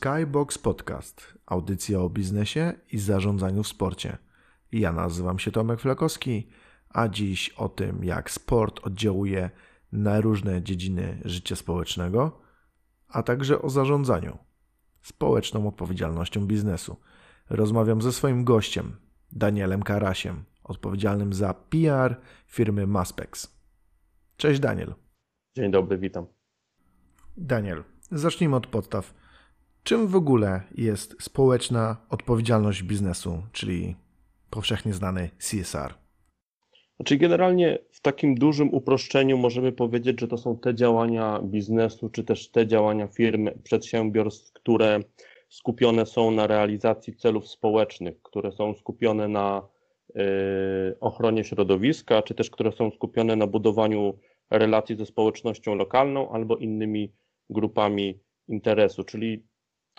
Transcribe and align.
Skybox 0.00 0.58
Podcast, 0.58 1.38
audycja 1.46 2.00
o 2.00 2.10
biznesie 2.10 2.72
i 2.92 2.98
zarządzaniu 2.98 3.62
w 3.62 3.68
sporcie. 3.68 4.18
Ja 4.72 4.92
nazywam 4.92 5.38
się 5.38 5.50
Tomek 5.50 5.80
Flakowski, 5.80 6.48
a 6.88 7.08
dziś 7.08 7.48
o 7.48 7.68
tym, 7.68 8.04
jak 8.04 8.30
sport 8.30 8.86
oddziałuje 8.86 9.50
na 9.92 10.20
różne 10.20 10.62
dziedziny 10.62 11.20
życia 11.24 11.56
społecznego, 11.56 12.40
a 13.08 13.22
także 13.22 13.62
o 13.62 13.70
zarządzaniu 13.70 14.38
społeczną 15.02 15.68
odpowiedzialnością 15.68 16.46
biznesu. 16.46 16.96
Rozmawiam 17.50 18.02
ze 18.02 18.12
swoim 18.12 18.44
gościem, 18.44 18.96
Danielem 19.32 19.82
Karasiem, 19.82 20.44
odpowiedzialnym 20.64 21.32
za 21.32 21.54
PR 21.54 22.16
firmy 22.46 22.86
Maspex. 22.86 23.60
Cześć 24.36 24.60
Daniel. 24.60 24.94
Dzień 25.56 25.70
dobry, 25.70 25.98
witam. 25.98 26.26
Daniel, 27.36 27.84
zacznijmy 28.10 28.56
od 28.56 28.66
podstaw. 28.66 29.19
Czym 29.82 30.06
w 30.06 30.16
ogóle 30.16 30.60
jest 30.74 31.22
społeczna 31.22 31.96
odpowiedzialność 32.10 32.82
biznesu, 32.82 33.42
czyli 33.52 33.96
powszechnie 34.50 34.94
znany 34.94 35.30
CSR? 35.38 35.94
Znaczy, 36.96 37.16
generalnie 37.16 37.78
w 37.90 38.00
takim 38.00 38.34
dużym 38.34 38.74
uproszczeniu 38.74 39.38
możemy 39.38 39.72
powiedzieć, 39.72 40.20
że 40.20 40.28
to 40.28 40.38
są 40.38 40.58
te 40.58 40.74
działania 40.74 41.40
biznesu, 41.44 42.08
czy 42.08 42.24
też 42.24 42.50
te 42.50 42.66
działania 42.66 43.06
firmy, 43.06 43.58
przedsiębiorstw, 43.64 44.52
które 44.52 45.00
skupione 45.48 46.06
są 46.06 46.30
na 46.30 46.46
realizacji 46.46 47.16
celów 47.16 47.48
społecznych, 47.48 48.22
które 48.22 48.52
są 48.52 48.74
skupione 48.74 49.28
na 49.28 49.68
y, 50.10 50.20
ochronie 51.00 51.44
środowiska, 51.44 52.22
czy 52.22 52.34
też 52.34 52.50
które 52.50 52.72
są 52.72 52.90
skupione 52.90 53.36
na 53.36 53.46
budowaniu 53.46 54.18
relacji 54.50 54.96
ze 54.96 55.06
społecznością 55.06 55.74
lokalną 55.74 56.32
albo 56.32 56.56
innymi 56.56 57.12
grupami 57.50 58.20
interesu, 58.48 59.04
czyli 59.04 59.49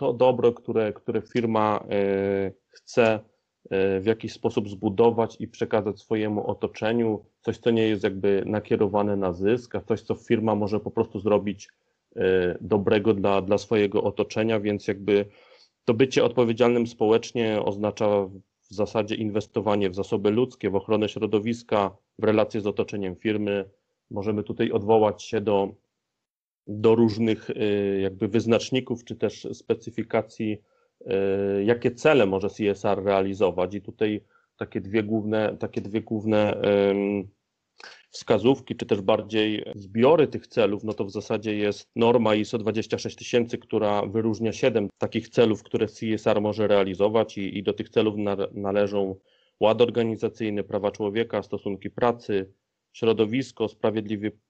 to 0.02 0.12
dobro, 0.12 0.52
które, 0.52 0.92
które 0.92 1.22
firma 1.22 1.84
y, 1.92 2.54
chce 2.68 3.20
y, 3.64 4.00
w 4.00 4.06
jakiś 4.06 4.32
sposób 4.32 4.68
zbudować 4.68 5.36
i 5.40 5.48
przekazać 5.48 6.00
swojemu 6.00 6.46
otoczeniu, 6.46 7.24
coś, 7.40 7.58
co 7.58 7.70
nie 7.70 7.88
jest 7.88 8.04
jakby 8.04 8.42
nakierowane 8.46 9.16
na 9.16 9.32
zysk, 9.32 9.74
a 9.74 9.80
coś, 9.80 10.02
co 10.02 10.14
firma 10.14 10.54
może 10.54 10.80
po 10.80 10.90
prostu 10.90 11.20
zrobić 11.20 11.68
y, 12.16 12.20
dobrego 12.60 13.14
dla, 13.14 13.42
dla 13.42 13.58
swojego 13.58 14.02
otoczenia, 14.02 14.60
więc 14.60 14.88
jakby 14.88 15.26
to 15.84 15.94
bycie 15.94 16.24
odpowiedzialnym 16.24 16.86
społecznie 16.86 17.62
oznacza 17.62 18.06
w 18.70 18.74
zasadzie 18.74 19.14
inwestowanie 19.14 19.90
w 19.90 19.94
zasoby 19.94 20.30
ludzkie, 20.30 20.70
w 20.70 20.76
ochronę 20.76 21.08
środowiska, 21.08 21.96
w 22.18 22.24
relacje 22.24 22.60
z 22.60 22.66
otoczeniem 22.66 23.16
firmy. 23.16 23.70
Możemy 24.10 24.42
tutaj 24.42 24.70
odwołać 24.70 25.22
się 25.22 25.40
do 25.40 25.74
do 26.66 26.94
różnych 26.94 27.50
y, 27.50 28.00
jakby 28.02 28.28
wyznaczników, 28.28 29.04
czy 29.04 29.16
też 29.16 29.48
specyfikacji, 29.52 30.58
y, 31.00 31.64
jakie 31.64 31.90
cele 31.90 32.26
może 32.26 32.48
CSR 32.48 33.04
realizować. 33.04 33.74
I 33.74 33.82
tutaj 33.82 34.24
takie 34.56 34.80
dwie 34.80 35.02
główne, 35.02 35.56
takie 35.60 35.80
dwie 35.80 36.00
główne 36.00 36.62
wskazówki, 38.10 38.76
czy 38.76 38.86
też 38.86 39.00
bardziej 39.00 39.64
zbiory 39.74 40.28
tych 40.28 40.46
celów, 40.46 40.84
no 40.84 40.92
to 40.92 41.04
w 41.04 41.10
zasadzie 41.10 41.56
jest 41.56 41.88
norma 41.96 42.34
ISO 42.34 42.58
26000, 42.58 43.58
która 43.58 44.06
wyróżnia 44.06 44.52
siedem 44.52 44.88
takich 44.98 45.28
celów, 45.28 45.62
które 45.62 45.86
CSR 45.86 46.40
może 46.40 46.66
realizować 46.66 47.38
i, 47.38 47.58
i 47.58 47.62
do 47.62 47.72
tych 47.72 47.88
celów 47.88 48.14
należą 48.52 49.16
ład 49.60 49.80
organizacyjny, 49.80 50.64
prawa 50.64 50.90
człowieka, 50.90 51.42
stosunki 51.42 51.90
pracy, 51.90 52.52
środowisko, 52.92 53.66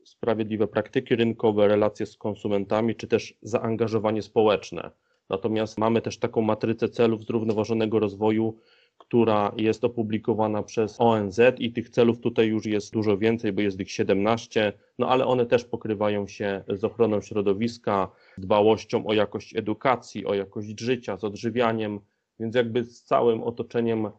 sprawiedliwe, 0.05 0.67
praktyki 0.69 1.17
rynkowe, 1.17 1.69
relacje 1.69 2.07
z 2.07 2.17
konsumentami, 2.17 2.97
czy 2.97 3.09
też 3.09 3.35
zaangażowanie 3.43 4.23
społeczne. 4.23 4.91
Natomiast 5.31 5.79
mamy 5.79 6.03
też 6.03 6.19
taką 6.19 6.41
matrycę 6.43 6.89
celów 6.89 7.25
zrównoważonego 7.25 7.99
rozwoju, 7.99 8.59
która 8.99 9.53
jest 9.57 9.85
opublikowana 9.85 10.63
przez 10.63 11.01
ONZ 11.01 11.41
i 11.59 11.73
tych 11.73 11.91
celów 11.91 12.21
tutaj 12.21 12.49
już 12.49 12.67
jest 12.67 12.93
dużo 12.93 13.19
więcej, 13.19 13.53
bo 13.53 13.63
jest 13.63 13.81
ich 13.81 13.91
17, 13.91 14.73
no 14.99 15.09
ale 15.09 15.27
one 15.27 15.47
też 15.47 15.65
pokrywają 15.65 16.27
się 16.27 16.65
z 16.69 16.85
ochroną 16.85 17.21
środowiska, 17.21 18.11
dbałością 18.39 19.07
o 19.07 19.15
jakość 19.15 19.57
edukacji, 19.57 20.27
o 20.27 20.35
jakość 20.35 20.81
życia, 20.81 21.17
z 21.17 21.25
odżywianiem, 21.25 22.01
więc 22.41 22.55
jakby 22.55 22.85
z 22.85 23.03
całym 23.03 23.43
otoczeniem 23.43 24.11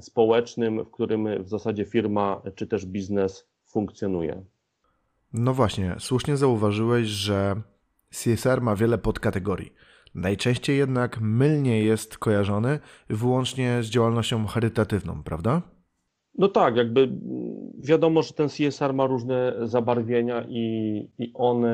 społecznym, 0.00 0.84
w 0.84 0.90
którym 0.90 1.42
w 1.44 1.48
zasadzie 1.48 1.84
firma 1.84 2.42
czy 2.54 2.66
też 2.66 2.86
biznes 2.86 3.51
funkcjonuje. 3.72 4.44
No 5.32 5.54
właśnie, 5.54 5.96
słusznie 5.98 6.36
zauważyłeś, 6.36 7.06
że 7.08 7.56
CSR 8.10 8.60
ma 8.60 8.76
wiele 8.76 8.98
podkategorii. 8.98 9.72
Najczęściej 10.14 10.78
jednak 10.78 11.20
mylnie 11.20 11.82
jest 11.82 12.18
kojarzony 12.18 12.78
wyłącznie 13.08 13.82
z 13.82 13.86
działalnością 13.86 14.46
charytatywną, 14.46 15.22
prawda? 15.22 15.62
No 16.38 16.48
tak, 16.48 16.76
jakby 16.76 17.08
wiadomo, 17.78 18.22
że 18.22 18.32
ten 18.32 18.48
CSR 18.48 18.94
ma 18.94 19.06
różne 19.06 19.54
zabarwienia 19.62 20.44
i, 20.48 21.08
i 21.18 21.30
on 21.34 21.64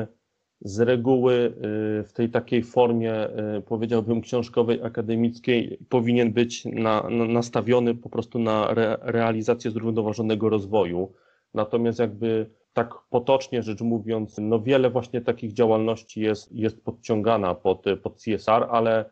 z 0.61 0.79
reguły 0.79 1.33
y, 1.33 2.03
w 2.03 2.13
tej 2.13 2.29
takiej 2.29 2.63
formie, 2.63 3.27
y, 3.57 3.61
powiedziałbym, 3.61 4.21
książkowej, 4.21 4.83
akademickiej, 4.83 5.79
powinien 5.89 6.33
być 6.33 6.65
na, 6.65 7.09
na, 7.09 7.25
nastawiony 7.25 7.95
po 7.95 8.09
prostu 8.09 8.39
na 8.39 8.69
re, 8.69 8.97
realizację 9.01 9.71
zrównoważonego 9.71 10.49
rozwoju. 10.49 11.13
Natomiast 11.53 11.99
jakby 11.99 12.49
tak 12.73 12.93
potocznie 13.09 13.63
rzecz 13.63 13.81
mówiąc, 13.81 14.35
no 14.41 14.59
wiele 14.59 14.89
właśnie 14.89 15.21
takich 15.21 15.53
działalności 15.53 16.21
jest, 16.21 16.51
jest 16.51 16.83
podciągana 16.83 17.55
pod, 17.55 17.85
pod 18.03 18.15
CSR, 18.15 18.67
ale, 18.69 19.05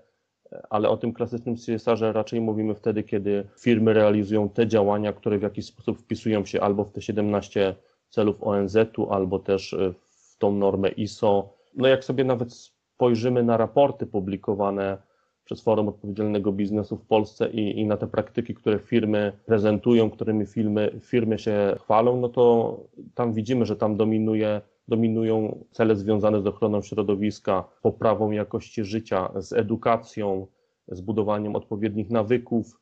ale 0.69 0.89
o 0.89 0.97
tym 0.97 1.13
klasycznym 1.13 1.55
CSR-ze 1.55 2.13
raczej 2.13 2.41
mówimy 2.41 2.75
wtedy, 2.75 3.03
kiedy 3.03 3.47
firmy 3.59 3.93
realizują 3.93 4.49
te 4.49 4.67
działania, 4.67 5.13
które 5.13 5.37
w 5.37 5.41
jakiś 5.41 5.65
sposób 5.65 5.99
wpisują 5.99 6.45
się 6.45 6.61
albo 6.61 6.83
w 6.83 6.91
te 6.91 7.01
17 7.01 7.75
celów 8.09 8.43
ONZ-u, 8.43 9.09
albo 9.09 9.39
też 9.39 9.75
w 9.99 10.37
tą 10.37 10.51
normę 10.51 10.89
ISO. 10.89 11.53
No 11.75 11.87
jak 11.87 12.03
sobie 12.03 12.23
nawet 12.23 12.53
spojrzymy 12.53 13.43
na 13.43 13.57
raporty 13.57 14.05
publikowane 14.05 14.97
przez 15.47 15.61
Forum 15.61 15.87
Odpowiedzialnego 15.87 16.51
Biznesu 16.51 16.97
w 16.97 17.05
Polsce 17.05 17.49
i, 17.49 17.79
i 17.79 17.85
na 17.85 17.97
te 17.97 18.07
praktyki, 18.07 18.53
które 18.53 18.79
firmy 18.79 19.33
prezentują, 19.45 20.09
którymi 20.09 20.45
firmy, 20.45 20.99
firmy 21.01 21.39
się 21.39 21.75
chwalą, 21.79 22.17
no 22.21 22.29
to 22.29 22.77
tam 23.15 23.33
widzimy, 23.33 23.65
że 23.65 23.75
tam 23.75 23.97
dominuje, 23.97 24.61
dominują 24.87 25.65
cele 25.71 25.95
związane 25.95 26.41
z 26.41 26.47
ochroną 26.47 26.81
środowiska, 26.81 27.63
poprawą 27.81 28.31
jakości 28.31 28.83
życia, 28.83 29.29
z 29.35 29.53
edukacją, 29.53 30.47
z 30.87 31.01
budowaniem 31.01 31.55
odpowiednich 31.55 32.09
nawyków, 32.09 32.79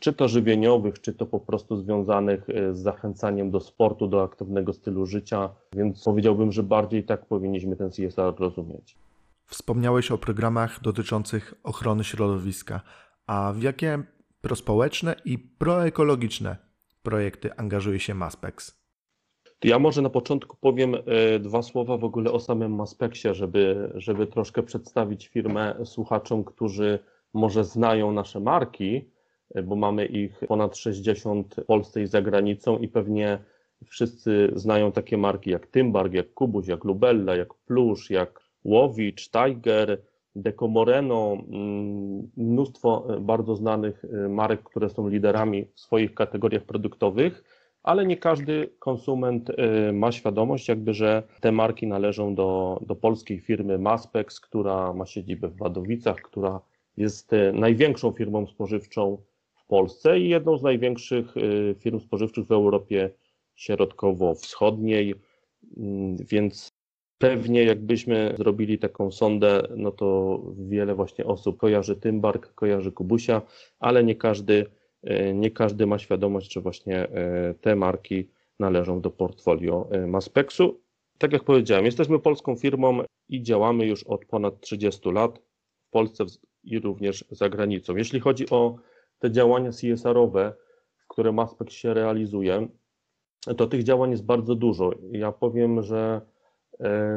czy 0.00 0.12
to 0.12 0.28
żywieniowych, 0.28 1.00
czy 1.00 1.12
to 1.12 1.26
po 1.26 1.40
prostu 1.40 1.76
związanych 1.76 2.50
e, 2.50 2.74
z 2.74 2.78
zachęcaniem 2.78 3.50
do 3.50 3.60
sportu, 3.60 4.06
do 4.06 4.22
aktywnego 4.22 4.72
stylu 4.72 5.06
życia, 5.06 5.48
więc 5.76 6.04
powiedziałbym, 6.04 6.52
że 6.52 6.62
bardziej 6.62 7.04
tak 7.04 7.26
powinniśmy 7.26 7.76
ten 7.76 7.90
CSR 7.90 8.34
rozumieć. 8.38 8.96
Wspomniałeś 9.52 10.10
o 10.10 10.18
programach 10.18 10.80
dotyczących 10.80 11.54
ochrony 11.62 12.04
środowiska, 12.04 12.80
a 13.26 13.52
w 13.52 13.62
jakie 13.62 14.02
prospołeczne 14.40 15.14
i 15.24 15.38
proekologiczne 15.38 16.56
projekty 17.02 17.56
angażuje 17.56 18.00
się 18.00 18.14
Maspex? 18.14 18.82
Ja 19.64 19.78
może 19.78 20.02
na 20.02 20.10
początku 20.10 20.56
powiem 20.60 20.94
e, 20.94 21.38
dwa 21.38 21.62
słowa 21.62 21.96
w 21.96 22.04
ogóle 22.04 22.32
o 22.32 22.40
samym 22.40 22.74
Maspexie, 22.74 23.34
żeby, 23.34 23.92
żeby 23.94 24.26
troszkę 24.26 24.62
przedstawić 24.62 25.28
firmę 25.28 25.74
słuchaczom, 25.84 26.44
którzy 26.44 26.98
może 27.34 27.64
znają 27.64 28.12
nasze 28.12 28.40
marki, 28.40 29.10
e, 29.54 29.62
bo 29.62 29.76
mamy 29.76 30.06
ich 30.06 30.40
ponad 30.48 30.76
60 30.76 31.54
w 31.54 31.64
Polsce 31.64 32.02
i 32.02 32.06
za 32.06 32.22
granicą 32.22 32.78
i 32.78 32.88
pewnie 32.88 33.38
wszyscy 33.84 34.52
znają 34.54 34.92
takie 34.92 35.16
marki 35.16 35.50
jak 35.50 35.66
Tymbark, 35.66 36.12
jak 36.12 36.34
Kubuś, 36.34 36.66
jak 36.66 36.84
Lubella, 36.84 37.36
jak 37.36 37.54
Plusz, 37.54 38.10
jak 38.10 38.41
Łowicz, 38.64 39.30
Tiger, 39.30 40.02
Decomoreno, 40.36 41.32
mm, 41.32 42.30
mnóstwo 42.36 43.06
e, 43.16 43.20
bardzo 43.20 43.56
znanych 43.56 44.04
e, 44.04 44.28
marek, 44.28 44.62
które 44.62 44.90
są 44.90 45.08
liderami 45.08 45.64
w 45.74 45.80
swoich 45.80 46.14
kategoriach 46.14 46.62
produktowych, 46.62 47.44
ale 47.82 48.06
nie 48.06 48.16
każdy 48.16 48.70
konsument 48.78 49.50
e, 49.50 49.92
ma 49.92 50.12
świadomość, 50.12 50.68
jakby, 50.68 50.94
że 50.94 51.22
te 51.40 51.52
marki 51.52 51.86
należą 51.86 52.34
do, 52.34 52.80
do 52.86 52.96
polskiej 52.96 53.40
firmy 53.40 53.78
Maspex, 53.78 54.40
która 54.40 54.92
ma 54.92 55.06
siedzibę 55.06 55.48
w 55.48 55.56
Wadowicach, 55.56 56.16
która 56.16 56.60
jest 56.96 57.30
największą 57.52 58.12
firmą 58.12 58.46
spożywczą 58.46 59.18
w 59.54 59.66
Polsce 59.66 60.18
i 60.18 60.28
jedną 60.28 60.58
z 60.58 60.62
największych 60.62 61.34
firm 61.78 62.00
spożywczych 62.00 62.46
w 62.46 62.52
Europie 62.52 63.10
Środkowo-Wschodniej, 63.54 65.14
mm, 65.76 66.16
więc 66.16 66.72
Pewnie 67.22 67.64
jakbyśmy 67.64 68.34
zrobili 68.36 68.78
taką 68.78 69.10
sondę, 69.10 69.62
no 69.76 69.92
to 69.92 70.40
wiele 70.58 70.94
właśnie 70.94 71.24
osób 71.24 71.56
kojarzy 71.56 71.96
Tymbark, 71.96 72.54
kojarzy 72.54 72.92
Kubusia, 72.92 73.42
ale 73.78 74.04
nie 74.04 74.14
każdy, 74.14 74.66
e, 75.02 75.34
nie 75.34 75.50
każdy 75.50 75.86
ma 75.86 75.98
świadomość, 75.98 76.52
że 76.52 76.60
właśnie 76.60 77.08
e, 77.08 77.54
te 77.60 77.76
marki 77.76 78.28
należą 78.58 79.00
do 79.00 79.10
portfolio 79.10 79.88
e, 79.90 80.06
Maspexu. 80.06 80.80
Tak 81.18 81.32
jak 81.32 81.44
powiedziałem, 81.44 81.84
jesteśmy 81.84 82.18
polską 82.18 82.56
firmą 82.56 83.00
i 83.28 83.42
działamy 83.42 83.86
już 83.86 84.04
od 84.04 84.24
ponad 84.24 84.60
30 84.60 85.10
lat 85.10 85.38
w 85.86 85.90
Polsce 85.90 86.24
i 86.64 86.78
również 86.78 87.24
za 87.30 87.48
granicą. 87.48 87.96
Jeśli 87.96 88.20
chodzi 88.20 88.50
o 88.50 88.76
te 89.18 89.30
działania 89.30 89.70
CSR-owe, 89.70 90.52
w 90.96 91.06
które 91.08 91.32
Maspex 91.32 91.72
się 91.74 91.94
realizuje, 91.94 92.68
to 93.56 93.66
tych 93.66 93.82
działań 93.82 94.10
jest 94.10 94.24
bardzo 94.24 94.54
dużo. 94.54 94.90
Ja 95.12 95.32
powiem, 95.32 95.82
że 95.82 96.20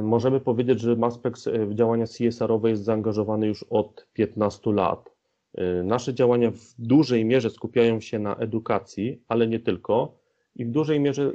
możemy 0.01 0.39
powiedzieć, 0.39 0.79
że 0.79 0.95
Maspex 0.95 1.49
w 1.67 1.73
działania 1.73 2.05
CSR-owe 2.05 2.69
jest 2.69 2.83
zaangażowany 2.83 3.47
już 3.47 3.65
od 3.69 4.07
15 4.13 4.71
lat. 4.71 5.15
E, 5.57 5.83
nasze 5.83 6.13
działania 6.13 6.51
w 6.51 6.75
dużej 6.79 7.25
mierze 7.25 7.49
skupiają 7.49 7.99
się 7.99 8.19
na 8.19 8.35
edukacji, 8.35 9.21
ale 9.27 9.47
nie 9.47 9.59
tylko 9.59 10.25
i 10.55 10.65
w 10.65 10.71
dużej 10.71 10.99
mierze 10.99 11.31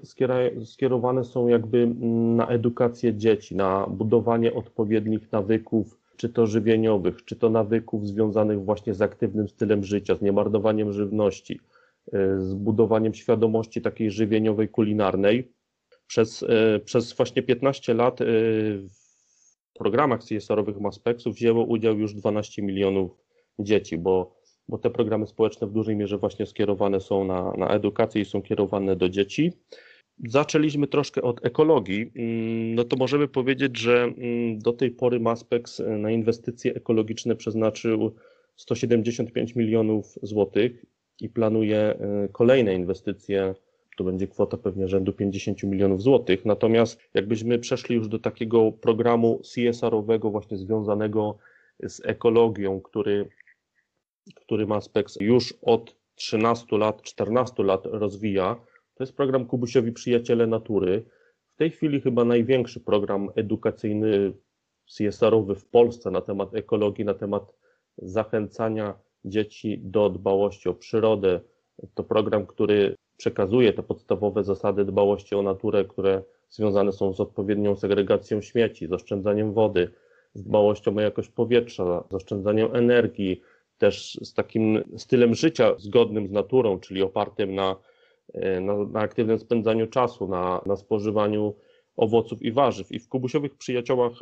skierowane 0.65 1.25
są 1.25 1.49
jakby 1.49 1.87
na 2.37 2.49
edukację 2.49 3.15
dzieci, 3.15 3.57
na 3.57 3.87
budowanie 3.87 4.55
odpowiednich 4.55 5.33
nawyków, 5.33 5.99
czy 6.17 6.29
to 6.29 6.47
żywieniowych, 6.47 7.25
czy 7.25 7.37
to 7.37 7.51
nawyków 7.51 8.07
związanych 8.07 8.65
właśnie 8.65 8.95
z 8.95 9.03
aktywnym 9.03 9.49
stylem 9.49 9.85
życia, 9.85 10.15
z 10.15 10.23
niemarnowaniem 10.23 10.93
żywności, 10.93 11.61
z 12.39 12.55
budowaniem 12.55 13.15
świadomości 13.15 13.83
takiej 13.83 14.11
żywieniowej, 14.11 14.69
kulinarnej. 14.69 15.53
Przez, 16.11 16.43
y, 16.43 16.81
przez 16.85 17.13
właśnie 17.13 17.43
15 17.43 17.95
lat 17.95 18.21
y, 18.21 18.25
w 18.25 19.73
programach 19.79 20.21
CSR-owych 20.25 20.81
Maspexu 20.81 21.33
wzięło 21.33 21.65
udział 21.65 21.99
już 21.99 22.15
12 22.15 22.63
milionów 22.63 23.11
dzieci, 23.59 23.99
bo 23.99 24.41
bo 24.69 24.79
te 24.79 24.91
programy 24.91 25.27
społeczne 25.27 25.67
w 25.67 25.73
dużej 25.73 25.97
mierze 25.97 26.19
właśnie 26.19 26.47
skierowane 26.47 27.01
są 27.01 27.25
na, 27.25 27.53
na 27.59 27.69
edukację 27.69 28.23
i 28.23 28.25
są 28.25 28.43
kierowane 28.43 28.97
do 28.97 29.09
dzieci. 29.09 29.53
Zaczęliśmy 30.29 30.87
troszkę 30.87 31.23
od 31.23 31.47
ekologii, 31.47 32.13
mm, 32.17 32.75
no 32.75 32.85
to 32.85 32.97
możemy 32.97 33.29
powiedzieć, 33.29 33.79
że 33.79 34.03
mm, 34.03 34.59
do 34.59 34.73
tej 34.73 34.91
pory 34.91 35.21
Maspex 35.21 35.83
na 35.99 36.11
inwestycje 36.11 36.75
ekologiczne 36.75 37.37
przeznaczył 37.37 38.15
175 38.57 39.55
milionów 39.55 40.19
złotych 40.23 40.85
i 41.21 41.29
planuje 41.29 41.99
kolejne 42.33 42.75
inwestycje, 42.75 43.55
to 43.97 44.05
będzie 44.05 44.29
kwota 44.29 44.57
pewnie 44.57 44.89
rzędu 44.89 45.13
50 45.13 45.63
milionów 45.63 46.03
złotych. 46.03 46.45
Natomiast 46.45 47.01
jakbyśmy 47.15 47.59
przeszli 47.59 47.97
już 47.97 48.09
do 48.09 48.19
takiego 48.19 48.73
programu 48.73 49.41
CSR-owego 49.55 50.31
właśnie 50.31 50.57
związanego 50.57 51.39
z 51.83 52.01
ekologią, 52.05 52.81
który 52.81 53.29
który 54.35 54.67
Maspex 54.67 55.17
już 55.21 55.55
od 55.63 55.97
13 56.15 56.79
lat, 56.79 57.03
14 57.03 57.63
lat 57.63 57.87
rozwija. 57.87 58.55
To 58.95 59.05
jest 59.05 59.17
program 59.17 59.47
Kubusiowi 59.47 59.93
Przyjaciele 59.93 60.47
Natury. 60.47 61.05
W 61.55 61.57
tej 61.57 61.71
chwili 61.71 62.01
chyba 62.01 62.25
największy 62.25 62.81
program 62.81 63.29
edukacyjny 63.37 64.33
CSR-owy 64.87 65.55
w 65.55 65.65
Polsce 65.65 66.11
na 66.11 66.21
temat 66.21 66.55
ekologii, 66.55 67.05
na 67.05 67.15
temat 67.15 67.53
zachęcania 67.99 68.95
dzieci 69.25 69.81
do 69.83 70.11
dbałości 70.11 70.69
o 70.69 70.75
przyrodę. 70.75 71.41
To 71.95 72.05
program, 72.05 72.47
który 72.47 72.97
przekazuje 73.21 73.73
te 73.73 73.83
podstawowe 73.83 74.45
zasady 74.45 74.85
dbałości 74.85 75.35
o 75.35 75.43
naturę, 75.43 75.85
które 75.85 76.23
związane 76.51 76.93
są 76.93 77.13
z 77.13 77.21
odpowiednią 77.21 77.77
segregacją 77.77 78.43
śmieci, 78.43 78.87
z 78.87 78.93
oszczędzaniem 78.93 79.53
wody, 79.53 79.91
z 80.35 80.43
dbałością 80.43 80.97
o 80.97 81.01
jakość 81.01 81.29
powietrza, 81.29 82.05
z 82.11 82.15
oszczędzaniem 82.15 82.77
energii, 82.77 83.41
też 83.79 84.19
z 84.23 84.35
takim 84.35 84.85
stylem 84.97 85.35
życia 85.35 85.75
zgodnym 85.79 86.29
z 86.29 86.31
naturą, 86.31 86.81
czyli 86.81 87.03
opartym 87.03 87.55
na, 87.55 87.77
e, 88.35 88.61
na, 88.61 88.77
na 88.77 89.01
aktywnym 89.01 89.39
spędzaniu 89.39 89.87
czasu, 89.87 90.29
na, 90.29 90.61
na 90.67 90.77
spożywaniu 90.77 91.55
owoców 91.97 92.43
i 92.43 92.53
warzyw. 92.53 92.93
I 92.93 92.99
w 92.99 93.09
Kubusiowych 93.09 93.55
Przyjaciołach 93.55 94.13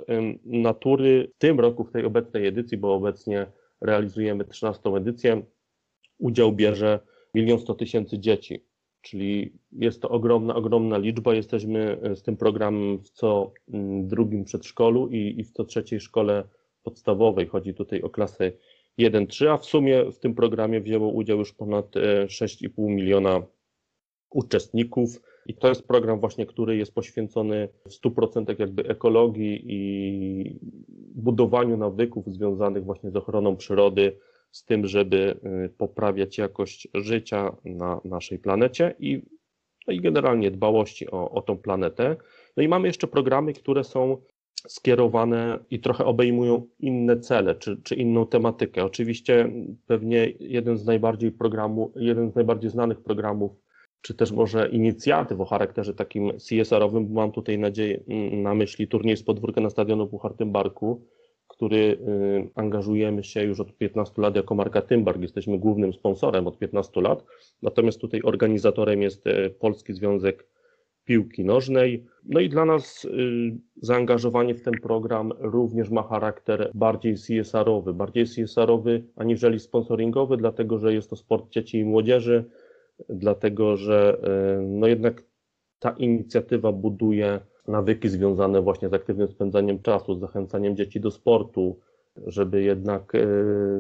Natury 0.45 1.31
w 1.35 1.39
tym 1.39 1.61
roku, 1.61 1.85
w 1.85 1.93
tej 1.93 2.05
obecnej 2.05 2.47
edycji, 2.47 2.79
bo 2.79 2.95
obecnie 2.95 3.47
realizujemy 3.81 4.45
13 4.45 4.91
edycję, 4.91 5.43
udział 6.19 6.53
bierze 6.53 7.01
1 7.35 7.59
100 7.59 7.75
tysięcy 7.75 8.19
dzieci. 8.19 8.68
Czyli 9.01 9.53
jest 9.73 10.03
to 10.03 10.09
ogromna, 10.09 10.55
ogromna 10.55 10.99
liczba. 10.99 11.35
Jesteśmy 11.35 11.99
e, 12.03 12.17
z 12.17 12.23
tym 12.23 12.37
programem 12.37 12.99
w 12.99 13.11
co 13.11 13.53
drugim 14.03 14.45
przedszkolu 14.45 15.09
i, 15.09 15.41
i 15.41 15.45
w 15.45 15.51
co 15.51 15.65
trzeciej 15.65 16.01
szkole 16.01 16.45
podstawowej. 16.83 17.47
Chodzi 17.47 17.75
tutaj 17.75 18.03
o 18.03 18.11
klasy 18.11 18.53
1.3, 18.99 19.49
a 19.49 19.57
w 19.57 19.65
sumie 19.65 20.13
w 20.13 20.19
tym 20.19 20.35
programie 20.35 20.81
wzięło 20.81 21.09
udział 21.09 21.39
już 21.39 21.53
ponad 21.53 21.95
6,5 22.27 22.69
e, 22.79 22.95
miliona 22.95 23.43
uczestników. 24.31 25.23
I 25.47 25.55
to 25.55 25.69
jest 25.69 25.87
program 25.87 26.21
właśnie, 26.21 26.47
który 26.47 26.77
jest 26.77 26.95
poświęcony 26.95 27.69
w 27.87 27.91
100% 27.91 28.61
jakby 28.61 28.89
ekologii 28.89 29.65
i 29.67 30.59
budowaniu 31.15 31.77
nawyków 31.77 32.27
związanych 32.27 32.85
właśnie 32.85 33.11
z 33.11 33.17
ochroną 33.17 33.57
przyrody, 33.57 34.19
z 34.51 34.65
tym, 34.65 34.87
żeby 34.87 35.41
e, 35.43 35.69
poprawiać 35.69 36.39
jakość 36.39 36.89
życia 36.95 37.57
na 37.65 38.01
naszej 38.05 38.39
planecie 38.39 38.95
i, 38.99 39.23
no 39.87 39.93
i 39.93 40.01
generalnie 40.01 40.51
dbałości 40.51 41.11
o, 41.11 41.31
o 41.31 41.43
tą 41.43 41.59
planetę. 41.59 42.17
No 42.57 42.63
i 42.63 42.69
mamy 42.69 42.89
jeszcze 42.89 43.07
programy, 43.07 43.53
które 43.53 43.85
są 43.85 44.17
skierowane 44.69 45.59
i 45.71 45.81
trochę 45.81 46.05
obejmują 46.05 46.67
inne 46.81 47.21
cele 47.21 47.55
czy, 47.55 47.83
czy 47.83 47.95
inną 47.95 48.27
tematykę. 48.27 48.85
Oczywiście 48.85 49.53
pewnie 49.87 50.33
jeden 50.41 50.79
z 50.79 50.85
najbardziej 50.85 51.33
programu, 51.33 51.93
jeden 51.97 52.31
z 52.31 52.35
najbardziej 52.35 52.71
znanych 52.71 53.01
programów, 53.01 53.53
czy 54.01 54.15
też 54.15 54.33
może 54.33 54.69
inicjatyw 54.69 55.41
o 55.41 55.45
charakterze 55.45 55.95
takim 55.95 56.33
CSR-owym, 56.39 57.13
mam 57.13 57.33
tutaj 57.33 57.59
nadzieję 57.59 58.01
na 58.33 58.55
myśli 58.55 58.89
turniej 58.89 59.17
z 59.17 59.23
podwórka 59.23 59.61
na 59.61 59.71
stadionu 59.71 60.07
Puchar 60.07 60.35
Tymbarku, 60.35 61.07
który 61.59 61.77
y, 61.77 61.99
angażujemy 62.55 63.25
się 63.25 63.43
już 63.45 63.61
od 63.61 63.77
15 63.77 64.23
lat 64.23 64.37
jako 64.37 64.55
marka 64.55 64.83
Tymbark. 64.83 65.23
Jesteśmy 65.23 65.59
głównym 65.59 65.93
sponsorem 65.93 66.47
od 66.47 66.59
15 66.59 67.01
lat, 67.01 67.25
natomiast 67.63 68.01
tutaj 68.01 68.21
organizatorem 68.25 69.03
jest 69.03 69.27
y, 69.27 69.51
Polski 69.51 69.93
Związek 69.93 70.47
piłki 71.05 71.45
nożnej. 71.45 72.07
No 72.25 72.41
i 72.41 72.49
dla 72.49 72.65
nas 72.65 73.05
y, 73.05 73.09
zaangażowanie 73.77 74.55
w 74.55 74.63
ten 74.63 74.75
program 74.83 75.33
również 75.39 75.91
ma 75.91 76.03
charakter 76.03 76.71
bardziej 76.75 77.15
CSR-owy, 77.15 77.95
bardziej 77.95 78.27
CSR-owy 78.27 79.05
aniżeli 79.17 79.61
sponsoringowy, 79.61 80.37
dlatego 80.37 80.79
że 80.79 80.95
jest 80.95 81.11
to 81.11 81.17
sport 81.17 81.51
dzieci 81.51 81.79
i 81.79 81.85
młodzieży, 81.85 82.45
dlatego 83.09 83.77
że 83.77 84.21
no 84.63 84.87
jednak 84.87 85.23
ta 85.79 85.91
inicjatywa 85.91 86.73
buduje 86.73 87.41
nawyki 87.69 88.09
związane 88.09 88.63
właśnie 88.63 88.89
z 88.89 88.95
aktywnym 88.95 89.29
spędzaniem 89.29 89.83
czasu, 89.83 90.15
z 90.15 90.21
zachęcaniem 90.21 90.77
dzieci 90.77 91.01
do 91.01 91.11
sportu, 91.11 91.79
żeby 92.27 92.63
jednak 92.63 93.15
y, 93.15 93.27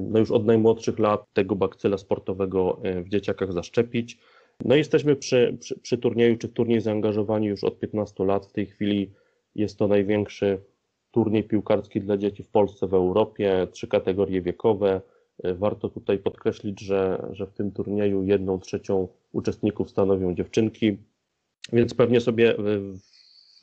no 0.02 0.18
już 0.18 0.30
od 0.30 0.46
najmłodszych 0.46 0.98
lat 0.98 1.24
tego 1.32 1.56
bakcyla 1.56 1.98
sportowego 1.98 2.80
w 3.04 3.08
dzieciakach 3.08 3.52
zaszczepić. 3.52 4.18
No 4.64 4.74
jesteśmy 4.74 5.16
przy, 5.16 5.56
przy, 5.60 5.78
przy 5.78 5.98
turnieju, 5.98 6.36
czy 6.36 6.48
turniej 6.48 6.80
zaangażowani 6.80 7.46
już 7.46 7.64
od 7.64 7.78
15 7.78 8.24
lat. 8.24 8.46
W 8.46 8.52
tej 8.52 8.66
chwili 8.66 9.12
jest 9.54 9.78
to 9.78 9.88
największy 9.88 10.60
turniej 11.10 11.44
piłkarski 11.44 12.00
dla 12.00 12.16
dzieci 12.16 12.42
w 12.42 12.48
Polsce, 12.48 12.86
w 12.86 12.94
Europie, 12.94 13.66
trzy 13.72 13.88
kategorie 13.88 14.42
wiekowe. 14.42 15.00
Warto 15.44 15.88
tutaj 15.88 16.18
podkreślić, 16.18 16.80
że, 16.80 17.28
że 17.32 17.46
w 17.46 17.52
tym 17.52 17.70
turnieju 17.70 18.24
jedną 18.24 18.58
trzecią 18.58 19.08
uczestników 19.32 19.90
stanowią 19.90 20.34
dziewczynki, 20.34 20.96
więc 21.72 21.94
pewnie 21.94 22.20
sobie 22.20 22.54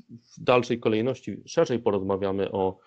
w, 0.09 0.43
dalszej 0.43 0.79
kolejności 0.79 1.37
szerzej 1.45 1.79
porozmawiamy 1.79 2.51
o, 2.51 2.79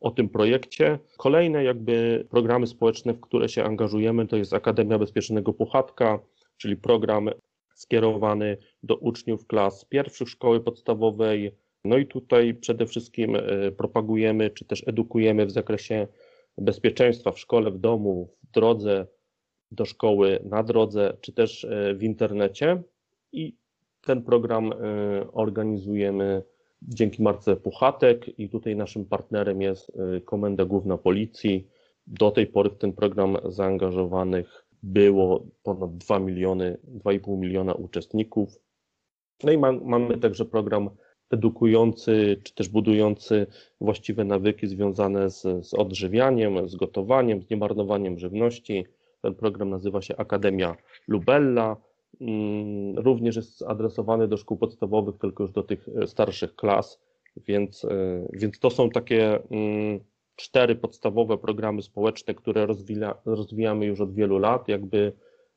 o 0.00 0.10
tym 0.10 0.28
projekcie. 0.28 0.98
Kolejne 1.18 1.64
jakby 1.64 2.26
programy 2.30 2.66
społeczne, 2.66 3.12
w 3.12 3.20
które 3.20 3.48
się 3.48 3.64
angażujemy, 3.64 4.26
to 4.26 4.36
jest 4.36 4.52
Akademia 4.54 4.98
Bezpiecznego 4.98 5.52
Puchatka, 5.52 6.18
czyli 6.56 6.76
program 6.76 7.30
skierowany 7.74 8.56
do 8.82 8.96
uczniów 8.96 9.46
klas 9.46 9.84
pierwszych 9.84 10.28
szkoły 10.28 10.60
podstawowej. 10.60 11.54
No 11.84 11.98
i 11.98 12.06
tutaj 12.06 12.54
przede 12.54 12.86
wszystkim 12.86 13.36
e, 13.36 13.72
propagujemy 13.72 14.50
czy 14.50 14.64
też 14.64 14.88
edukujemy 14.88 15.46
w 15.46 15.50
zakresie 15.50 16.08
bezpieczeństwa 16.58 17.32
w 17.32 17.38
szkole, 17.38 17.70
w 17.70 17.78
domu, 17.78 18.34
w 18.42 18.50
drodze 18.50 19.06
do 19.70 19.84
szkoły, 19.84 20.40
na 20.44 20.62
drodze, 20.62 21.16
czy 21.20 21.32
też 21.32 21.64
e, 21.64 21.94
w 21.94 22.02
internecie. 22.02 22.82
I 23.32 23.56
ten 24.06 24.22
program 24.22 24.72
e, 24.72 24.76
organizujemy 25.32 26.42
dzięki 26.82 27.22
marce 27.22 27.56
Puchatek 27.56 28.38
i 28.38 28.48
tutaj 28.48 28.76
naszym 28.76 29.04
partnerem 29.04 29.62
jest 29.62 29.92
Komenda 30.24 30.64
Główna 30.64 30.98
Policji. 30.98 31.68
Do 32.06 32.30
tej 32.30 32.46
pory 32.46 32.70
w 32.70 32.78
ten 32.78 32.92
program 32.92 33.36
zaangażowanych 33.44 34.66
było 34.82 35.46
ponad 35.62 35.96
2 35.96 36.18
miliony, 36.18 36.78
2,5 37.04 37.38
miliona 37.38 37.74
uczestników. 37.74 38.58
No 39.44 39.52
i 39.52 39.58
ma, 39.58 39.72
mamy 39.72 40.18
także 40.18 40.44
program 40.44 40.90
edukujący, 41.30 42.40
czy 42.44 42.54
też 42.54 42.68
budujący 42.68 43.46
właściwe 43.80 44.24
nawyki 44.24 44.66
związane 44.66 45.30
z, 45.30 45.66
z 45.66 45.74
odżywianiem, 45.74 46.68
z 46.68 46.76
gotowaniem, 46.76 47.42
z 47.42 47.50
niemarnowaniem 47.50 48.18
żywności. 48.18 48.86
Ten 49.22 49.34
program 49.34 49.70
nazywa 49.70 50.02
się 50.02 50.16
Akademia 50.16 50.76
Lubella. 51.08 51.76
Mm, 52.20 52.98
również 52.98 53.36
jest 53.36 53.62
adresowany 53.62 54.28
do 54.28 54.36
szkół 54.36 54.56
podstawowych, 54.56 55.18
tylko 55.18 55.42
już 55.42 55.52
do 55.52 55.62
tych 55.62 55.88
starszych 56.06 56.54
klas, 56.54 57.00
więc, 57.36 57.86
więc 58.32 58.58
to 58.58 58.70
są 58.70 58.90
takie 58.90 59.42
mm, 59.50 60.00
cztery 60.36 60.76
podstawowe 60.76 61.38
programy 61.38 61.82
społeczne, 61.82 62.34
które 62.34 62.66
rozwija, 62.66 63.14
rozwijamy 63.24 63.86
już 63.86 64.00
od 64.00 64.14
wielu 64.14 64.38
lat. 64.38 64.68
Jakby 64.68 65.12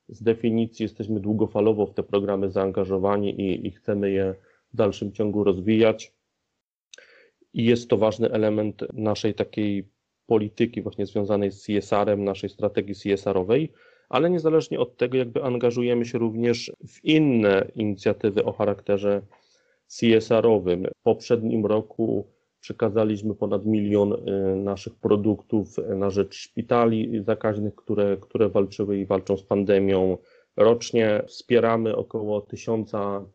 z 0.08 0.24
definicji 0.24 0.84
jesteśmy 0.84 1.20
długofalowo 1.20 1.86
w 1.86 1.94
te 1.94 2.04
programy 2.04 2.52
zaangażowani 2.52 3.42
i, 3.42 3.68
i 3.68 3.72
chcemy 3.72 4.12
je 4.12 4.36
w 4.74 4.76
dalszym 4.78 5.12
ciągu 5.12 5.44
rozwijać. 5.44 6.14
I 7.54 7.66
jest 7.66 7.90
to 7.90 7.98
ważny 7.98 8.32
element 8.32 8.84
naszej 8.94 9.34
takiej 9.34 9.90
polityki 10.26 10.82
właśnie 10.82 11.06
związanej 11.06 11.52
z 11.52 11.64
CSR-em, 11.64 12.24
naszej 12.24 12.50
strategii 12.50 12.96
CSR-owej, 12.96 13.72
ale 14.10 14.30
niezależnie 14.30 14.80
od 14.80 14.98
tego 14.98 15.18
jakby 15.18 15.44
angażujemy 15.44 16.06
się 16.06 16.18
również 16.18 16.72
w 16.88 17.06
inne 17.06 17.68
inicjatywy 17.76 18.46
o 18.46 18.52
charakterze 18.52 19.22
CSR-owym. 19.88 20.88
W 21.00 21.04
poprzednim 21.04 21.66
roku 21.66 22.28
przekazaliśmy 22.60 23.36
ponad 23.36 23.66
milion 23.66 24.14
y, 24.14 24.56
naszych 24.56 24.96
produktów 24.96 25.76
na 25.96 26.10
rzecz 26.10 26.36
szpitali 26.36 27.24
zakaźnych, 27.24 27.76
które, 27.76 28.18
które 28.18 28.50
walczyły 28.50 28.98
i 28.98 29.06
walczą 29.06 29.38
z 29.38 29.44
pandemią. 29.44 30.18
Rocznie 30.58 31.24
wspieramy 31.28 31.96
około 31.96 32.42
tysiąca 32.42 33.26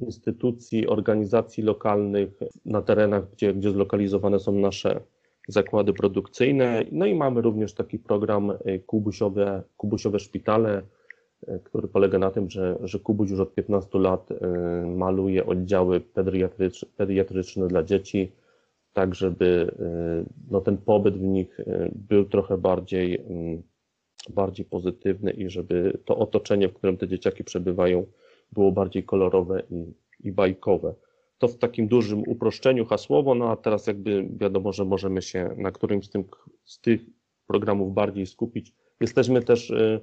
instytucji, 0.00 0.86
organizacji 0.86 1.62
lokalnych 1.62 2.30
na 2.64 2.82
terenach, 2.82 3.30
gdzie, 3.30 3.54
gdzie 3.54 3.70
zlokalizowane 3.70 4.38
są 4.38 4.52
nasze 4.52 5.00
zakłady 5.48 5.92
produkcyjne. 5.92 6.84
No 6.92 7.06
i 7.06 7.14
mamy 7.14 7.40
również 7.42 7.74
taki 7.74 7.98
program 7.98 8.50
y, 8.50 8.82
Kubusiowe, 8.86 9.62
Kubusiowe 9.76 10.18
Szpitale, 10.18 10.82
y, 11.48 11.60
który 11.64 11.88
polega 11.88 12.18
na 12.18 12.30
tym, 12.30 12.50
że, 12.50 12.78
że 12.84 12.98
Kubuś 12.98 13.30
już 13.30 13.40
od 13.40 13.54
15 13.54 13.98
lat 13.98 14.28
maluje 14.96 15.46
oddziały 15.46 16.00
pediatryczne, 16.00 16.88
pediatryczne 16.96 17.68
dla 17.68 17.82
dzieci 17.82 18.32
tak 18.92 19.14
żeby 19.14 19.74
y, 19.80 20.32
no, 20.50 20.60
ten 20.60 20.76
pobyt 20.76 21.18
w 21.18 21.22
nich 21.22 21.60
y, 21.60 21.92
był 21.94 22.24
trochę 22.24 22.58
bardziej, 22.58 23.20
mm, 23.20 23.62
bardziej 24.28 24.66
pozytywny 24.66 25.30
i 25.30 25.50
żeby 25.50 25.98
to 26.04 26.18
otoczenie, 26.18 26.68
w 26.68 26.74
którym 26.74 26.96
te 26.96 27.08
dzieciaki 27.08 27.44
przebywają, 27.44 28.06
było 28.52 28.72
bardziej 28.72 29.04
kolorowe 29.04 29.62
i, 29.70 29.94
i 30.20 30.32
bajkowe. 30.32 30.94
To 31.42 31.48
w 31.48 31.58
takim 31.58 31.88
dużym 31.88 32.22
uproszczeniu 32.26 32.84
hasłowo, 32.84 33.34
no 33.34 33.50
a 33.50 33.56
teraz 33.56 33.86
jakby 33.86 34.28
wiadomo, 34.36 34.72
że 34.72 34.84
możemy 34.84 35.22
się 35.22 35.54
na 35.56 35.70
którymś 35.70 36.06
z, 36.06 36.10
tym, 36.10 36.24
z 36.64 36.80
tych 36.80 37.00
programów 37.46 37.94
bardziej 37.94 38.26
skupić. 38.26 38.74
Jesteśmy 39.00 39.42
też 39.42 39.70
y, 39.70 40.00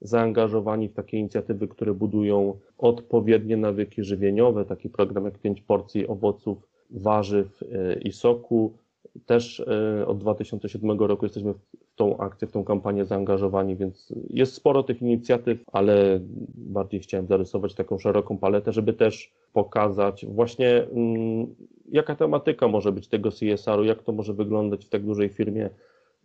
zaangażowani 0.00 0.88
w 0.88 0.92
takie 0.92 1.18
inicjatywy, 1.18 1.68
które 1.68 1.94
budują 1.94 2.58
odpowiednie 2.78 3.56
nawyki 3.56 4.04
żywieniowe, 4.04 4.64
taki 4.64 4.88
program 4.88 5.24
jak 5.24 5.38
5 5.38 5.62
porcji 5.62 6.08
owoców 6.08 6.68
warzyw 6.90 7.62
e, 7.62 8.00
i 8.00 8.12
soku. 8.12 8.78
Też 9.26 9.60
e, 9.60 10.06
od 10.06 10.18
2007 10.18 10.98
roku 10.98 11.24
jesteśmy 11.24 11.54
tą 12.00 12.16
akcję, 12.16 12.48
w 12.48 12.52
tą 12.52 12.64
kampanię 12.64 13.04
zaangażowani, 13.04 13.76
więc 13.76 14.12
jest 14.30 14.54
sporo 14.54 14.82
tych 14.82 15.02
inicjatyw, 15.02 15.64
ale 15.72 16.20
bardziej 16.54 17.00
chciałem 17.00 17.26
zarysować 17.26 17.74
taką 17.74 17.98
szeroką 17.98 18.38
paletę, 18.38 18.72
żeby 18.72 18.92
też 18.92 19.32
pokazać 19.52 20.26
właśnie 20.26 20.82
mm, 20.82 21.46
jaka 21.88 22.14
tematyka 22.14 22.68
może 22.68 22.92
być 22.92 23.08
tego 23.08 23.30
CSR-u, 23.30 23.84
jak 23.84 24.02
to 24.02 24.12
może 24.12 24.34
wyglądać 24.34 24.84
w 24.84 24.88
tak 24.88 25.02
dużej 25.02 25.28
firmie 25.28 25.70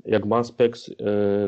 jak 0.05 0.25
Maspex. 0.25 0.89
E, 0.89 0.93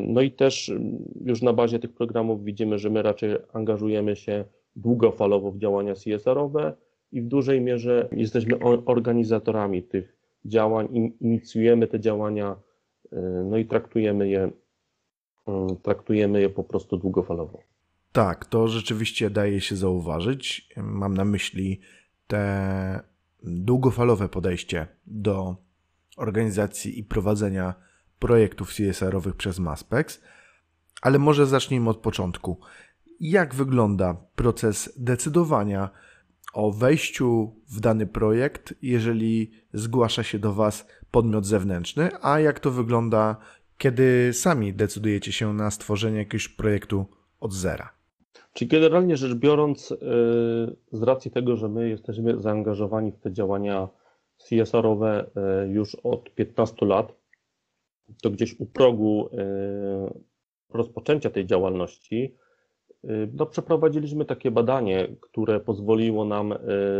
no 0.02 0.20
i 0.20 0.30
też 0.30 0.68
mm, 0.68 0.98
już 1.24 1.42
na 1.42 1.52
bazie 1.52 1.78
tych 1.78 1.92
programów 1.92 2.44
widzimy, 2.44 2.78
że 2.78 2.90
my 2.90 3.02
raczej 3.02 3.30
angażujemy 3.52 4.16
się 4.16 4.44
długofalowo 4.76 5.52
w 5.52 5.58
działania 5.58 5.94
CSR-owe, 5.94 6.72
i 7.12 7.22
w 7.22 7.26
dużej 7.26 7.60
mierze 7.60 8.08
jesteśmy 8.12 8.58
organizatorami 8.86 9.82
tych 9.82 10.16
działań, 10.44 11.12
inicjujemy 11.20 11.86
te 11.86 12.00
działania, 12.00 12.56
y, 12.56 12.67
no 13.44 13.56
i 13.56 13.66
traktujemy 13.66 14.28
je, 14.28 14.50
y, 15.48 15.76
traktujemy 15.82 16.40
je 16.40 16.48
po 16.48 16.64
prostu 16.64 16.96
długofalowo. 16.96 17.58
Tak, 18.12 18.46
to 18.46 18.68
rzeczywiście 18.68 19.30
daje 19.30 19.60
się 19.60 19.76
zauważyć. 19.76 20.68
Mam 20.76 21.14
na 21.14 21.24
myśli 21.24 21.80
te 22.26 23.00
długofalowe 23.42 24.28
podejście 24.28 24.86
do 25.06 25.56
organizacji 26.16 26.98
i 26.98 27.04
prowadzenia 27.04 27.74
projektów 28.18 28.74
CSR-owych 28.74 29.36
przez 29.36 29.58
Maspex, 29.58 30.22
ale 31.02 31.18
może 31.18 31.46
zacznijmy 31.46 31.90
od 31.90 31.98
początku. 31.98 32.60
Jak 33.20 33.54
wygląda 33.54 34.16
proces 34.34 34.92
decydowania 34.96 35.90
o 36.54 36.72
wejściu 36.72 37.54
w 37.68 37.80
dany 37.80 38.06
projekt, 38.06 38.74
jeżeli 38.82 39.52
zgłasza 39.72 40.22
się 40.22 40.38
do 40.38 40.54
Was 40.54 40.86
podmiot 41.10 41.46
zewnętrzny, 41.46 42.08
a 42.22 42.40
jak 42.40 42.60
to 42.60 42.70
wygląda, 42.70 43.36
kiedy 43.78 44.32
sami 44.32 44.72
decydujecie 44.72 45.32
się 45.32 45.54
na 45.54 45.70
stworzenie 45.70 46.18
jakiegoś 46.18 46.48
projektu 46.48 47.06
od 47.40 47.52
zera? 47.52 47.98
Czyli 48.52 48.68
generalnie 48.68 49.16
rzecz 49.16 49.34
biorąc, 49.34 49.90
y, 49.90 49.96
z 50.92 51.02
racji 51.02 51.30
tego, 51.30 51.56
że 51.56 51.68
my 51.68 51.88
jesteśmy 51.88 52.40
zaangażowani 52.40 53.12
w 53.12 53.18
te 53.18 53.32
działania 53.32 53.88
CSR-owe 54.38 55.26
y, 55.64 55.68
już 55.68 55.94
od 55.94 56.34
15 56.34 56.86
lat, 56.86 57.14
to 58.22 58.30
gdzieś 58.30 58.60
u 58.60 58.66
progu 58.66 59.26
y, 59.26 59.38
rozpoczęcia 60.70 61.30
tej 61.30 61.46
działalności 61.46 62.34
no, 63.32 63.46
przeprowadziliśmy 63.46 64.24
takie 64.24 64.50
badanie, 64.50 65.08
które 65.20 65.60
pozwoliło 65.60 66.24
nam 66.24 66.54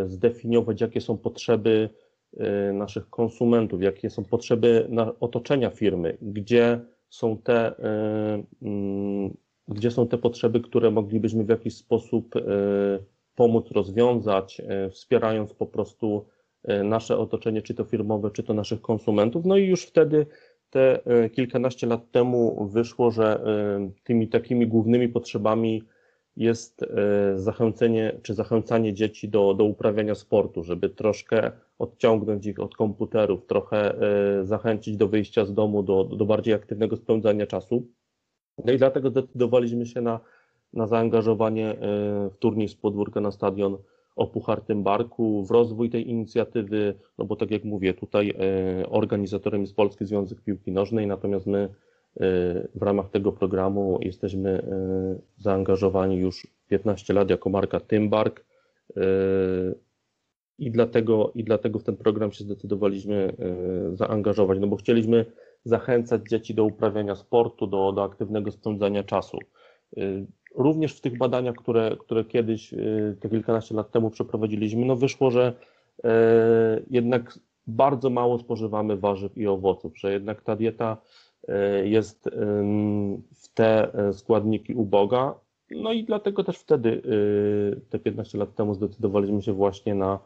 zdefiniować, 0.06 0.80
jakie 0.80 1.00
są 1.00 1.18
potrzeby 1.18 1.90
naszych 2.73 3.11
konsumentów, 3.11 3.82
jakie 3.82 4.11
są 4.11 4.25
potrzeby 4.25 4.88
otoczenia 5.20 5.70
firmy, 5.70 6.18
gdzie 6.23 6.80
są 7.08 7.38
te, 7.38 7.75
mm, 8.62 9.37
gdzie 9.68 9.90
są 9.90 10.08
te 10.08 10.18
potrzeby, 10.18 10.61
które 10.61 10.90
moglibyśmy 10.90 11.44
w 11.44 11.49
jakiś 11.49 11.76
sposób 11.76 12.35
pomóc 13.35 13.70
rozwiązać, 13.70 14.62
wspierając 14.90 15.54
po 15.54 15.66
prostu 15.66 16.26
nasze 16.85 17.18
otoczenie, 17.18 17.62
czy 17.62 17.75
to 17.75 17.85
firmowe, 17.85 18.30
czy 18.30 18.42
to 18.42 18.54
naszych 18.54 18.80
konsumentów. 18.80 19.44
No 19.44 19.56
i 19.56 19.66
już 19.66 19.82
wtedy 19.82 20.26
te 20.70 21.00
kilkanaście 21.32 21.87
lat 21.87 22.11
temu 22.11 22.68
wyszło, 22.68 23.11
że 23.11 23.40
tymi 24.04 24.28
takimi 24.28 24.66
głównymi 24.66 25.08
potrzebami 25.08 25.82
jest 26.38 26.83
e, 26.83 27.38
zachęcenie 27.38 28.18
czy 28.23 28.35
zachęcanie 28.35 28.95
dzieci 28.95 29.28
do, 29.28 29.54
do 29.54 29.64
uprawiania 29.64 30.14
sportu, 30.14 30.64
żeby 30.64 30.88
troszkę 30.90 31.52
odciągnąć 31.78 32.47
ich 32.47 32.61
od 32.61 32.76
komputerów, 32.76 33.47
trochę 33.47 33.95
zachęcić 34.42 34.97
do 34.97 35.09
wyjścia 35.09 35.45
z 35.45 35.54
domu, 35.54 35.83
do, 35.83 36.04
do 36.04 36.25
bardziej 36.25 36.54
aktywnego 36.54 36.97
spędzania 36.97 37.47
czasu. 37.47 37.87
No 38.64 38.73
i 38.73 38.78
dlatego 38.78 39.11
zdecydowaliśmy 39.11 39.87
się 39.87 40.00
na, 40.00 40.21
na 40.73 40.87
zaangażowanie 40.87 41.76
w 42.30 42.37
turniej 42.38 42.68
z 42.68 42.75
podwórka 42.75 43.21
na 43.21 43.30
stadion 43.30 43.78
o 44.18 44.26
Puchartym 44.26 44.83
Barku, 44.83 45.45
w 45.45 45.50
rozwój 45.50 45.90
tej 45.90 46.11
inicjatywy, 46.11 46.95
no 47.18 47.25
bo 47.25 47.37
tak 47.37 47.50
jak 47.50 47.64
mówię, 47.64 47.95
tutaj 47.95 48.30
e, 48.30 48.88
organizatorem 48.88 49.61
jest 49.61 49.76
Polski 49.76 50.04
Związek 50.04 50.40
Piłki 50.40 50.73
Nożnej, 50.73 51.07
natomiast 51.07 51.47
my 51.47 51.59
e, 51.59 51.68
w 52.75 52.82
ramach 52.82 53.10
tego 53.10 53.32
programu 53.32 53.98
jesteśmy 54.02 54.50
e, 54.50 55.18
zaangażowani 55.37 56.16
już 56.16 56.46
15 56.68 57.14
lat 57.14 57.30
jako 57.30 57.50
marka 57.50 57.80
Tymbark 57.80 58.44
i 60.58 60.70
dlatego, 60.70 61.32
i 61.34 61.44
dlatego 61.44 61.78
w 61.78 61.84
ten 61.84 61.96
program 61.96 62.32
się 62.32 62.44
zdecydowaliśmy 62.44 63.32
zaangażować, 63.92 64.58
no 64.58 64.66
bo 64.66 64.76
chcieliśmy 64.76 65.25
zachęcać 65.64 66.22
dzieci 66.30 66.54
do 66.54 66.64
uprawiania 66.64 67.14
sportu, 67.14 67.66
do, 67.66 67.92
do 67.92 68.02
aktywnego 68.02 68.50
spędzania 68.50 69.02
czasu. 69.04 69.38
Również 70.54 70.96
w 70.96 71.00
tych 71.00 71.18
badaniach, 71.18 71.54
które, 71.54 71.96
które 72.00 72.25
kiedyś, 72.25 72.72
y, 72.72 73.16
te 73.20 73.28
kilkanaście 73.28 73.75
lat 73.75 73.90
temu 73.90 74.10
przeprowadziliśmy, 74.10 74.87
no 74.87 74.96
wyszło, 74.96 75.30
że 75.30 75.52
jednak 76.90 77.38
bardzo 77.68 78.10
mało 78.10 78.38
spożywamy 78.38 78.96
warzyw 78.96 79.38
i 79.38 79.46
owoców, 79.46 79.98
że 79.98 80.12
jednak 80.12 80.42
ta 80.42 80.56
dieta 80.56 80.96
jest 81.85 82.31
w 83.35 83.49
te 83.55 83.95
e, 83.95 84.12
składniki 84.12 84.75
uboga. 84.75 85.35
No 85.71 85.93
i 85.93 86.05
dlatego 86.05 86.45
też 86.45 86.59
wtedy, 86.59 87.02
te 87.90 87.99
15 87.99 88.38
lat 88.38 88.55
temu, 88.55 88.75
zdecydowaliśmy 88.75 89.43
się 89.43 89.52
właśnie 89.52 89.95
na, 89.95 90.19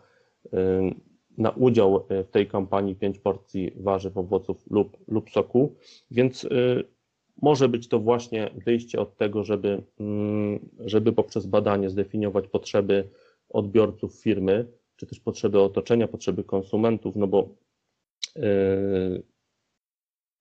na 1.38 1.50
udział 1.50 2.06
w 2.10 2.30
tej 2.30 2.46
kampanii 2.46 2.94
5 2.94 3.18
porcji 3.18 3.72
warzyw, 3.76 4.16
owoców 4.16 4.64
lub, 4.70 4.96
lub 5.08 5.30
soku. 5.30 5.74
Więc 6.10 6.46
może 7.42 7.68
być 7.68 7.88
to 7.88 7.98
właśnie 7.98 8.50
wyjście 8.66 9.00
od 9.00 9.16
tego, 9.16 9.44
żeby, 9.44 9.82
mm, 10.00 10.68
żeby 10.78 11.12
poprzez 11.12 11.46
badanie 11.46 11.90
zdefiniować 11.90 12.48
potrzeby 12.48 13.08
odbiorców 13.48 14.14
firmy, 14.14 14.66
czy 14.96 15.06
też 15.06 15.20
potrzeby 15.20 15.60
otoczenia, 15.60 16.08
potrzeby 16.08 16.44
konsumentów, 16.44 17.16
no 17.16 17.26
bo 17.26 17.48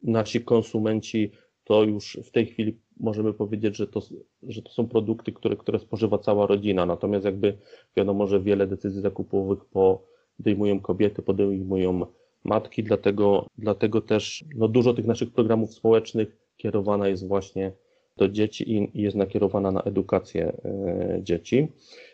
nasi 0.04 0.42
konsumenci 0.42 1.32
to 1.64 1.84
już 1.84 2.20
w 2.24 2.32
tej 2.32 2.46
chwili 2.46 2.78
możemy 3.00 3.34
powiedzieć, 3.34 3.78
że 3.78 3.88
to, 3.88 4.02
że 4.44 4.62
to 4.62 4.72
są 4.72 4.88
produkty, 4.88 5.32
które, 5.32 5.56
które 5.56 5.80
spożywa 5.80 6.18
cała 6.18 6.48
rodzina. 6.48 6.86
Natomiast 6.86 7.26
jakby 7.26 7.58
wiadomo, 7.98 8.28
że 8.28 8.40
wiele 8.40 8.68
decyzji 8.68 9.02
zakupowych 9.02 9.60
podejmują 9.66 10.80
kobiety, 10.80 11.22
podejmują 11.22 12.06
matki, 12.44 12.84
dlatego, 12.84 13.46
dlatego 13.58 14.02
też 14.02 14.46
no, 14.56 14.68
dużo 14.68 14.94
tych 14.94 15.06
naszych 15.06 15.32
programów 15.32 15.74
społecznych 15.74 16.38
kierowana 16.58 17.08
jest 17.08 17.28
właśnie 17.28 17.72
do 18.18 18.30
dzieci 18.30 18.72
i 18.74 19.02
jest 19.02 19.18
nakierowana 19.18 19.72
na 19.72 19.82
edukację 19.82 20.54
e, 20.66 21.20
dzieci. 21.24 21.68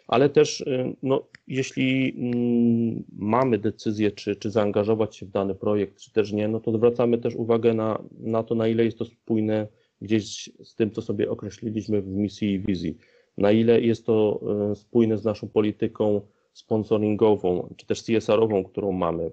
Ale 0.08 0.30
też, 0.30 0.62
e, 0.62 0.94
no, 1.04 1.28
jeśli 1.48 2.16
mm, 2.18 3.04
mamy 3.12 3.58
decyzję, 3.58 4.12
czy, 4.12 4.36
czy 4.36 4.52
zaangażować 4.52 5.16
się 5.16 5.26
w 5.26 5.32
dany 5.32 5.56
projekt, 5.56 6.00
czy 6.00 6.12
też 6.12 6.32
nie, 6.32 6.48
no 6.48 6.60
to 6.60 6.72
zwracamy 6.72 7.18
też 7.18 7.36
uwagę 7.36 7.74
na, 7.74 8.04
na 8.20 8.44
to, 8.44 8.56
na 8.56 8.68
ile 8.68 8.86
jest 8.86 8.98
to 8.98 9.06
spójne 9.06 9.68
gdzieś 10.02 10.50
z 10.64 10.76
tym, 10.76 10.92
co 10.92 11.02
sobie 11.02 11.30
określiliśmy 11.32 12.02
w 12.02 12.08
misji 12.08 12.54
i 12.54 12.60
wizji. 12.60 12.98
Na 13.38 13.52
ile 13.52 13.82
jest 13.82 14.06
to 14.06 14.40
e, 14.72 14.76
spójne 14.76 15.18
z 15.18 15.26
naszą 15.26 15.50
polityką 15.50 16.22
sponsoringową, 16.54 17.74
czy 17.78 17.86
też 17.86 18.04
CSR-ową, 18.04 18.64
którą 18.64 18.92
mamy, 18.92 19.32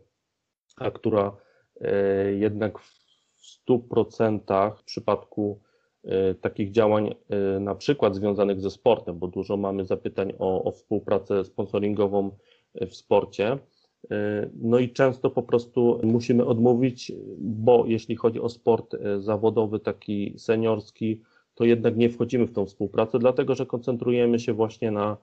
a 0.77 0.91
która 0.91 1.37
jednak 2.39 2.79
w 2.79 3.05
100% 3.69 4.77
w 4.77 4.85
przypadku 4.85 5.61
takich 6.41 6.71
działań, 6.71 7.15
e, 7.29 7.61
na 7.61 7.75
przykład 7.75 8.15
związanych 8.15 8.61
ze 8.61 8.71
sportem, 8.71 9.19
bo 9.19 9.29
dużo 9.29 9.57
mamy 9.57 9.85
zapytań 9.85 10.33
o, 10.39 10.65
o 10.65 10.71
współpracę 10.71 11.45
sponsoringową 11.45 12.31
w 12.75 12.95
sporcie. 12.95 13.59
E, 14.11 14.51
no 14.63 14.79
i 14.79 14.89
często 14.89 15.31
po 15.31 15.43
prostu 15.43 16.01
musimy 16.03 16.45
odmówić, 16.45 17.13
bo 17.39 17.85
jeśli 17.87 18.17
chodzi 18.17 18.41
o 18.41 18.49
sport 18.49 18.97
zawodowy, 19.19 19.81
taki 19.81 20.35
seniorski, 20.39 21.21
to 21.55 21.65
jednak 21.65 21.97
nie 21.97 22.11
wchodzimy 22.11 22.47
w 22.47 22.53
tą 22.53 22.67
współpracę, 22.67 23.19
dlatego 23.19 23.55
że 23.55 23.67
koncentrujemy 23.67 24.39
się 24.39 24.53
właśnie 24.53 24.91
na, 24.91 25.17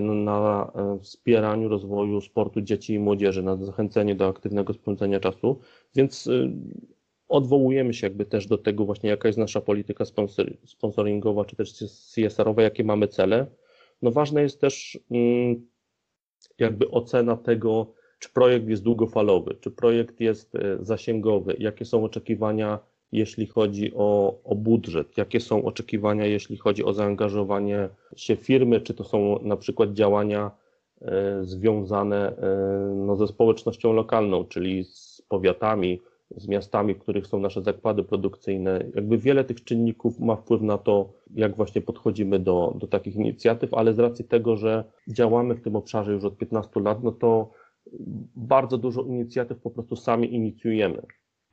na 0.00 0.72
wspieraniu 1.00 1.68
rozwoju 1.68 2.20
sportu 2.20 2.60
dzieci 2.60 2.94
i 2.94 2.98
młodzieży, 2.98 3.42
na 3.42 3.56
zachęceniu 3.56 4.14
do 4.14 4.28
aktywnego 4.28 4.72
spędzania 4.72 5.20
czasu. 5.20 5.58
Więc 5.94 6.28
odwołujemy 7.34 7.94
się 7.94 8.06
jakby 8.06 8.24
też 8.24 8.46
do 8.46 8.58
tego 8.58 8.84
właśnie, 8.84 9.10
jaka 9.10 9.28
jest 9.28 9.38
nasza 9.38 9.60
polityka 9.60 10.04
sponsoringowa, 10.64 11.44
czy 11.44 11.56
też 11.56 11.72
CSR-owa, 12.14 12.62
jakie 12.62 12.84
mamy 12.84 13.08
cele. 13.08 13.46
No 14.02 14.10
ważne 14.10 14.42
jest 14.42 14.60
też 14.60 14.98
mm, 15.10 15.66
jakby 16.58 16.90
ocena 16.90 17.36
tego, 17.36 17.86
czy 18.18 18.28
projekt 18.28 18.68
jest 18.68 18.82
długofalowy, 18.82 19.56
czy 19.60 19.70
projekt 19.70 20.20
jest 20.20 20.54
e, 20.54 20.78
zasięgowy, 20.80 21.56
jakie 21.58 21.84
są 21.84 22.04
oczekiwania, 22.04 22.78
jeśli 23.12 23.46
chodzi 23.46 23.92
o, 23.94 24.38
o 24.44 24.54
budżet, 24.54 25.16
jakie 25.18 25.40
są 25.40 25.64
oczekiwania, 25.64 26.26
jeśli 26.26 26.56
chodzi 26.56 26.84
o 26.84 26.92
zaangażowanie 26.92 27.88
się 28.16 28.36
firmy, 28.36 28.80
czy 28.80 28.94
to 28.94 29.04
są 29.04 29.38
na 29.42 29.56
przykład 29.56 29.92
działania 29.92 30.50
e, 31.02 31.44
związane 31.44 32.36
e, 32.36 32.94
no, 32.96 33.16
ze 33.16 33.26
społecznością 33.26 33.92
lokalną, 33.92 34.44
czyli 34.44 34.84
z 34.84 35.22
powiatami, 35.28 36.00
z 36.36 36.48
miastami, 36.48 36.94
w 36.94 36.98
których 36.98 37.26
są 37.26 37.40
nasze 37.40 37.62
zakłady 37.62 38.04
produkcyjne. 38.04 38.84
Jakby 38.94 39.18
wiele 39.18 39.44
tych 39.44 39.64
czynników 39.64 40.20
ma 40.20 40.36
wpływ 40.36 40.62
na 40.62 40.78
to, 40.78 41.12
jak 41.34 41.56
właśnie 41.56 41.80
podchodzimy 41.80 42.38
do, 42.38 42.74
do 42.78 42.86
takich 42.86 43.16
inicjatyw, 43.16 43.74
ale 43.74 43.94
z 43.94 43.98
racji 43.98 44.24
tego, 44.24 44.56
że 44.56 44.84
działamy 45.08 45.54
w 45.54 45.62
tym 45.62 45.76
obszarze 45.76 46.12
już 46.12 46.24
od 46.24 46.38
15 46.38 46.80
lat, 46.80 47.02
no 47.02 47.12
to 47.12 47.50
bardzo 48.36 48.78
dużo 48.78 49.02
inicjatyw 49.02 49.58
po 49.58 49.70
prostu 49.70 49.96
sami 49.96 50.34
inicjujemy. 50.34 51.02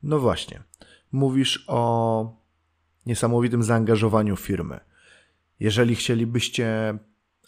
No 0.03 0.19
właśnie. 0.19 0.63
Mówisz 1.11 1.65
o 1.67 2.41
niesamowitym 3.05 3.63
zaangażowaniu 3.63 4.35
firmy. 4.35 4.79
Jeżeli 5.59 5.95
chcielibyście 5.95 6.97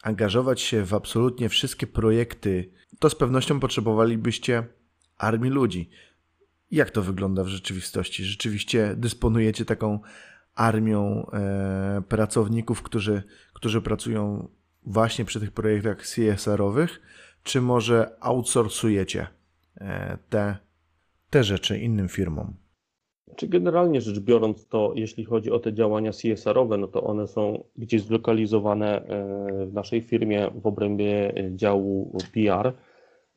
angażować 0.04 0.62
się 0.62 0.86
w 0.86 0.94
absolutnie 0.94 1.50
wszystkie 1.50 1.88
projekty, 1.88 2.72
to 3.00 3.10
z 3.10 3.16
pewnością 3.16 3.60
potrzebowalibyście 3.60 4.64
armii 5.18 5.52
ludzi. 5.52 5.90
Jak 6.74 6.92
to 6.92 7.02
wygląda 7.02 7.44
w 7.44 7.48
rzeczywistości? 7.48 8.24
Rzeczywiście 8.24 8.94
dysponujecie 8.98 9.66
taką 9.66 10.00
armią 10.56 11.26
e, 11.34 12.02
pracowników, 12.10 12.82
którzy, 12.82 13.24
którzy 13.54 13.82
pracują 13.82 14.48
właśnie 14.86 15.26
przy 15.26 15.40
tych 15.40 15.52
projektach 15.52 15.98
CSR-owych, 16.02 17.02
czy 17.44 17.62
może 17.62 18.16
outsourcujecie 18.20 19.28
e, 19.82 20.18
te, 20.30 20.58
te 21.30 21.44
rzeczy 21.44 21.80
innym 21.80 22.10
firmom? 22.10 22.54
Czy 23.36 23.48
generalnie 23.48 24.02
rzecz 24.02 24.20
biorąc, 24.20 24.68
to 24.68 24.94
jeśli 24.96 25.26
chodzi 25.26 25.52
o 25.52 25.60
te 25.60 25.74
działania 25.74 26.12
CSR-owe, 26.12 26.78
no 26.78 26.88
to 26.88 27.04
one 27.04 27.28
są 27.28 27.64
gdzieś 27.78 28.02
zlokalizowane 28.02 29.02
e, 29.02 29.66
w 29.66 29.74
naszej 29.74 30.02
firmie 30.02 30.52
w 30.56 30.68
obrębie 30.68 31.34
działu 31.56 32.18
PR 32.34 32.74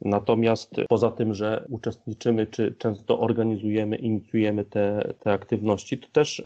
Natomiast 0.01 0.75
poza 0.89 1.11
tym, 1.11 1.35
że 1.35 1.67
uczestniczymy, 1.69 2.47
czy 2.47 2.75
często 2.79 3.21
organizujemy, 3.21 3.97
inicjujemy 3.97 4.65
te, 4.65 5.15
te 5.21 5.33
aktywności, 5.33 5.99
to 5.99 6.09
też 6.13 6.43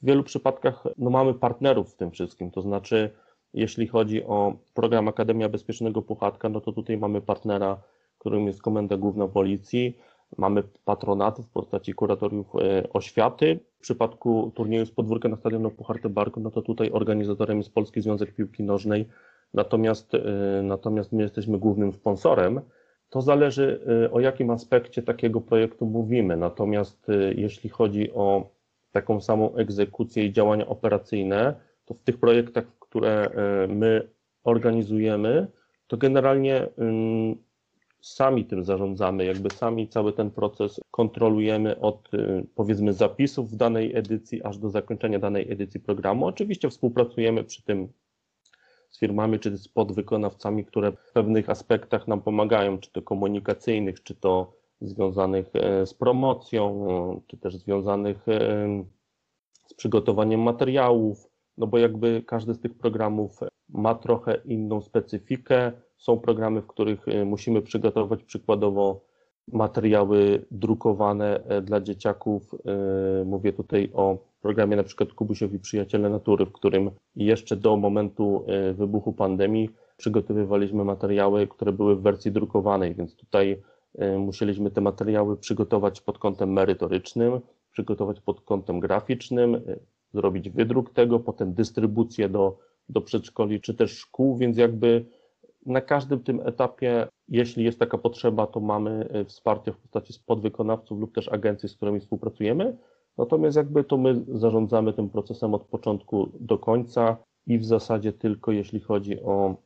w 0.00 0.06
wielu 0.06 0.22
przypadkach 0.22 0.84
no, 0.98 1.10
mamy 1.10 1.34
partnerów 1.34 1.92
w 1.92 1.96
tym 1.96 2.10
wszystkim. 2.10 2.50
To 2.50 2.62
znaczy, 2.62 3.10
jeśli 3.54 3.86
chodzi 3.86 4.24
o 4.24 4.56
program 4.74 5.08
Akademia 5.08 5.48
Bezpiecznego 5.48 6.02
Puchatka, 6.02 6.48
no 6.48 6.60
to 6.60 6.72
tutaj 6.72 6.98
mamy 6.98 7.20
partnera, 7.20 7.82
którym 8.18 8.46
jest 8.46 8.62
Komenda 8.62 8.96
Główna 8.96 9.28
Policji, 9.28 9.96
mamy 10.36 10.62
patronat 10.84 11.40
w 11.40 11.50
postaci 11.50 11.94
kuratoriów 11.94 12.46
e, 12.56 12.92
oświaty. 12.92 13.60
W 13.78 13.80
przypadku 13.80 14.52
turnieju 14.54 14.86
z 14.86 14.90
podwórka 14.90 15.28
na 15.28 15.36
stadionu 15.36 15.70
Pucharte 15.70 16.08
Barku, 16.08 16.40
no 16.40 16.50
to 16.50 16.62
tutaj 16.62 16.90
organizatorem 16.90 17.58
jest 17.58 17.74
Polski 17.74 18.00
Związek 18.00 18.34
Piłki 18.34 18.62
Nożnej, 18.62 19.08
natomiast, 19.54 20.14
y, 20.14 20.20
natomiast 20.62 21.12
my 21.12 21.22
jesteśmy 21.22 21.58
głównym 21.58 21.92
sponsorem. 21.92 22.60
To 23.10 23.22
zależy 23.22 23.80
y, 24.06 24.10
o 24.10 24.20
jakim 24.20 24.50
aspekcie 24.50 25.02
takiego 25.02 25.40
projektu 25.40 25.86
mówimy. 25.86 26.36
Natomiast 26.36 27.08
y, 27.08 27.34
jeśli 27.36 27.70
chodzi 27.70 28.12
o 28.12 28.50
taką 28.92 29.20
samą 29.20 29.54
egzekucję 29.54 30.24
i 30.24 30.32
działania 30.32 30.66
operacyjne, 30.66 31.54
to 31.84 31.94
w 31.94 32.02
tych 32.02 32.18
projektach, 32.20 32.64
które 32.80 33.30
my 33.68 34.08
organizujemy, 34.44 35.46
to 35.86 35.96
generalnie 35.96 36.68
sami 38.00 38.44
tym 38.44 38.64
zarządzamy, 38.64 39.24
jakby 39.24 39.50
sami 39.50 39.88
cały 39.88 40.12
ten 40.12 40.30
proces 40.30 40.80
kontrolujemy 40.90 41.80
od 41.80 42.10
powiedzmy 42.54 42.92
zapisów 42.92 43.50
w 43.50 43.56
danej 43.56 43.96
edycji 43.96 44.42
aż 44.42 44.58
do 44.58 44.70
zakończenia 44.70 45.18
danej 45.18 45.52
edycji 45.52 45.80
programu. 45.80 46.26
Oczywiście 46.26 46.70
współpracujemy 46.70 47.44
przy 47.44 47.62
tym 47.62 47.88
z 48.90 48.98
firmami 48.98 49.38
czy 49.38 49.56
z 49.56 49.68
podwykonawcami, 49.68 50.64
które 50.64 50.92
w 50.92 51.12
pewnych 51.12 51.50
aspektach 51.50 52.08
nam 52.08 52.20
pomagają, 52.22 52.78
czy 52.78 52.92
to 52.92 53.02
komunikacyjnych, 53.02 54.02
czy 54.02 54.14
to 54.14 54.52
związanych 54.80 55.46
e, 55.54 55.86
z 55.86 55.94
promocją, 55.94 56.86
czy 57.26 57.36
też 57.36 57.56
związanych 57.56 58.28
e, 58.28 58.84
z 59.66 59.74
przygotowaniem 59.74 60.40
materiałów, 60.40 61.30
no 61.58 61.66
bo 61.66 61.78
jakby 61.78 62.22
każdy 62.26 62.54
z 62.54 62.60
tych 62.60 62.74
programów 62.78 63.40
ma 63.68 63.94
trochę 63.94 64.40
inną 64.44 64.80
specyfikę. 64.80 65.72
Są 65.96 66.18
programy, 66.18 66.62
w 66.62 66.66
których 66.66 67.08
e, 67.08 67.24
musimy 67.24 67.62
przygotować 67.62 68.24
przykładowo 68.24 69.08
materiały 69.52 70.44
drukowane 70.50 71.40
dla 71.62 71.80
dzieciaków. 71.80 72.54
Mówię 73.24 73.52
tutaj 73.52 73.90
o 73.94 74.18
programie 74.42 74.76
na 74.76 74.82
przykład 74.82 75.12
Kubusiowi 75.12 75.58
Przyjaciele 75.58 76.10
Natury, 76.10 76.46
w 76.46 76.52
którym 76.52 76.90
jeszcze 77.16 77.56
do 77.56 77.76
momentu 77.76 78.44
e, 78.46 78.72
wybuchu 78.72 79.12
pandemii 79.12 79.70
przygotowywaliśmy 79.96 80.84
materiały, 80.84 81.46
które 81.46 81.72
były 81.72 81.96
w 81.96 82.02
wersji 82.02 82.32
drukowanej, 82.32 82.94
więc 82.94 83.16
tutaj 83.16 83.62
e, 83.98 84.18
musieliśmy 84.18 84.70
te 84.70 84.80
materiały 84.80 85.36
przygotować 85.36 86.00
pod 86.00 86.18
kątem 86.18 86.52
merytorycznym, 86.52 87.40
przygotować 87.72 88.20
pod 88.20 88.40
kątem 88.40 88.80
graficznym, 88.80 89.54
e, 89.54 89.60
zrobić 90.14 90.50
wydruk 90.50 90.90
tego, 90.90 91.20
potem 91.20 91.54
dystrybucję 91.54 92.28
do, 92.28 92.58
do 92.88 93.00
przedszkoli 93.00 93.60
czy 93.60 93.74
też 93.74 93.98
szkół, 93.98 94.36
więc 94.36 94.56
jakby 94.56 95.04
na 95.68 95.80
każdym 95.80 96.22
tym 96.22 96.40
etapie, 96.44 97.08
jeśli 97.28 97.64
jest 97.64 97.78
taka 97.78 97.98
potrzeba, 97.98 98.46
to 98.46 98.60
mamy 98.60 99.08
wsparcie 99.26 99.72
w 99.72 99.78
postaci 99.78 100.14
podwykonawców 100.26 101.00
lub 101.00 101.14
też 101.14 101.28
agencji, 101.28 101.68
z 101.68 101.76
którymi 101.76 102.00
współpracujemy. 102.00 102.76
Natomiast 103.18 103.56
jakby 103.56 103.84
to 103.84 103.96
my 103.96 104.24
zarządzamy 104.28 104.92
tym 104.92 105.10
procesem 105.10 105.54
od 105.54 105.64
początku 105.64 106.28
do 106.40 106.58
końca 106.58 107.16
i 107.46 107.58
w 107.58 107.64
zasadzie 107.64 108.12
tylko 108.12 108.52
jeśli 108.52 108.80
chodzi 108.80 109.22
o, 109.22 109.56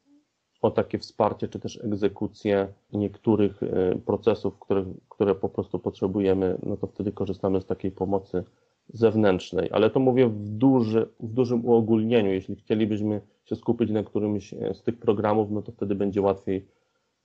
o 0.63 0.71
takie 0.71 0.99
wsparcie 0.99 1.49
czy 1.49 1.61
też 1.61 1.85
egzekucję 1.85 2.69
niektórych 2.93 3.63
e, 3.63 3.99
procesów, 4.07 4.59
które, 4.59 4.85
które 5.09 5.35
po 5.35 5.49
prostu 5.49 5.79
potrzebujemy, 5.79 6.59
no 6.63 6.77
to 6.77 6.87
wtedy 6.87 7.13
korzystamy 7.13 7.61
z 7.61 7.67
takiej 7.67 7.91
pomocy 7.91 8.45
zewnętrznej. 8.93 9.69
Ale 9.73 9.91
to 9.91 10.01
mówię 10.01 10.29
w, 10.29 10.49
duży, 10.49 11.09
w 11.21 11.33
dużym 11.33 11.65
uogólnieniu. 11.67 12.31
Jeśli 12.31 12.57
chcielibyśmy 12.57 13.21
się 13.45 13.57
skupić 13.57 13.91
na 13.91 14.03
którymś 14.03 14.55
e, 14.55 14.75
z 14.75 14.83
tych 14.83 14.99
programów, 14.99 15.51
no 15.51 15.63
to 15.63 15.73
wtedy 15.73 15.95
będzie 15.95 16.21
łatwiej, 16.21 16.67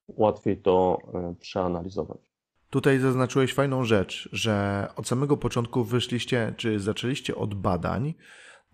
łatwiej 0.08 0.58
to 0.58 0.98
e, 1.14 1.36
przeanalizować. 1.40 2.32
Tutaj 2.70 3.00
zaznaczyłeś 3.00 3.54
fajną 3.54 3.84
rzecz, 3.84 4.30
że 4.32 4.88
od 4.96 5.08
samego 5.08 5.38
początku 5.38 5.84
wyszliście, 5.84 6.54
czy 6.58 6.80
zaczęliście 6.80 7.36
od 7.36 7.54
badań, 7.54 8.14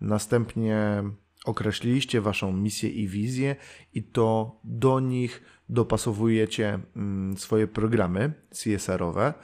następnie 0.00 1.02
określiliście 1.44 2.20
waszą 2.20 2.52
misję 2.52 2.90
i 2.90 3.08
wizję 3.08 3.56
i 3.92 4.02
to 4.02 4.60
do 4.64 5.00
nich 5.00 5.42
dopasowujecie 5.68 6.78
mm, 6.96 7.36
swoje 7.36 7.66
programy 7.66 8.32
CSR-owe. 8.50 9.34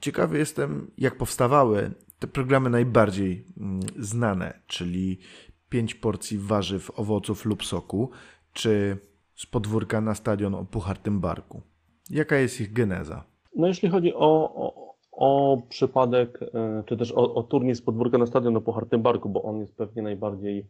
Ciekawy 0.00 0.38
jestem, 0.38 0.90
jak 0.98 1.16
powstawały 1.16 1.90
te 2.24 2.28
programy 2.28 2.70
najbardziej 2.70 3.44
mm, 3.60 3.80
znane, 3.98 4.60
czyli 4.66 5.18
5 5.68 5.94
porcji 5.94 6.38
warzyw, 6.38 6.98
owoców 6.98 7.44
lub 7.44 7.64
soku, 7.64 8.10
czy 8.52 8.96
z 9.34 9.46
podwórka 9.46 10.00
na 10.00 10.14
stadion 10.14 10.54
o 10.54 10.64
puchartym 10.64 11.20
barku. 11.20 11.62
Jaka 12.10 12.36
jest 12.36 12.60
ich 12.60 12.72
geneza? 12.72 13.24
No 13.56 13.66
jeśli 13.66 13.88
chodzi 13.88 14.14
o, 14.14 14.54
o, 14.54 14.94
o 15.12 15.62
przypadek, 15.68 16.40
e, 16.42 16.82
czy 16.86 16.96
też 16.96 17.12
o, 17.12 17.34
o 17.34 17.42
turniej 17.42 17.74
z 17.74 17.82
podwórka 17.82 18.18
na 18.18 18.26
stadion 18.26 18.56
o 18.56 18.60
puchartym 18.60 19.02
barku, 19.02 19.28
bo 19.28 19.42
on 19.42 19.60
jest 19.60 19.76
pewnie 19.76 20.02
najbardziej 20.02 20.66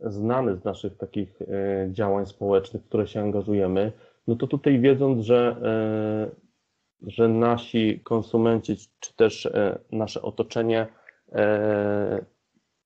znany 0.00 0.56
z 0.56 0.64
naszych 0.64 0.96
takich 0.96 1.42
e, 1.42 1.46
działań 1.92 2.26
społecznych, 2.26 2.82
w 2.82 2.88
które 2.88 3.06
się 3.06 3.20
angażujemy, 3.20 3.92
no 4.26 4.36
to 4.36 4.46
tutaj 4.46 4.80
wiedząc, 4.80 5.24
że, 5.24 5.56
e, 5.62 6.45
że 7.02 7.28
nasi 7.28 8.00
konsumenci, 8.00 8.76
czy 9.00 9.16
też 9.16 9.50
nasze 9.92 10.22
otoczenie 10.22 10.86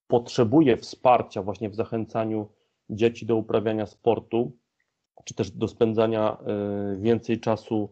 potrzebuje 0.07 0.77
wsparcia 0.77 1.43
właśnie 1.43 1.71
w 1.71 1.75
zachęcaniu 1.75 2.49
dzieci 2.91 3.27
do 3.27 3.37
uprawiania 3.37 3.87
sportu, 3.87 4.53
czy 5.25 5.35
też 5.35 5.51
do 5.51 5.69
spędzania 5.69 6.37
y, 6.95 7.01
więcej 7.01 7.41
czasu 7.41 7.89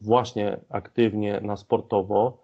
właśnie 0.00 0.60
aktywnie 0.68 1.40
na 1.40 1.56
sportowo, 1.56 2.42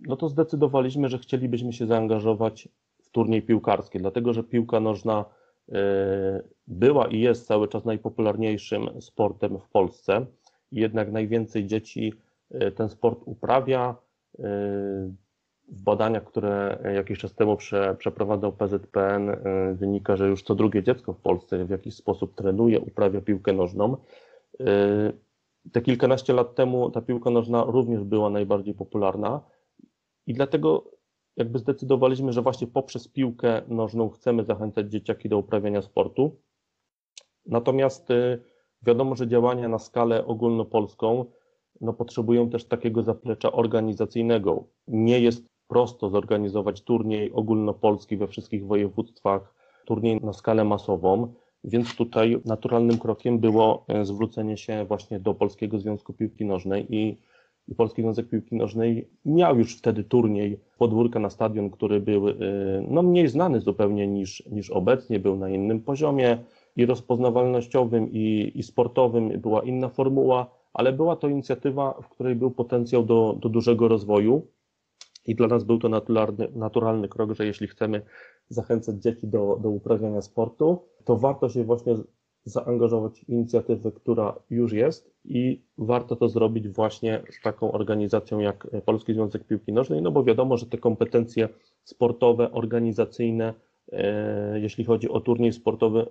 no 0.00 0.16
to 0.16 0.28
zdecydowaliśmy, 0.28 1.08
że 1.08 1.18
chcielibyśmy 1.18 1.72
się 1.72 1.86
zaangażować 1.86 2.68
w 3.02 3.10
turniej 3.10 3.42
piłkarski, 3.42 3.98
dlatego 3.98 4.32
że 4.32 4.44
piłka 4.44 4.80
nożna 4.80 5.24
była 6.66 7.06
i 7.06 7.20
jest 7.20 7.46
cały 7.46 7.68
czas 7.68 7.84
najpopularniejszym 7.84 9.00
sportem 9.00 9.58
w 9.58 9.68
Polsce. 9.68 10.26
Jednak 10.72 11.12
najwięcej 11.12 11.66
dzieci 11.66 12.12
ten 12.76 12.88
sport 12.88 13.20
uprawia 13.24 13.96
w 15.68 15.82
badaniach, 15.82 16.24
które 16.24 16.78
jakiś 16.94 17.18
czas 17.18 17.34
temu 17.34 17.56
prze, 17.56 17.96
przeprowadzał 17.98 18.52
PZPN, 18.52 19.36
wynika, 19.74 20.16
że 20.16 20.28
już 20.28 20.42
co 20.42 20.54
drugie 20.54 20.82
dziecko 20.82 21.12
w 21.12 21.20
Polsce 21.20 21.64
w 21.64 21.70
jakiś 21.70 21.94
sposób 21.94 22.34
trenuje, 22.34 22.80
uprawia 22.80 23.20
piłkę 23.20 23.52
nożną. 23.52 23.96
Te 25.72 25.80
kilkanaście 25.82 26.32
lat 26.32 26.54
temu 26.54 26.90
ta 26.90 27.02
piłka 27.02 27.30
nożna 27.30 27.64
również 27.64 28.04
była 28.04 28.30
najbardziej 28.30 28.74
popularna 28.74 29.40
i 30.26 30.34
dlatego 30.34 30.97
jakby 31.38 31.58
zdecydowaliśmy, 31.58 32.32
że 32.32 32.42
właśnie 32.42 32.66
poprzez 32.66 33.08
piłkę 33.08 33.62
nożną 33.68 34.08
chcemy 34.10 34.44
zachęcać 34.44 34.90
dzieciaki 34.92 35.28
do 35.28 35.38
uprawiania 35.38 35.82
sportu. 35.82 36.36
Natomiast 37.46 38.10
y, 38.10 38.42
wiadomo, 38.82 39.16
że 39.16 39.28
działania 39.28 39.68
na 39.68 39.78
skalę 39.78 40.26
ogólnopolską 40.26 41.24
no, 41.80 41.92
potrzebują 41.92 42.50
też 42.50 42.64
takiego 42.64 43.02
zaplecza 43.02 43.52
organizacyjnego. 43.52 44.64
Nie 44.88 45.20
jest 45.20 45.46
prosto 45.68 46.10
zorganizować 46.10 46.82
turniej 46.82 47.32
ogólnopolski 47.32 48.16
we 48.16 48.28
wszystkich 48.28 48.66
województwach, 48.66 49.54
turniej 49.86 50.20
na 50.20 50.32
skalę 50.32 50.64
masową, 50.64 51.34
więc 51.64 51.96
tutaj 51.96 52.40
naturalnym 52.44 52.98
krokiem 52.98 53.38
było 53.38 53.84
e, 53.88 54.04
zwrócenie 54.04 54.56
się 54.56 54.84
właśnie 54.84 55.20
do 55.20 55.34
Polskiego 55.34 55.78
Związku 55.78 56.12
Piłki 56.12 56.44
Nożnej 56.44 56.94
i 56.94 57.16
Polski 57.74 58.02
Związek 58.02 58.28
Piłki 58.28 58.56
Nożnej 58.56 59.08
miał 59.24 59.58
już 59.58 59.76
wtedy 59.76 60.04
turniej 60.04 60.60
podwórka 60.78 61.18
na 61.18 61.30
stadion, 61.30 61.70
który 61.70 62.00
był 62.00 62.28
e, 62.28 62.34
no, 62.88 63.02
mniej 63.02 63.28
znany 63.28 63.60
zupełnie 63.60 64.06
niż, 64.06 64.46
niż 64.46 64.70
obecnie, 64.70 65.18
był 65.18 65.36
na 65.36 65.48
innym 65.48 65.80
poziomie 65.80 66.38
i 66.76 66.86
rozpoznawalnościowym, 66.86 68.12
i, 68.12 68.52
i 68.54 68.62
sportowym, 68.62 69.40
była 69.40 69.62
inna 69.62 69.88
formuła, 69.88 70.50
ale 70.72 70.92
była 70.92 71.16
to 71.16 71.28
inicjatywa, 71.28 72.00
w 72.02 72.08
której 72.08 72.34
był 72.34 72.50
potencjał 72.50 73.04
do, 73.04 73.38
do 73.40 73.48
dużego 73.48 73.88
rozwoju. 73.88 74.46
I 75.26 75.34
dla 75.34 75.46
nas 75.46 75.64
był 75.64 75.78
to 75.78 75.88
naturalny, 75.88 76.48
naturalny 76.54 77.08
krok, 77.08 77.34
że 77.34 77.46
jeśli 77.46 77.66
chcemy 77.66 78.02
zachęcać 78.48 78.96
dzieci 78.96 79.28
do, 79.28 79.58
do 79.62 79.70
uprawiania 79.70 80.22
sportu, 80.22 80.78
to 81.04 81.16
warto 81.16 81.48
się 81.48 81.64
właśnie 81.64 81.96
zaangażować 82.44 83.20
w 83.20 83.28
inicjatywę, 83.28 83.92
która 83.92 84.34
już 84.50 84.72
jest 84.72 85.17
i 85.28 85.62
warto 85.78 86.16
to 86.16 86.28
zrobić 86.28 86.68
właśnie 86.68 87.22
z 87.30 87.42
taką 87.42 87.72
organizacją 87.72 88.38
jak 88.38 88.66
Polski 88.84 89.14
Związek 89.14 89.44
Piłki 89.44 89.72
Nożnej, 89.72 90.02
no 90.02 90.10
bo 90.10 90.24
wiadomo, 90.24 90.56
że 90.56 90.66
te 90.66 90.78
kompetencje 90.78 91.48
sportowe, 91.84 92.52
organizacyjne, 92.52 93.54
e, 93.92 94.60
jeśli 94.60 94.84
chodzi 94.84 95.08
o 95.08 95.20
turniej 95.20 95.52
sportowy 95.52 96.06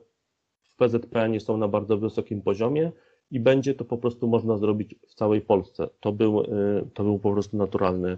w 0.63 0.75
PZPN 0.75 1.39
są 1.39 1.57
na 1.57 1.67
bardzo 1.67 1.97
wysokim 1.97 2.41
poziomie 2.41 2.91
i 3.31 3.39
będzie 3.39 3.73
to 3.73 3.85
po 3.85 3.97
prostu 3.97 4.27
można 4.27 4.57
zrobić 4.57 4.95
w 5.07 5.13
całej 5.13 5.41
Polsce. 5.41 5.89
To 5.99 6.11
był, 6.11 6.41
e, 6.41 6.45
to 6.93 7.03
był 7.03 7.19
po 7.19 7.31
prostu 7.31 7.57
naturalny 7.57 8.17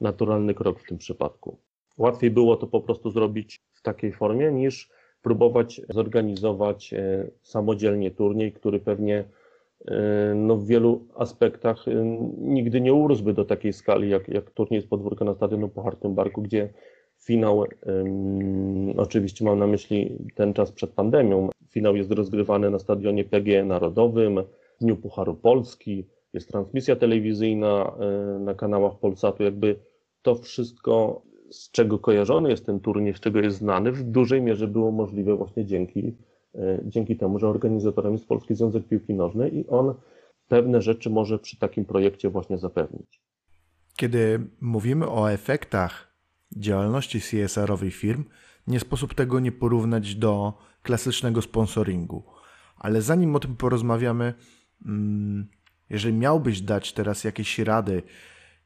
naturalny 0.00 0.54
krok 0.54 0.80
w 0.80 0.88
tym 0.88 0.98
przypadku. 0.98 1.58
Łatwiej 1.98 2.30
było 2.30 2.56
to 2.56 2.66
po 2.66 2.80
prostu 2.80 3.10
zrobić 3.10 3.62
w 3.72 3.82
takiej 3.82 4.12
formie, 4.12 4.52
niż 4.52 4.90
próbować 5.22 5.80
zorganizować 5.88 6.94
e, 6.94 7.30
samodzielnie 7.42 8.10
turniej, 8.10 8.52
który 8.52 8.80
pewnie 8.80 9.24
no, 10.34 10.56
w 10.56 10.66
wielu 10.66 11.06
aspektach 11.14 11.88
e, 11.88 12.04
nigdy 12.38 12.80
nie 12.80 12.94
urósłby 12.94 13.34
do 13.34 13.44
takiej 13.44 13.72
skali, 13.72 14.10
jak, 14.10 14.28
jak 14.28 14.50
turniej 14.50 14.82
z 14.82 14.86
podwórka 14.86 15.24
na 15.24 15.34
stadionu 15.34 15.68
po 15.68 15.82
Hartym 15.82 16.14
Barku, 16.14 16.42
gdzie 16.42 16.68
finał, 17.18 17.64
oczywiście 18.96 19.44
mam 19.44 19.58
na 19.58 19.66
myśli 19.66 20.18
ten 20.34 20.54
czas 20.54 20.72
przed 20.72 20.90
pandemią, 20.90 21.48
finał 21.70 21.96
jest 21.96 22.12
rozgrywany 22.12 22.70
na 22.70 22.78
stadionie 22.78 23.24
PGE 23.24 23.64
Narodowym, 23.64 24.40
w 24.80 24.84
Dniu 24.84 24.96
Pucharu 24.96 25.34
Polski, 25.34 26.06
jest 26.32 26.48
transmisja 26.48 26.96
telewizyjna 26.96 27.92
na 28.40 28.54
kanałach 28.54 28.98
Polsatu, 28.98 29.42
jakby 29.42 29.76
to 30.22 30.34
wszystko, 30.34 31.22
z 31.50 31.70
czego 31.70 31.98
kojarzony 31.98 32.50
jest 32.50 32.66
ten 32.66 32.80
turniej, 32.80 33.14
z 33.14 33.20
czego 33.20 33.40
jest 33.40 33.56
znany, 33.56 33.92
w 33.92 34.02
dużej 34.02 34.42
mierze 34.42 34.68
było 34.68 34.90
możliwe 34.90 35.36
właśnie 35.36 35.64
dzięki, 35.64 36.00
e, 36.08 36.12
dzięki 36.84 37.16
temu, 37.16 37.38
że 37.38 37.48
organizatorem 37.48 38.12
jest 38.12 38.28
Polski 38.28 38.54
Związek 38.54 38.88
Piłki 38.88 39.14
Nożnej 39.14 39.58
i 39.58 39.68
on 39.68 39.94
pewne 40.48 40.82
rzeczy 40.82 41.10
może 41.10 41.38
przy 41.38 41.58
takim 41.58 41.84
projekcie 41.84 42.30
właśnie 42.30 42.58
zapewnić. 42.58 43.22
Kiedy 43.96 44.40
mówimy 44.60 45.10
o 45.10 45.32
efektach 45.32 46.14
działalności 46.56 47.20
CSR-owej 47.20 47.90
firm, 47.90 48.24
nie 48.66 48.80
sposób 48.80 49.14
tego 49.14 49.40
nie 49.40 49.52
porównać 49.52 50.14
do 50.14 50.58
klasycznego 50.82 51.42
sponsoringu. 51.42 52.22
Ale 52.76 53.02
zanim 53.02 53.36
o 53.36 53.40
tym 53.40 53.56
porozmawiamy, 53.56 54.34
mm, 54.86 55.48
jeżeli 55.90 56.14
miałbyś 56.14 56.60
dać 56.60 56.92
teraz 56.92 57.24
jakieś 57.24 57.58
rady 57.58 58.02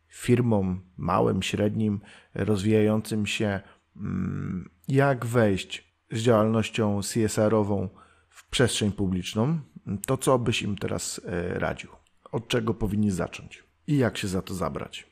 firmom 0.09 0.81
małym, 0.97 1.43
średnim, 1.43 2.01
rozwijającym 2.35 3.27
się, 3.27 3.61
mm, 3.97 4.71
jak 4.89 5.27
wejść 5.27 5.92
z 6.13 6.21
działalnością 6.21 7.01
CSR-ową 7.03 7.89
w 8.29 8.51
przestrzeń 8.51 8.93
publiczną, 8.93 9.59
to 10.07 10.17
co 10.17 10.39
byś 10.39 10.63
im 10.63 10.77
teraz 10.77 11.21
e, 11.25 11.59
radził? 11.59 11.91
Od 12.33 12.49
czego 12.49 12.75
powinni 12.75 13.11
zacząć 13.11 13.65
i 13.87 13.99
jak 13.99 14.19
się 14.19 14.29
za 14.29 14.43
to 14.43 14.55
zabrać? 14.55 15.07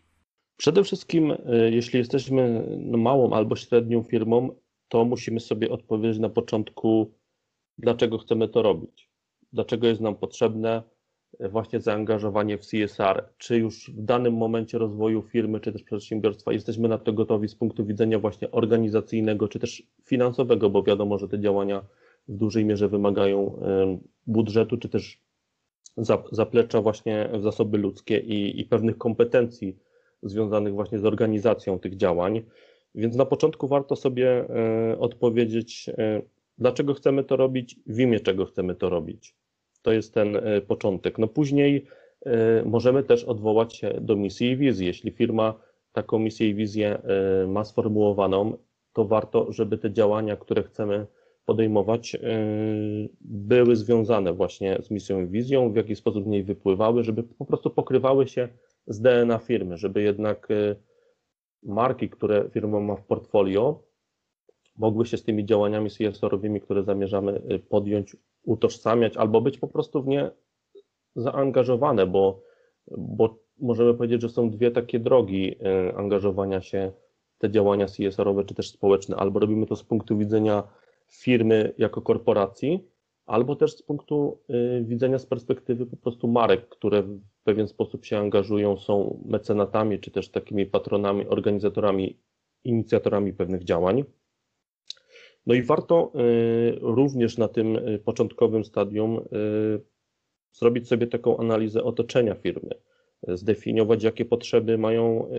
Przede 0.56 0.84
wszystkim, 0.84 1.32
e, 1.32 1.70
jeśli 1.70 1.98
jesteśmy 1.98 2.66
no, 2.78 2.98
małą 2.98 3.32
albo 3.32 3.56
średnią 3.56 4.02
firmą, 4.02 4.50
to 4.88 5.04
musimy 5.04 5.40
sobie 5.40 5.70
odpowiedzieć 5.70 6.18
na 6.18 6.28
początku, 6.28 7.14
dlaczego 7.78 8.18
chcemy 8.18 8.48
to 8.48 8.62
robić, 8.62 9.10
dlaczego 9.52 9.86
jest 9.86 10.00
nam 10.00 10.16
potrzebne, 10.16 10.82
właśnie 11.40 11.80
zaangażowanie 11.80 12.58
w 12.58 12.66
CSR, 12.66 13.28
czy 13.38 13.58
już 13.58 13.90
w 13.90 14.02
danym 14.02 14.34
momencie 14.34 14.78
rozwoju 14.78 15.22
firmy, 15.22 15.60
czy 15.60 15.72
też 15.72 15.82
przedsiębiorstwa 15.82 16.52
jesteśmy 16.52 16.88
na 16.88 16.98
to 16.98 17.12
gotowi 17.12 17.48
z 17.48 17.54
punktu 17.54 17.84
widzenia 17.84 18.18
właśnie 18.18 18.50
organizacyjnego, 18.50 19.48
czy 19.48 19.58
też 19.58 19.82
finansowego, 20.04 20.70
bo 20.70 20.82
wiadomo, 20.82 21.18
że 21.18 21.28
te 21.28 21.40
działania 21.40 21.84
w 22.28 22.36
dużej 22.36 22.64
mierze 22.64 22.88
wymagają 22.88 23.60
budżetu, 24.26 24.76
czy 24.76 24.88
też 24.88 25.20
zaplecza 26.32 26.82
właśnie 26.82 27.30
w 27.32 27.42
zasoby 27.42 27.78
ludzkie 27.78 28.18
i, 28.18 28.60
i 28.60 28.64
pewnych 28.64 28.98
kompetencji 28.98 29.76
związanych 30.22 30.74
właśnie 30.74 30.98
z 30.98 31.04
organizacją 31.04 31.78
tych 31.78 31.96
działań. 31.96 32.42
Więc 32.94 33.16
na 33.16 33.26
początku 33.26 33.68
warto 33.68 33.96
sobie 33.96 34.44
e, 34.48 34.98
odpowiedzieć, 34.98 35.90
e, 35.98 36.22
dlaczego 36.58 36.94
chcemy 36.94 37.24
to 37.24 37.36
robić, 37.36 37.76
w 37.86 37.98
imię 37.98 38.20
czego 38.20 38.46
chcemy 38.46 38.74
to 38.74 38.88
robić. 38.88 39.34
To 39.82 39.92
jest 39.92 40.14
ten 40.14 40.36
e, 40.36 40.60
początek. 40.60 41.18
No 41.18 41.28
później 41.28 41.86
e, 42.26 42.62
możemy 42.64 43.02
też 43.02 43.24
odwołać 43.24 43.76
się 43.76 43.94
do 44.00 44.16
misji 44.16 44.50
i 44.50 44.56
wizji. 44.56 44.86
Jeśli 44.86 45.10
firma 45.10 45.54
taką 45.92 46.18
misję 46.18 46.48
i 46.48 46.54
wizję 46.54 47.02
e, 47.02 47.46
ma 47.46 47.64
sformułowaną, 47.64 48.56
to 48.92 49.04
warto, 49.04 49.52
żeby 49.52 49.78
te 49.78 49.92
działania, 49.92 50.36
które 50.36 50.62
chcemy 50.62 51.06
podejmować, 51.44 52.16
były 53.20 53.76
związane 53.76 54.32
właśnie 54.32 54.78
z 54.82 54.90
misją 54.90 55.20
i 55.20 55.26
wizją, 55.26 55.72
w 55.72 55.76
jaki 55.76 55.96
sposób 55.96 56.24
z 56.24 56.26
niej 56.26 56.44
wypływały, 56.44 57.04
żeby 57.04 57.22
po 57.22 57.44
prostu 57.44 57.70
pokrywały 57.70 58.28
się 58.28 58.48
z 58.86 59.00
DNA 59.00 59.38
firmy, 59.38 59.76
żeby 59.76 60.02
jednak 60.02 60.48
marki, 61.62 62.08
które 62.08 62.50
firma 62.50 62.80
ma 62.80 62.96
w 62.96 63.04
portfolio, 63.04 63.82
mogły 64.80 65.06
się 65.06 65.16
z 65.16 65.24
tymi 65.24 65.44
działaniami 65.44 65.90
CSR-owymi, 65.90 66.60
które 66.60 66.82
zamierzamy 66.82 67.42
podjąć, 67.68 68.16
utożsamiać 68.44 69.16
albo 69.16 69.40
być 69.40 69.58
po 69.58 69.68
prostu 69.68 70.02
w 70.02 70.06
nie 70.06 70.30
zaangażowane, 71.16 72.06
bo, 72.06 72.42
bo 72.98 73.38
możemy 73.58 73.94
powiedzieć, 73.94 74.22
że 74.22 74.28
są 74.28 74.50
dwie 74.50 74.70
takie 74.70 74.98
drogi 74.98 75.56
angażowania 75.96 76.60
się 76.60 76.92
te 77.38 77.50
działania 77.50 77.86
CSR-owe 77.86 78.44
czy 78.44 78.54
też 78.54 78.70
społeczne. 78.70 79.16
Albo 79.16 79.40
robimy 79.40 79.66
to 79.66 79.76
z 79.76 79.84
punktu 79.84 80.18
widzenia 80.18 80.62
firmy 81.08 81.74
jako 81.78 82.02
korporacji, 82.02 82.88
albo 83.26 83.56
też 83.56 83.76
z 83.76 83.82
punktu 83.82 84.38
y, 84.50 84.84
widzenia 84.84 85.18
z 85.18 85.26
perspektywy 85.26 85.86
po 85.86 85.96
prostu 85.96 86.28
marek, 86.28 86.68
które 86.68 87.02
w 87.02 87.20
pewien 87.44 87.68
sposób 87.68 88.04
się 88.04 88.18
angażują, 88.18 88.76
są 88.76 89.22
mecenatami, 89.24 89.98
czy 89.98 90.10
też 90.10 90.28
takimi 90.28 90.66
patronami, 90.66 91.26
organizatorami, 91.26 92.18
inicjatorami 92.64 93.32
pewnych 93.32 93.64
działań. 93.64 94.04
No 95.46 95.54
i 95.54 95.62
warto 95.62 96.12
y, 96.14 96.78
również 96.80 97.38
na 97.38 97.48
tym 97.48 97.76
y, 97.76 97.98
początkowym 97.98 98.64
stadium 98.64 99.20
zrobić 100.52 100.88
sobie 100.88 101.06
taką 101.06 101.36
analizę 101.36 101.84
otoczenia 101.84 102.34
firmy, 102.34 102.70
zdefiniować, 103.28 104.02
jakie 104.02 104.24
potrzeby 104.24 104.78
mają 104.78 105.30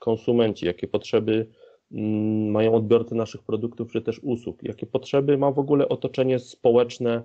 konsumenci, 0.00 0.66
jakie 0.66 0.88
potrzeby 0.88 1.46
Mm, 1.92 2.50
mają 2.50 2.74
odbiorcy 2.74 3.14
naszych 3.14 3.42
produktów 3.42 3.92
czy 3.92 4.02
też 4.02 4.20
usług, 4.22 4.62
jakie 4.62 4.86
potrzeby 4.86 5.38
ma 5.38 5.50
w 5.50 5.58
ogóle 5.58 5.88
otoczenie 5.88 6.38
społeczne 6.38 7.22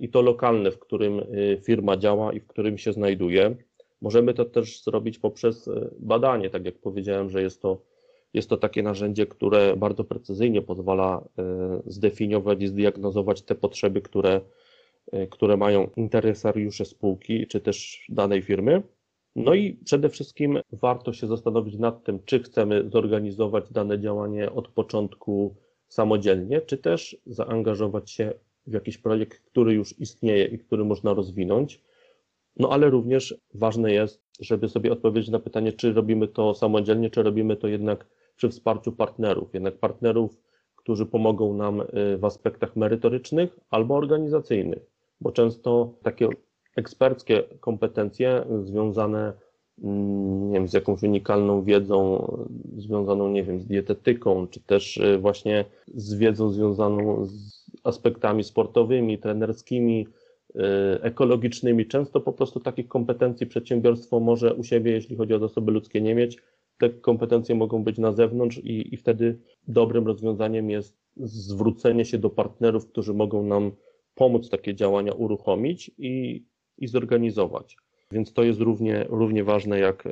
i 0.00 0.08
to 0.08 0.22
lokalne, 0.22 0.70
w 0.70 0.78
którym 0.78 1.20
firma 1.64 1.96
działa 1.96 2.32
i 2.32 2.40
w 2.40 2.46
którym 2.46 2.78
się 2.78 2.92
znajduje. 2.92 3.56
Możemy 4.00 4.34
to 4.34 4.44
też 4.44 4.82
zrobić 4.82 5.18
poprzez 5.18 5.70
badanie, 5.98 6.50
tak 6.50 6.64
jak 6.64 6.78
powiedziałem, 6.78 7.30
że 7.30 7.42
jest 7.42 7.62
to, 7.62 7.82
jest 8.34 8.48
to 8.48 8.56
takie 8.56 8.82
narzędzie, 8.82 9.26
które 9.26 9.76
bardzo 9.76 10.04
precyzyjnie 10.04 10.62
pozwala 10.62 11.28
zdefiniować 11.86 12.62
i 12.62 12.66
zdiagnozować 12.66 13.42
te 13.42 13.54
potrzeby, 13.54 14.02
które, 14.02 14.40
które 15.30 15.56
mają 15.56 15.90
interesariusze 15.96 16.84
spółki 16.84 17.46
czy 17.46 17.60
też 17.60 18.06
danej 18.08 18.42
firmy. 18.42 18.82
No 19.36 19.54
i 19.54 19.72
przede 19.84 20.08
wszystkim 20.08 20.58
warto 20.72 21.12
się 21.12 21.26
zastanowić 21.26 21.78
nad 21.78 22.04
tym, 22.04 22.18
czy 22.24 22.38
chcemy 22.38 22.90
zorganizować 22.92 23.72
dane 23.72 24.00
działanie 24.00 24.52
od 24.52 24.68
początku 24.68 25.54
samodzielnie, 25.88 26.60
czy 26.60 26.78
też 26.78 27.16
zaangażować 27.26 28.10
się 28.10 28.32
w 28.66 28.72
jakiś 28.72 28.98
projekt, 28.98 29.40
który 29.40 29.74
już 29.74 30.00
istnieje 30.00 30.44
i 30.44 30.58
który 30.58 30.84
można 30.84 31.14
rozwinąć. 31.14 31.82
No 32.56 32.70
ale 32.70 32.90
również 32.90 33.34
ważne 33.54 33.92
jest, 33.92 34.22
żeby 34.40 34.68
sobie 34.68 34.92
odpowiedzieć 34.92 35.30
na 35.30 35.38
pytanie, 35.38 35.72
czy 35.72 35.92
robimy 35.92 36.28
to 36.28 36.54
samodzielnie, 36.54 37.10
czy 37.10 37.22
robimy 37.22 37.56
to 37.56 37.68
jednak 37.68 38.06
przy 38.38 38.48
wsparciu 38.48 38.92
partnerów, 38.92 39.54
jednak 39.54 39.74
partnerów, 39.74 40.38
którzy 40.76 41.06
pomogą 41.06 41.54
nam 41.54 41.80
y, 41.80 42.18
w 42.18 42.24
aspektach 42.24 42.76
merytorycznych 42.76 43.58
albo 43.70 43.96
organizacyjnych, 43.96 44.86
bo 45.20 45.32
często 45.32 45.94
takie 46.02 46.28
eksperckie 46.76 47.42
kompetencje 47.60 48.44
związane 48.64 49.32
mm, 49.82 50.50
nie 50.50 50.54
wiem, 50.54 50.68
z 50.68 50.72
jakąś 50.72 51.02
unikalną 51.02 51.62
wiedzą 51.62 52.26
związaną, 52.76 53.28
nie 53.28 53.44
wiem, 53.44 53.60
z 53.60 53.66
dietetyką, 53.66 54.46
czy 54.46 54.60
też 54.60 54.96
y, 54.96 55.18
właśnie 55.18 55.64
z 55.94 56.14
wiedzą 56.14 56.50
związaną 56.50 57.26
z 57.26 57.64
aspektami 57.84 58.44
sportowymi, 58.44 59.18
trenerskimi, 59.18 60.06
y, 60.50 60.60
ekologicznymi. 61.02 61.86
Często 61.86 62.20
po 62.20 62.32
prostu 62.32 62.60
takich 62.60 62.88
kompetencji 62.88 63.46
przedsiębiorstwo 63.46 64.20
może 64.20 64.54
u 64.54 64.64
siebie, 64.64 64.92
jeśli 64.92 65.16
chodzi 65.16 65.34
o 65.34 65.38
zasoby 65.38 65.72
ludzkie, 65.72 66.00
nie 66.00 66.14
mieć. 66.14 66.38
Te 66.78 66.90
kompetencje 66.90 67.54
mogą 67.54 67.84
być 67.84 67.98
na 67.98 68.12
zewnątrz 68.12 68.58
i, 68.58 68.94
i 68.94 68.96
wtedy 68.96 69.38
dobrym 69.68 70.06
rozwiązaniem 70.06 70.70
jest 70.70 70.96
zwrócenie 71.16 72.04
się 72.04 72.18
do 72.18 72.30
partnerów, 72.30 72.86
którzy 72.86 73.14
mogą 73.14 73.42
nam 73.42 73.72
pomóc 74.14 74.48
takie 74.48 74.74
działania 74.74 75.12
uruchomić 75.12 75.90
i, 75.98 76.44
i 76.78 76.86
zorganizować. 76.86 77.76
Więc 78.12 78.32
to 78.32 78.42
jest 78.42 78.60
równie, 78.60 79.06
równie 79.08 79.44
ważne, 79.44 79.78
jak, 79.78 80.08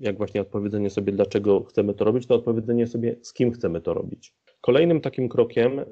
jak 0.00 0.16
właśnie 0.16 0.40
odpowiedzenie 0.40 0.90
sobie, 0.90 1.12
dlaczego 1.12 1.64
chcemy 1.64 1.94
to 1.94 2.04
robić, 2.04 2.26
to 2.26 2.34
odpowiedzenie 2.34 2.86
sobie, 2.86 3.16
z 3.22 3.32
kim 3.32 3.52
chcemy 3.52 3.80
to 3.80 3.94
robić. 3.94 4.34
Kolejnym 4.60 5.00
takim 5.00 5.28
krokiem, 5.28 5.78
y, 5.78 5.84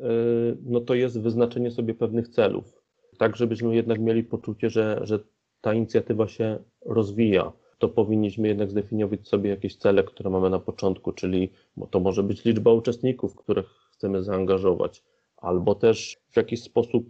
no 0.63 0.81
to 0.81 0.95
jest 0.95 1.21
wyznaczenie 1.21 1.71
sobie 1.71 1.95
pewnych 1.95 2.29
celów, 2.29 2.83
tak 3.19 3.37
żebyśmy 3.37 3.75
jednak 3.75 4.01
mieli 4.01 4.25
poczucie, 4.25 4.71
że, 4.71 5.01
że 5.03 5.19
ta 5.61 5.75
inicjatywa 5.75 6.29
się 6.29 6.59
rozwija. 6.87 7.53
To 7.81 7.89
powinniśmy 7.89 8.49
jednak 8.49 8.71
zdefiniować 8.71 9.29
sobie 9.29 9.51
jakieś 9.51 9.77
cele, 9.77 10.05
które 10.05 10.31
mamy 10.31 10.51
na 10.51 10.59
początku, 10.59 11.13
czyli 11.13 11.51
to 11.91 12.01
może 12.01 12.23
być 12.23 12.45
liczba 12.45 12.73
uczestników, 12.73 13.37
których 13.37 13.67
chcemy 13.93 14.23
zaangażować, 14.23 15.03
albo 15.37 15.75
też 15.75 16.21
w 16.31 16.37
jakiś 16.37 16.63
sposób 16.63 17.05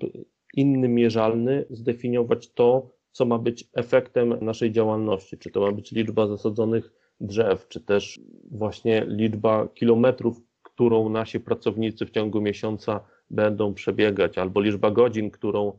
inny, 0.55 0.89
mierzalny 0.89 1.65
zdefiniować 1.71 2.51
to, 2.51 2.91
co 3.13 3.25
ma 3.25 3.39
być 3.39 3.69
efektem 3.75 4.35
naszej 4.41 4.73
działalności. 4.73 5.39
Czy 5.39 5.51
to 5.51 5.61
ma 5.61 5.73
być 5.73 5.93
liczba 5.93 6.27
zasadzonych 6.27 6.93
drzew, 7.21 7.69
czy 7.69 7.81
też 7.81 8.21
właśnie 8.51 9.05
liczba 9.09 9.69
kilometrów, 9.69 10.41
którą 10.63 11.09
nasi 11.09 11.41
pracownicy 11.41 12.07
w 12.07 12.11
ciągu 12.11 12.41
miesiąca 12.41 13.01
będą 13.31 13.75
przebiegać, 13.75 14.39
albo 14.39 14.61
liczba 14.61 14.91
godzin, 14.91 15.31
którą 15.31 15.73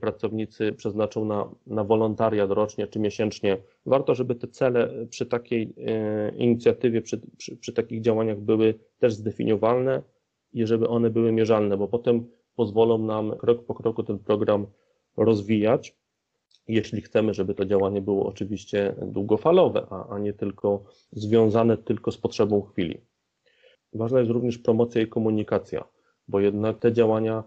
pracownicy 0.00 0.72
przeznaczą 0.72 1.24
na, 1.24 1.50
na 1.66 1.84
wolontariat 1.84 2.50
rocznie 2.50 2.86
czy 2.86 2.98
miesięcznie. 2.98 3.56
Warto, 3.86 4.14
żeby 4.14 4.34
te 4.34 4.48
cele 4.48 5.06
przy 5.10 5.26
takiej 5.26 5.74
y, 5.78 6.36
inicjatywie, 6.36 7.02
przy, 7.02 7.20
przy, 7.36 7.56
przy 7.56 7.72
takich 7.72 8.00
działaniach 8.00 8.40
były 8.40 8.74
też 8.98 9.14
zdefiniowalne 9.14 10.02
i 10.52 10.66
żeby 10.66 10.88
one 10.88 11.10
były 11.10 11.32
mierzalne, 11.32 11.76
bo 11.76 11.88
potem 11.88 12.26
pozwolą 12.56 12.98
nam 12.98 13.36
krok 13.36 13.64
po 13.64 13.74
kroku 13.74 14.02
ten 14.02 14.18
program 14.18 14.66
rozwijać, 15.16 15.96
jeśli 16.68 17.00
chcemy, 17.00 17.34
żeby 17.34 17.54
to 17.54 17.64
działanie 17.64 18.02
było 18.02 18.26
oczywiście 18.26 18.94
długofalowe, 19.02 19.86
a, 19.90 20.08
a 20.08 20.18
nie 20.18 20.32
tylko 20.32 20.84
związane 21.12 21.76
tylko 21.76 22.12
z 22.12 22.18
potrzebą 22.18 22.62
chwili. 22.62 23.00
Ważna 23.92 24.18
jest 24.18 24.30
również 24.30 24.58
promocja 24.58 25.02
i 25.02 25.06
komunikacja, 25.06 25.84
bo 26.28 26.40
jednak 26.40 26.78
te 26.78 26.92
działania 26.92 27.44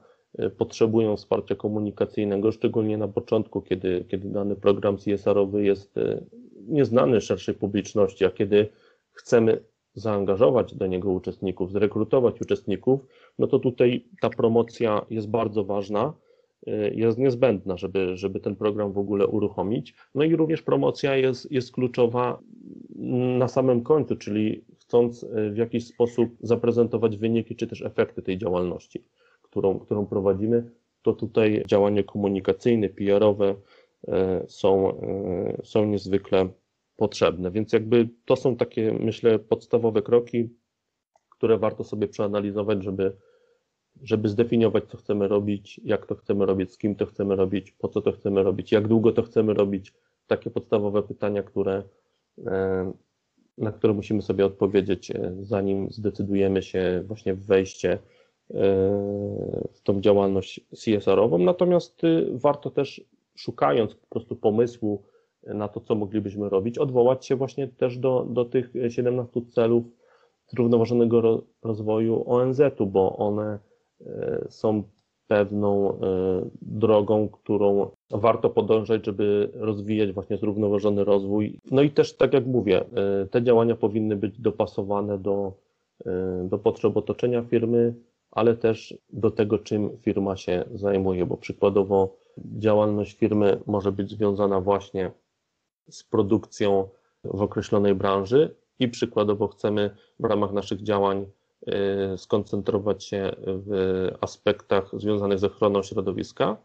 potrzebują 0.58 1.18
wsparcia 1.18 1.56
komunikacyjnego, 1.56 2.52
szczególnie 2.52 2.98
na 2.98 3.08
początku, 3.08 3.62
kiedy, 3.62 4.06
kiedy 4.08 4.30
dany 4.30 4.56
program 4.56 4.98
CSR-owy 4.98 5.64
jest 5.66 5.98
e, 5.98 6.22
nieznany 6.68 7.22
szerszej 7.22 7.56
publiczności, 7.56 8.26
a 8.26 8.32
kiedy 8.32 8.70
chcemy 9.12 9.64
zaangażować 9.94 10.76
do 10.76 10.88
niego 10.88 11.12
uczestników, 11.12 11.72
zrekrutować 11.72 12.42
uczestników, 12.42 13.08
no 13.40 13.48
to 13.48 13.60
tutaj 13.60 14.06
ta 14.22 14.30
promocja 14.30 15.06
jest 15.10 15.30
bardzo 15.30 15.64
ważna, 15.64 16.14
y, 16.68 16.94
jest 16.96 17.18
niezbędna, 17.18 17.78
żeby, 17.78 18.18
żeby 18.18 18.40
ten 18.40 18.56
program 18.56 18.92
w 18.94 18.98
ogóle 18.98 19.28
uruchomić. 19.28 19.94
No 20.16 20.24
i 20.24 20.36
również 20.36 20.62
promocja 20.62 21.16
jest, 21.16 21.52
jest 21.52 21.72
kluczowa 21.72 22.40
na 23.40 23.48
samym 23.48 23.84
końcu, 23.84 24.16
czyli 24.16 24.66
chcąc 24.80 25.24
y, 25.24 25.52
w 25.52 25.58
jakiś 25.58 25.88
sposób 25.88 26.30
zaprezentować 26.42 27.18
wyniki 27.18 27.56
czy 27.56 27.68
też 27.68 27.82
efekty 27.82 28.22
tej 28.22 28.38
działalności, 28.38 29.04
którą, 29.52 29.80
którą 29.80 30.06
prowadzimy, 30.06 30.72
to 31.02 31.14
tutaj 31.14 31.64
działania 31.68 32.04
komunikacyjne, 32.04 32.90
PR-owe 32.90 33.50
y, 33.52 34.12
są, 34.48 35.02
są 35.64 35.86
niezwykle 35.86 36.50
potrzebne. 36.96 37.52
Więc 37.52 37.74
jakby 37.74 38.10
to 38.26 38.36
są 38.36 38.56
takie, 38.56 38.94
myślę, 38.94 39.40
podstawowe 39.40 40.02
kroki, 40.02 40.50
które 41.30 41.58
warto 41.58 41.84
sobie 41.84 42.08
przeanalizować, 42.08 42.84
żeby, 42.84 43.16
żeby 44.04 44.30
zdefiniować, 44.30 44.84
co 44.88 44.98
chcemy 44.98 45.28
robić, 45.28 45.82
jak 45.84 46.06
to 46.06 46.16
chcemy 46.16 46.46
robić, 46.46 46.72
z 46.74 46.78
kim 46.78 46.96
to 46.96 47.06
chcemy 47.06 47.36
robić, 47.36 47.72
po 47.72 47.88
co 47.88 48.02
to 48.02 48.12
chcemy 48.12 48.44
robić, 48.44 48.72
jak 48.72 48.88
długo 48.88 49.12
to 49.12 49.24
chcemy 49.24 49.54
robić. 49.54 49.94
Takie 50.28 50.50
podstawowe 50.50 51.04
pytania, 51.04 51.44
które, 51.44 51.84
e, 52.46 52.92
na 53.58 53.72
które 53.72 53.94
musimy 53.94 54.22
sobie 54.22 54.46
odpowiedzieć, 54.46 55.12
e, 55.12 55.36
zanim 55.42 55.92
zdecydujemy 55.92 56.62
się 56.62 57.04
właśnie 57.08 57.34
w 57.34 57.46
wejście 57.46 57.94
e, 57.94 58.21
w 59.74 59.82
tą 59.84 60.02
działalność 60.02 60.62
CSR-ową. 60.76 61.38
Natomiast 61.38 62.04
y, 62.04 62.28
warto 62.32 62.70
też 62.70 63.02
szukając 63.36 63.96
po 63.96 64.08
prostu 64.08 64.36
pomysłu, 64.36 65.02
na 65.44 65.68
to, 65.68 65.80
co 65.80 65.96
moglibyśmy 65.96 66.50
robić, 66.50 66.78
odwołać 66.78 67.26
się 67.26 67.36
właśnie 67.36 67.68
też 67.68 67.98
do, 67.98 68.26
do 68.30 68.46
tych 68.46 68.74
17 68.90 69.42
celów 69.50 69.84
zrównoważonego 70.48 71.44
rozwoju 71.64 72.24
ONZ-u, 72.26 72.86
bo 72.86 73.18
one 73.18 73.60
e, 74.06 74.46
są 74.50 74.84
pewną 75.28 75.90
e, 75.90 75.96
drogą, 76.62 77.30
którą 77.30 77.90
warto 78.12 78.50
podążać, 78.50 79.06
żeby 79.06 79.50
rozwijać 79.54 80.12
właśnie 80.12 80.38
zrównoważony 80.38 81.04
rozwój. 81.04 81.60
No 81.72 81.82
i 81.82 81.90
też, 81.90 82.18
tak 82.18 82.34
jak 82.34 82.46
mówię, 82.46 82.82
e, 82.82 83.28
te 83.28 83.44
działania 83.44 83.76
powinny 83.76 84.16
być 84.16 84.40
dopasowane 84.40 85.18
do, 85.18 85.54
do 86.44 86.58
potrzeb 86.58 86.98
otoczenia 86.98 87.42
firmy, 87.42 87.94
ale 88.32 88.58
też 88.58 88.98
do 89.14 89.32
tego, 89.32 89.60
czym 89.60 89.98
firma 89.98 90.38
się 90.38 90.64
zajmuje, 90.74 91.26
bo 91.26 91.38
przykładowo 91.38 92.18
działalność 92.38 93.18
firmy 93.18 93.62
może 93.66 93.92
być 93.92 94.12
związana 94.12 94.62
właśnie 94.62 95.12
z 95.90 96.04
produkcją 96.04 96.88
w 97.24 97.42
określonej 97.42 97.96
branży 97.96 98.56
i 98.80 98.88
przykładowo 98.88 99.48
chcemy 99.48 99.96
w 100.20 100.26
ramach 100.26 100.52
naszych 100.52 100.84
działań 100.84 101.26
skoncentrować 102.18 103.04
się 103.04 103.32
w 103.38 104.08
aspektach 104.22 104.90
związanych 104.94 105.40
z 105.40 105.44
ochroną 105.44 105.84
środowiska, 105.84 106.58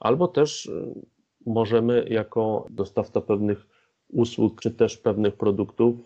albo 0.00 0.28
też 0.28 0.70
możemy 1.46 2.06
jako 2.08 2.66
dostawca 2.70 3.20
pewnych 3.20 3.66
usług 4.08 4.60
czy 4.60 4.70
też 4.70 4.96
pewnych 4.96 5.36
produktów 5.36 5.96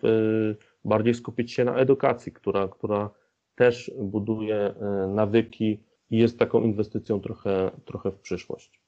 bardziej 0.85 1.13
skupić 1.13 1.51
się 1.51 1.65
na 1.65 1.75
edukacji, 1.75 2.31
która, 2.31 2.67
która 2.67 3.09
też 3.55 3.91
buduje 3.99 4.73
nawyki 5.07 5.83
i 6.09 6.17
jest 6.17 6.39
taką 6.39 6.61
inwestycją 6.61 7.19
trochę, 7.19 7.71
trochę 7.85 8.11
w 8.11 8.19
przyszłość. 8.19 8.81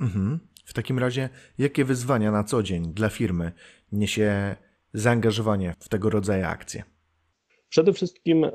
Mhm. 0.00 0.38
W 0.64 0.74
takim 0.74 0.98
razie, 0.98 1.28
jakie 1.58 1.84
wyzwania 1.84 2.32
na 2.32 2.44
co 2.44 2.62
dzień 2.62 2.92
dla 2.94 3.08
firmy 3.08 3.52
niesie 3.92 4.56
zaangażowanie 4.92 5.74
w 5.78 5.88
tego 5.88 6.10
rodzaju 6.10 6.44
akcje? 6.44 6.82
Przede 7.68 7.92
wszystkim 7.92 8.46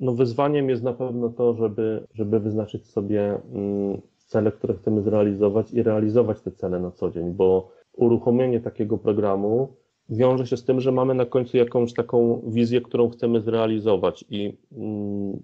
no, 0.00 0.14
wyzwaniem 0.14 0.68
jest 0.68 0.82
na 0.82 0.92
pewno 0.92 1.28
to, 1.28 1.54
żeby, 1.54 2.06
żeby 2.14 2.40
wyznaczyć 2.40 2.86
sobie 2.86 3.40
mm, 3.52 4.00
cele, 4.26 4.52
które 4.52 4.74
chcemy 4.74 5.02
zrealizować 5.02 5.72
i 5.72 5.82
realizować 5.82 6.40
te 6.40 6.52
cele 6.52 6.80
na 6.80 6.90
co 6.90 7.10
dzień, 7.10 7.32
bo 7.32 7.72
uruchomienie 7.92 8.60
takiego 8.60 8.98
programu 8.98 9.76
wiąże 10.08 10.46
się 10.46 10.56
z 10.56 10.64
tym, 10.64 10.80
że 10.80 10.92
mamy 10.92 11.14
na 11.14 11.26
końcu 11.26 11.56
jakąś 11.56 11.92
taką 11.92 12.42
wizję, 12.46 12.80
którą 12.80 13.10
chcemy 13.10 13.40
zrealizować 13.40 14.24
i 14.30 14.56
mm, 14.72 15.42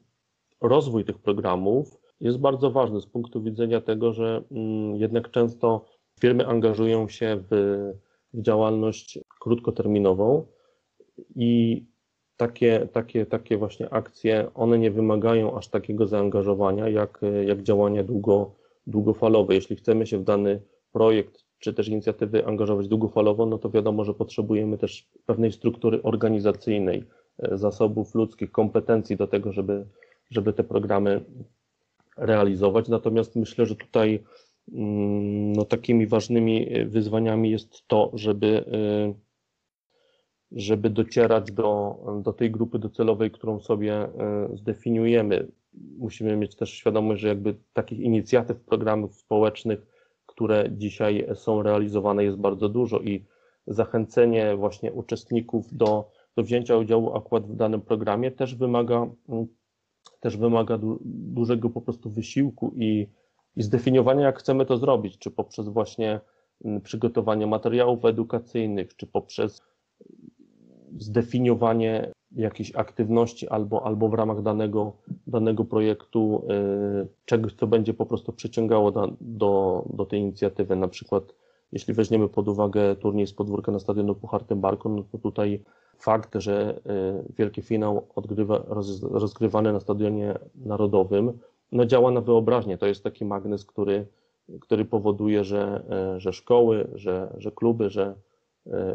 rozwój 0.61 1.05
tych 1.05 1.19
programów 1.19 2.01
jest 2.21 2.39
bardzo 2.39 2.71
ważny 2.71 3.01
z 3.01 3.07
punktu 3.07 3.43
widzenia 3.43 3.81
tego, 3.81 4.13
że 4.13 4.43
mm, 4.51 4.97
jednak 4.97 5.31
często 5.31 5.85
firmy 6.21 6.47
angażują 6.47 7.09
się 7.09 7.43
w, 7.51 7.55
w 8.35 8.43
działalność 8.43 9.19
krótkoterminową 9.41 10.47
i 11.37 11.85
takie, 12.37 12.89
takie, 12.93 13.27
takie 13.27 13.57
właśnie 13.57 13.91
akcje, 13.91 14.51
one 14.55 14.79
nie 14.79 14.91
wymagają 14.91 15.57
aż 15.59 15.69
takiego 15.69 16.07
zaangażowania 16.07 16.89
jak, 16.89 17.21
jak 17.47 17.63
działania 17.63 18.05
długo, 18.05 18.55
długofalowe. 18.87 19.55
Jeśli 19.55 19.77
chcemy 19.77 20.07
się 20.07 20.19
w 20.19 20.25
dany 20.25 20.63
projekt 20.93 21.50
czy 21.61 21.75
też 21.75 21.89
inicjatywy 21.89 22.47
angażować 22.47 22.89
długofalowo, 22.89 23.47
no 23.47 23.59
to 23.59 23.71
wiadomo, 23.71 24.05
że 24.05 24.15
potrzebujemy 24.15 24.79
też 24.79 25.09
pewnej 25.27 25.53
struktury 25.53 26.03
organizacyjnej, 26.03 27.05
e, 27.39 27.59
zasobów 27.59 28.15
ludzkich, 28.15 28.53
kompetencji 28.53 29.17
do 29.17 29.27
tego, 29.27 29.53
żeby, 29.53 29.87
żeby 30.31 30.53
te 30.53 30.65
programy 30.65 31.25
realizować. 32.17 32.89
Natomiast 32.89 33.37
myślę, 33.37 33.67
że 33.67 33.77
tutaj 33.77 34.25
mm, 34.73 35.53
no, 35.53 35.65
takimi 35.65 36.07
ważnymi 36.07 36.69
wyzwaniami 36.87 37.51
jest 37.51 37.87
to, 37.87 38.11
żeby, 38.15 38.47
y, 38.47 39.15
żeby 40.53 40.91
docierać 40.91 41.53
do, 41.53 41.99
do 42.25 42.33
tej 42.33 42.51
grupy 42.51 42.79
docelowej, 42.79 43.31
którą 43.31 43.61
sobie 43.61 44.09
zdefiniujemy. 44.55 45.49
Musimy 45.99 46.37
mieć 46.37 46.57
też 46.57 46.71
świadomość, 46.71 47.21
że 47.21 47.29
jakby 47.29 47.55
takich 47.73 48.01
inicjatyw, 48.01 48.61
programów 48.61 49.15
społecznych, 49.15 49.90
które 50.41 50.71
dzisiaj 50.71 51.27
są 51.35 51.63
realizowane 51.63 52.25
jest 52.25 52.37
bardzo 52.37 52.69
dużo 52.69 53.01
i 53.01 53.25
zachęcenie 53.67 54.57
właśnie 54.57 54.93
uczestników 54.93 55.77
do, 55.77 56.11
do 56.37 56.43
wzięcia 56.43 56.77
udziału 56.77 57.17
akurat 57.17 57.47
w 57.47 57.57
danym 57.57 57.81
programie 57.81 58.31
też 58.31 58.55
wymaga 58.55 59.07
mm, 59.29 59.47
też 60.21 60.37
wymaga 60.37 60.79
du 60.79 60.99
dużego 61.05 61.71
po 61.71 61.81
prostu 61.81 62.11
wysiłku 62.11 62.73
i, 62.77 63.07
i 63.57 63.63
zdefiniowania, 63.63 64.27
jak 64.27 64.39
chcemy 64.39 64.67
to 64.67 64.77
zrobić, 64.77 65.19
czy 65.19 65.31
poprzez 65.31 65.69
właśnie 65.69 66.21
mm, 66.65 66.81
przygotowanie 66.81 67.47
materiałów 67.47 68.05
edukacyjnych, 68.05 68.97
czy 68.97 69.07
poprzez 69.07 69.63
zdefiniowanie 70.99 72.13
jakiejś 72.37 72.77
aktywności 72.77 73.49
albo, 73.49 73.87
albo 73.87 74.09
w 74.09 74.15
ramach 74.15 74.43
danego, 74.43 74.93
danego 75.27 75.65
projektu 75.65 76.43
y, 77.03 77.07
czegoś, 77.25 77.55
co 77.55 77.67
będzie 77.67 77.95
po 77.95 78.07
prostu 78.07 78.33
przyciągało 78.33 78.91
do, 78.93 79.13
do, 79.21 79.85
do 79.93 80.07
tej 80.07 80.21
inicjatywy. 80.21 80.77
Na 80.77 80.89
przykład, 80.89 81.35
jeśli 81.73 81.95
weźmiemy 81.95 82.29
pod 82.29 82.49
uwagę 82.49 82.97
turniej 82.97 83.27
z 83.27 83.33
podwórka 83.33 83.73
na 83.73 83.79
stadionu 83.79 84.15
Puchar 84.15 84.45
Tymbarko, 84.45 84.89
no 84.89 85.03
to 85.13 85.19
tutaj 85.19 85.61
fakt, 85.99 86.35
że 86.35 86.81
y, 87.29 87.33
wielki 87.39 87.63
finał 87.63 88.07
odgrywa, 88.15 88.65
rozgrywany 89.03 89.73
na 89.73 89.81
stadionie 89.81 90.35
narodowym, 90.55 91.39
no 91.73 91.87
działa 91.87 92.11
na 92.11 92.21
wyobraźnię. 92.21 92.79
To 92.79 92.87
jest 92.87 93.05
taki 93.05 93.25
magnes, 93.25 93.65
który, 93.65 94.07
który 94.61 94.85
powoduje, 94.85 95.45
że, 95.45 95.83
y, 96.17 96.21
że 96.21 96.33
szkoły, 96.33 96.89
że, 96.95 97.35
że 97.39 97.51
kluby, 97.53 97.91
że 97.91 98.15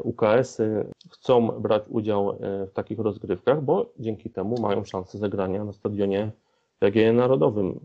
UKS-y 0.03 0.85
chcą 1.11 1.47
brać 1.47 1.83
udział 1.89 2.37
w 2.67 2.71
takich 2.73 2.99
rozgrywkach, 2.99 3.63
bo 3.63 3.93
dzięki 3.99 4.29
temu 4.29 4.61
mają 4.61 4.83
szansę 4.83 5.17
zagrania 5.17 5.65
na 5.65 5.73
stadionie 5.73 6.31
PGE 6.79 7.13
Narodowym. 7.13 7.79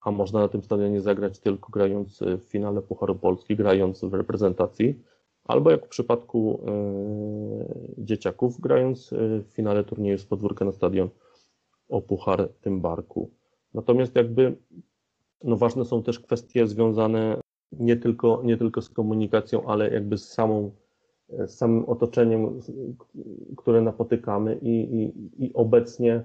A 0.00 0.10
można 0.10 0.40
na 0.40 0.48
tym 0.48 0.62
stadionie 0.62 1.00
zagrać 1.00 1.38
tylko 1.38 1.72
grając 1.72 2.20
w 2.20 2.42
finale 2.42 2.82
Pucharu 2.82 3.14
Polski, 3.14 3.56
grając 3.56 4.04
w 4.04 4.14
reprezentacji 4.14 5.00
albo 5.44 5.70
jak 5.70 5.86
w 5.86 5.88
przypadku 5.88 6.60
e, 6.66 8.04
dzieciaków, 8.04 8.60
grając 8.60 9.12
e, 9.12 9.16
w 9.38 9.46
finale 9.46 9.84
turnieju 9.84 10.18
z 10.18 10.26
podwórka 10.26 10.64
na 10.64 10.72
stadion 10.72 11.08
o 11.88 12.00
Puchar 12.00 12.48
Tymbarku. 12.60 13.30
Natomiast 13.74 14.16
jakby 14.16 14.56
no 15.44 15.56
ważne 15.56 15.84
są 15.84 16.02
też 16.02 16.20
kwestie 16.20 16.66
związane 16.66 17.40
nie 17.72 17.96
tylko, 17.96 18.40
nie 18.44 18.56
tylko 18.56 18.82
z 18.82 18.88
komunikacją, 18.88 19.66
ale 19.66 19.90
jakby 19.90 20.18
z 20.18 20.28
samą 20.28 20.66
e, 20.66 20.81
z 21.46 21.50
samym 21.50 21.84
otoczeniem, 21.84 22.60
które 23.56 23.80
napotykamy 23.80 24.58
i, 24.62 24.80
i, 24.80 25.44
i 25.44 25.52
obecnie, 25.54 26.24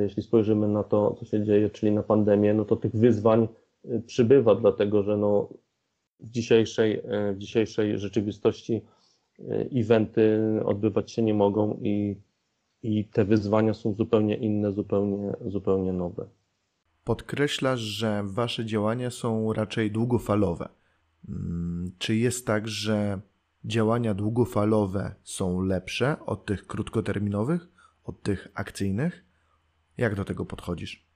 jeśli 0.00 0.22
spojrzymy 0.22 0.68
na 0.68 0.82
to, 0.82 1.14
co 1.18 1.24
się 1.24 1.44
dzieje, 1.44 1.70
czyli 1.70 1.92
na 1.92 2.02
pandemię, 2.02 2.54
no 2.54 2.64
to 2.64 2.76
tych 2.76 2.92
wyzwań 2.92 3.48
przybywa, 4.06 4.54
dlatego 4.54 5.02
że 5.02 5.16
no, 5.16 5.48
w 6.20 6.30
dzisiejszej, 6.30 7.00
e, 7.04 7.32
w 7.32 7.38
dzisiejszej 7.38 7.98
rzeczywistości 7.98 8.82
e, 9.38 9.42
eventy 9.72 10.40
odbywać 10.64 11.12
się 11.12 11.22
nie 11.22 11.34
mogą 11.34 11.78
i, 11.82 12.16
i 12.82 13.04
te 13.04 13.24
wyzwania 13.24 13.74
są 13.74 13.94
zupełnie 13.94 14.36
inne, 14.36 14.72
zupełnie, 14.72 15.32
zupełnie 15.46 15.92
nowe. 15.92 16.26
Podkreślasz, 17.04 17.80
że 17.80 18.22
wasze 18.24 18.64
działania 18.64 19.10
są 19.10 19.52
raczej 19.52 19.90
długofalowe. 19.90 20.68
Mm, 21.28 21.92
czy 21.98 22.16
jest 22.16 22.46
tak, 22.46 22.68
że 22.68 23.20
działania 23.64 24.14
długofalowe 24.14 25.14
są 25.22 25.60
lepsze 25.60 26.16
od 26.26 26.46
tych 26.46 26.66
krótkoterminowych, 26.66 27.68
od 28.04 28.22
tych 28.22 28.48
akcyjnych? 28.54 29.24
Jak 29.96 30.14
do 30.14 30.24
tego 30.24 30.44
podchodzisz? 30.44 31.06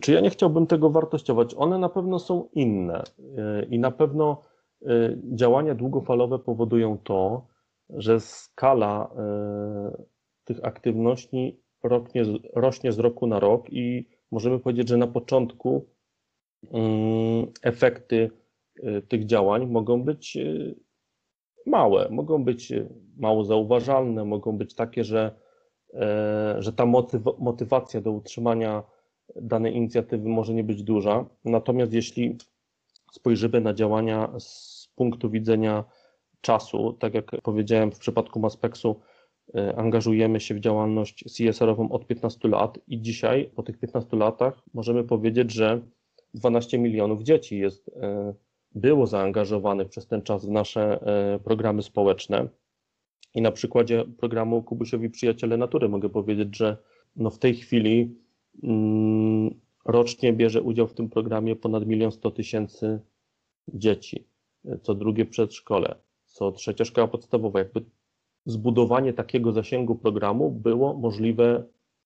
Czy 0.00 0.12
ja 0.12 0.20
nie 0.20 0.30
chciałbym 0.30 0.66
tego 0.66 0.90
wartościować? 0.90 1.54
One 1.54 1.78
na 1.78 1.88
pewno 1.88 2.18
są 2.18 2.48
inne 2.52 3.02
y, 3.02 3.66
i 3.70 3.78
na 3.78 3.90
pewno 3.90 4.42
y, 4.82 5.18
działania 5.32 5.74
długofalowe 5.74 6.38
powodują 6.38 6.98
to, 6.98 7.46
że 7.90 8.20
skala 8.20 9.10
y, 9.98 10.04
tych 10.44 10.64
aktywności 10.64 11.60
rośnie, 11.82 12.24
rośnie 12.54 12.92
z 12.92 12.98
roku 12.98 13.26
na 13.26 13.40
rok 13.40 13.72
i 13.72 14.08
możemy 14.30 14.58
powiedzieć, 14.58 14.88
że 14.88 14.96
na 14.96 15.06
początku 15.06 15.86
efekty 17.62 18.30
tych 19.08 19.26
działań 19.26 19.66
mogą 19.66 20.02
być 20.02 20.38
małe, 21.66 22.08
mogą 22.10 22.44
być 22.44 22.72
mało 23.16 23.44
zauważalne, 23.44 24.24
mogą 24.24 24.58
być 24.58 24.74
takie, 24.74 25.04
że, 25.04 25.34
że 26.58 26.72
ta 26.72 26.86
motywacja 27.38 28.00
do 28.00 28.12
utrzymania 28.12 28.82
danej 29.36 29.76
inicjatywy 29.76 30.28
może 30.28 30.54
nie 30.54 30.64
być 30.64 30.82
duża. 30.82 31.24
Natomiast 31.44 31.92
jeśli 31.92 32.38
spojrzymy 33.12 33.60
na 33.60 33.74
działania 33.74 34.32
z 34.38 34.88
punktu 34.94 35.30
widzenia 35.30 35.84
czasu, 36.40 36.92
tak 36.92 37.14
jak 37.14 37.30
powiedziałem 37.42 37.92
w 37.92 37.98
przypadku 37.98 38.40
Maspexu, 38.40 39.00
e, 39.54 39.76
angażujemy 39.76 40.40
się 40.40 40.54
w 40.54 40.60
działalność 40.60 41.24
CSR-ową 41.24 41.92
od 41.92 42.06
15 42.06 42.48
lat 42.48 42.78
i 42.88 43.00
dzisiaj, 43.00 43.50
po 43.54 43.62
tych 43.62 43.78
15 43.78 44.16
latach, 44.16 44.62
możemy 44.74 45.04
powiedzieć, 45.04 45.52
że 45.52 45.80
12 46.34 46.78
milionów 46.78 47.22
dzieci 47.22 47.58
jest, 47.58 47.90
e, 47.96 48.34
było 48.74 49.06
zaangażowanych 49.06 49.88
przez 49.88 50.06
ten 50.06 50.22
czas 50.22 50.46
w 50.46 50.50
nasze 50.50 51.00
e, 51.02 51.38
programy 51.38 51.82
społeczne. 51.82 52.48
I 53.34 53.42
na 53.42 53.52
przykładzie 53.52 54.04
programu 54.18 54.62
Kubusiowi 54.62 55.10
Przyjaciele 55.10 55.56
Natury 55.56 55.88
mogę 55.88 56.08
powiedzieć, 56.08 56.56
że 56.56 56.76
no 57.16 57.30
w 57.30 57.38
tej 57.38 57.54
chwili 57.54 58.22
Mm, 58.62 59.60
rocznie 59.84 60.32
bierze 60.32 60.62
udział 60.62 60.86
w 60.86 60.94
tym 60.94 61.08
programie 61.08 61.56
ponad 61.56 61.86
milion 61.86 62.12
sto 62.12 62.30
tysięcy 62.30 63.00
dzieci, 63.68 64.24
co 64.82 64.94
drugie 64.94 65.26
przedszkole, 65.26 65.94
co 66.26 66.52
trzecia 66.52 66.84
szkoła 66.84 67.08
podstawowa. 67.08 67.58
Jakby 67.58 67.84
zbudowanie 68.46 69.12
takiego 69.12 69.52
zasięgu 69.52 69.94
programu 69.94 70.50
było 70.50 70.94
możliwe 70.94 71.64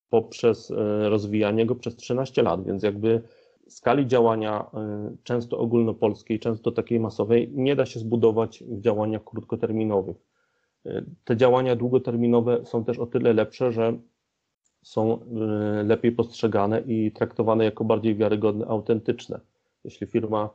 poprzez 0.09 0.71
e, 0.71 1.09
rozwijanie 1.09 1.65
go 1.65 1.75
przez 1.75 1.95
13 1.95 2.43
lat, 2.43 2.65
więc 2.65 2.83
jakby 2.83 3.21
skali 3.69 4.07
działania 4.07 4.65
e, 4.73 5.15
często 5.23 5.57
ogólnopolskiej, 5.57 6.39
często 6.39 6.71
takiej 6.71 6.99
masowej 6.99 7.51
nie 7.53 7.75
da 7.75 7.85
się 7.85 7.99
zbudować 7.99 8.63
w 8.67 8.81
działaniach 8.81 9.23
krótkoterminowych. 9.23 10.17
E, 10.85 11.03
te 11.23 11.37
działania 11.37 11.75
długoterminowe 11.75 12.65
są 12.65 12.85
też 12.85 12.99
o 12.99 13.05
tyle 13.05 13.33
lepsze, 13.33 13.71
że 13.71 13.99
są 14.83 15.19
lepiej 15.83 16.11
postrzegane 16.11 16.81
i 16.81 17.11
traktowane 17.11 17.63
jako 17.63 17.83
bardziej 17.83 18.15
wiarygodne, 18.15 18.65
autentyczne. 18.65 19.39
Jeśli 19.83 20.07
firma 20.07 20.49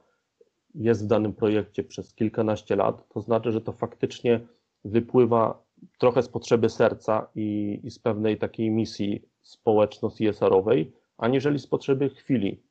jest 0.75 1.05
w 1.05 1.07
danym 1.07 1.33
projekcie 1.33 1.85
przez 1.85 2.15
kilkanaście 2.15 2.77
lat, 2.77 3.09
to 3.09 3.21
znaczy, 3.21 3.53
że 3.53 3.61
to 3.61 3.73
faktycznie 3.73 4.41
wypływa 4.85 5.63
trochę 5.99 6.23
z 6.23 6.29
potrzeby 6.29 6.69
serca 6.69 7.29
i, 7.35 7.81
i 7.85 7.91
z 7.91 7.99
pewnej 7.99 8.39
takiej 8.39 8.71
misji 8.71 9.23
społeczno-CSR-owej, 9.43 10.93
aniżeli 11.19 11.59
z 11.59 11.67
potrzeby 11.67 12.11
chwili. 12.11 12.63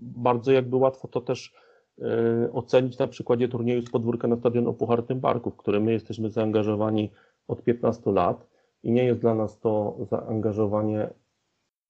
Bardzo 0.00 0.52
jakby 0.52 0.76
łatwo 0.76 1.08
to 1.08 1.20
też 1.20 1.54
y, 1.98 2.52
ocenić 2.52 2.98
na 2.98 3.06
przykładzie 3.06 3.48
turnieju 3.48 3.82
z 3.82 3.90
podwórka 3.90 4.28
na 4.28 4.36
stadionie 4.36 4.72
Puchartym 4.72 5.20
Barku, 5.20 5.50
w 5.50 5.56
którym 5.56 5.82
my 5.82 5.92
jesteśmy 5.92 6.30
zaangażowani 6.30 7.10
od 7.48 7.62
15 7.62 8.12
lat 8.12 8.46
i 8.82 8.92
nie 8.92 9.04
jest 9.04 9.20
dla 9.20 9.34
nas 9.34 9.60
to 9.60 9.96
zaangażowanie 10.10 11.10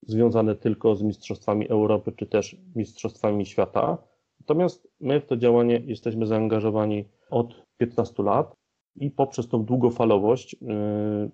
związane 0.06 0.56
tylko 0.56 0.96
z 0.96 1.02
Mistrzostwami 1.02 1.68
Europy 1.68 2.12
czy 2.12 2.26
też 2.26 2.56
Mistrzostwami 2.74 3.46
Świata. 3.46 3.98
Natomiast 4.40 4.88
my 5.00 5.20
w 5.20 5.26
to 5.26 5.36
działanie 5.36 5.82
jesteśmy 5.84 6.26
zaangażowani 6.26 7.08
od 7.30 7.62
15 7.76 8.22
lat 8.22 8.56
i 8.96 9.10
poprzez 9.10 9.48
tą 9.48 9.64
długofalowość 9.64 10.56
yy, 10.60 11.30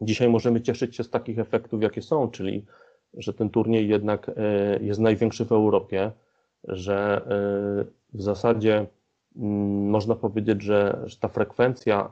dzisiaj 0.00 0.28
możemy 0.28 0.60
cieszyć 0.60 0.96
się 0.96 1.04
z 1.04 1.10
takich 1.10 1.38
efektów, 1.38 1.82
jakie 1.82 2.02
są, 2.02 2.30
czyli 2.30 2.66
że 3.14 3.34
ten 3.34 3.50
turniej 3.50 3.88
jednak 3.88 4.30
yy, 4.78 4.86
jest 4.86 5.00
największy 5.00 5.44
w 5.44 5.52
Europie, 5.52 6.12
że 6.64 7.22
yy, 7.26 8.18
w 8.18 8.22
zasadzie 8.22 8.86
mm, 9.36 9.90
można 9.90 10.14
powiedzieć, 10.14 10.62
że, 10.62 11.06
ta 11.20 11.28
frekwencja 11.28 12.10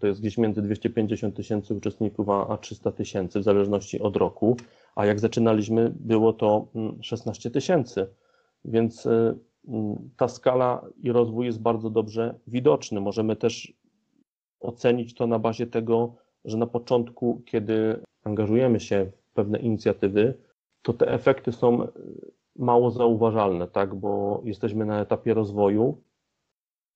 to 0.00 0.06
jest 0.06 0.20
gdzieś 0.20 0.38
między 0.38 0.62
250 0.62 1.36
tysięcy 1.36 1.74
uczestników 1.74 2.28
a 2.28 2.56
300 2.56 2.92
tysięcy 2.92 3.40
w 3.40 3.44
zależności 3.44 4.00
od 4.00 4.16
roku, 4.16 4.56
a 4.94 5.06
jak 5.06 5.20
zaczynaliśmy 5.20 5.92
było 6.00 6.32
to 6.32 6.66
16 7.00 7.48
mm, 7.48 7.54
tysięcy, 7.54 8.06
więc 8.64 9.08
ta 10.16 10.28
skala 10.28 10.84
i 11.02 11.12
rozwój 11.12 11.46
jest 11.46 11.60
bardzo 11.60 11.90
dobrze 11.90 12.34
widoczny. 12.46 13.00
Możemy 13.00 13.36
też 13.36 13.72
ocenić 14.60 15.14
to 15.14 15.26
na 15.26 15.38
bazie 15.38 15.66
tego, 15.66 16.14
że 16.44 16.56
na 16.56 16.66
początku, 16.66 17.42
kiedy 17.46 18.00
angażujemy 18.24 18.80
się 18.80 19.10
pewne 19.38 19.58
inicjatywy, 19.58 20.34
to 20.82 20.92
te 20.92 21.08
efekty 21.08 21.52
są 21.52 21.88
mało 22.56 22.90
zauważalne, 22.90 23.68
tak, 23.68 23.94
bo 23.94 24.40
jesteśmy 24.44 24.86
na 24.86 25.00
etapie 25.00 25.34
rozwoju 25.34 26.02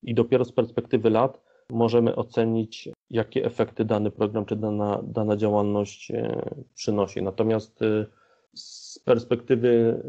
i 0.02 0.14
dopiero 0.14 0.44
z 0.44 0.52
perspektywy 0.52 1.10
lat 1.10 1.40
możemy 1.70 2.16
ocenić, 2.16 2.88
jakie 3.10 3.44
efekty 3.44 3.84
dany 3.84 4.10
program 4.10 4.44
czy 4.44 4.56
dana, 4.56 5.00
dana 5.04 5.36
działalność 5.36 6.10
e, 6.10 6.42
przynosi. 6.74 7.22
Natomiast 7.22 7.82
e, 7.82 8.06
z 8.54 8.98
perspektywy 8.98 10.02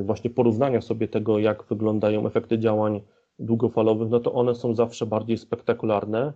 y, 0.00 0.02
właśnie 0.02 0.30
porównania 0.30 0.80
sobie 0.80 1.08
tego, 1.08 1.38
jak 1.38 1.64
wyglądają 1.64 2.26
efekty 2.26 2.58
działań 2.58 3.00
długofalowych, 3.38 4.08
no 4.10 4.20
to 4.20 4.32
one 4.32 4.54
są 4.54 4.74
zawsze 4.74 5.06
bardziej 5.06 5.38
spektakularne 5.38 6.32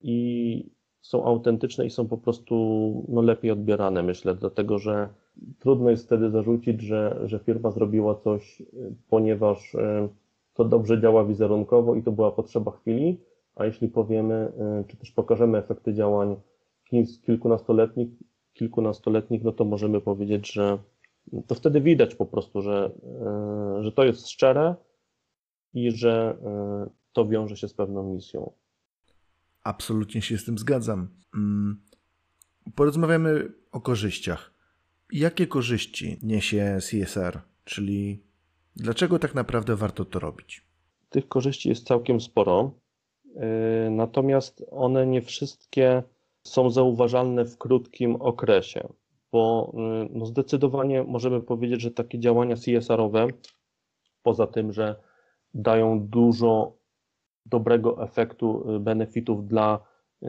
i 0.00 0.73
są 1.04 1.24
autentyczne 1.24 1.86
i 1.86 1.90
są 1.90 2.08
po 2.08 2.18
prostu 2.18 2.54
no, 3.08 3.22
lepiej 3.22 3.50
odbierane, 3.50 4.02
myślę, 4.02 4.34
dlatego 4.34 4.78
że 4.78 5.08
trudno 5.58 5.90
jest 5.90 6.06
wtedy 6.06 6.30
zarzucić, 6.30 6.80
że, 6.80 7.20
że 7.24 7.38
firma 7.38 7.70
zrobiła 7.70 8.14
coś, 8.14 8.60
y, 8.60 8.66
ponieważ 9.08 9.74
y, 9.74 10.08
to 10.54 10.64
dobrze 10.64 11.00
działa 11.00 11.24
wizerunkowo 11.24 11.94
i 11.94 12.02
to 12.02 12.12
była 12.12 12.32
potrzeba 12.32 12.70
chwili, 12.70 13.20
a 13.54 13.66
jeśli 13.66 13.88
powiemy, 13.88 14.52
czy 14.88 14.96
też 14.96 15.12
pokażemy 15.12 15.58
efekty 15.58 15.94
działań 15.94 16.36
kilkunastoletnich, 17.26 18.08
kilkunastoletnich, 18.52 19.44
no 19.44 19.52
to 19.52 19.64
możemy 19.64 20.00
powiedzieć, 20.00 20.52
że 20.52 20.78
to 21.46 21.54
wtedy 21.54 21.80
widać 21.80 22.14
po 22.14 22.26
prostu, 22.26 22.62
że, 22.62 22.90
że 23.80 23.92
to 23.92 24.04
jest 24.04 24.28
szczere 24.28 24.74
i 25.74 25.90
że 25.90 26.36
to 27.12 27.26
wiąże 27.26 27.56
się 27.56 27.68
z 27.68 27.74
pewną 27.74 28.02
misją. 28.02 28.52
Absolutnie 29.64 30.22
się 30.22 30.38
z 30.38 30.44
tym 30.44 30.58
zgadzam. 30.58 31.08
Mm, 31.34 31.82
porozmawiamy 32.74 33.52
o 33.72 33.80
korzyściach. 33.80 34.54
Jakie 35.12 35.46
korzyści 35.46 36.18
niesie 36.22 36.78
CSR, 36.80 37.40
czyli 37.64 38.22
dlaczego 38.76 39.18
tak 39.18 39.34
naprawdę 39.34 39.76
warto 39.76 40.04
to 40.04 40.18
robić? 40.18 40.66
Tych 41.08 41.28
korzyści 41.28 41.68
jest 41.68 41.86
całkiem 41.86 42.20
sporo, 42.20 42.70
e, 43.36 43.90
natomiast 43.90 44.64
one 44.70 45.06
nie 45.06 45.22
wszystkie 45.22 46.02
są 46.42 46.70
zauważalne 46.70 47.44
w 47.44 47.58
krótkim 47.58 48.16
okresie, 48.16 48.88
bo 49.32 49.72
y, 49.74 50.08
no 50.10 50.26
zdecydowanie 50.26 51.02
możemy 51.02 51.40
powiedzieć, 51.40 51.80
że 51.80 51.90
takie 51.90 52.18
działania 52.18 52.56
CSR-owe, 52.56 53.26
poza 54.22 54.46
tym, 54.46 54.72
że 54.72 54.96
dają 55.54 56.08
dużo 56.08 56.76
dobrego 57.46 58.02
efektu, 58.02 58.76
y, 58.76 58.80
benefitów 58.80 59.46
dla 59.46 59.80
y, 60.22 60.26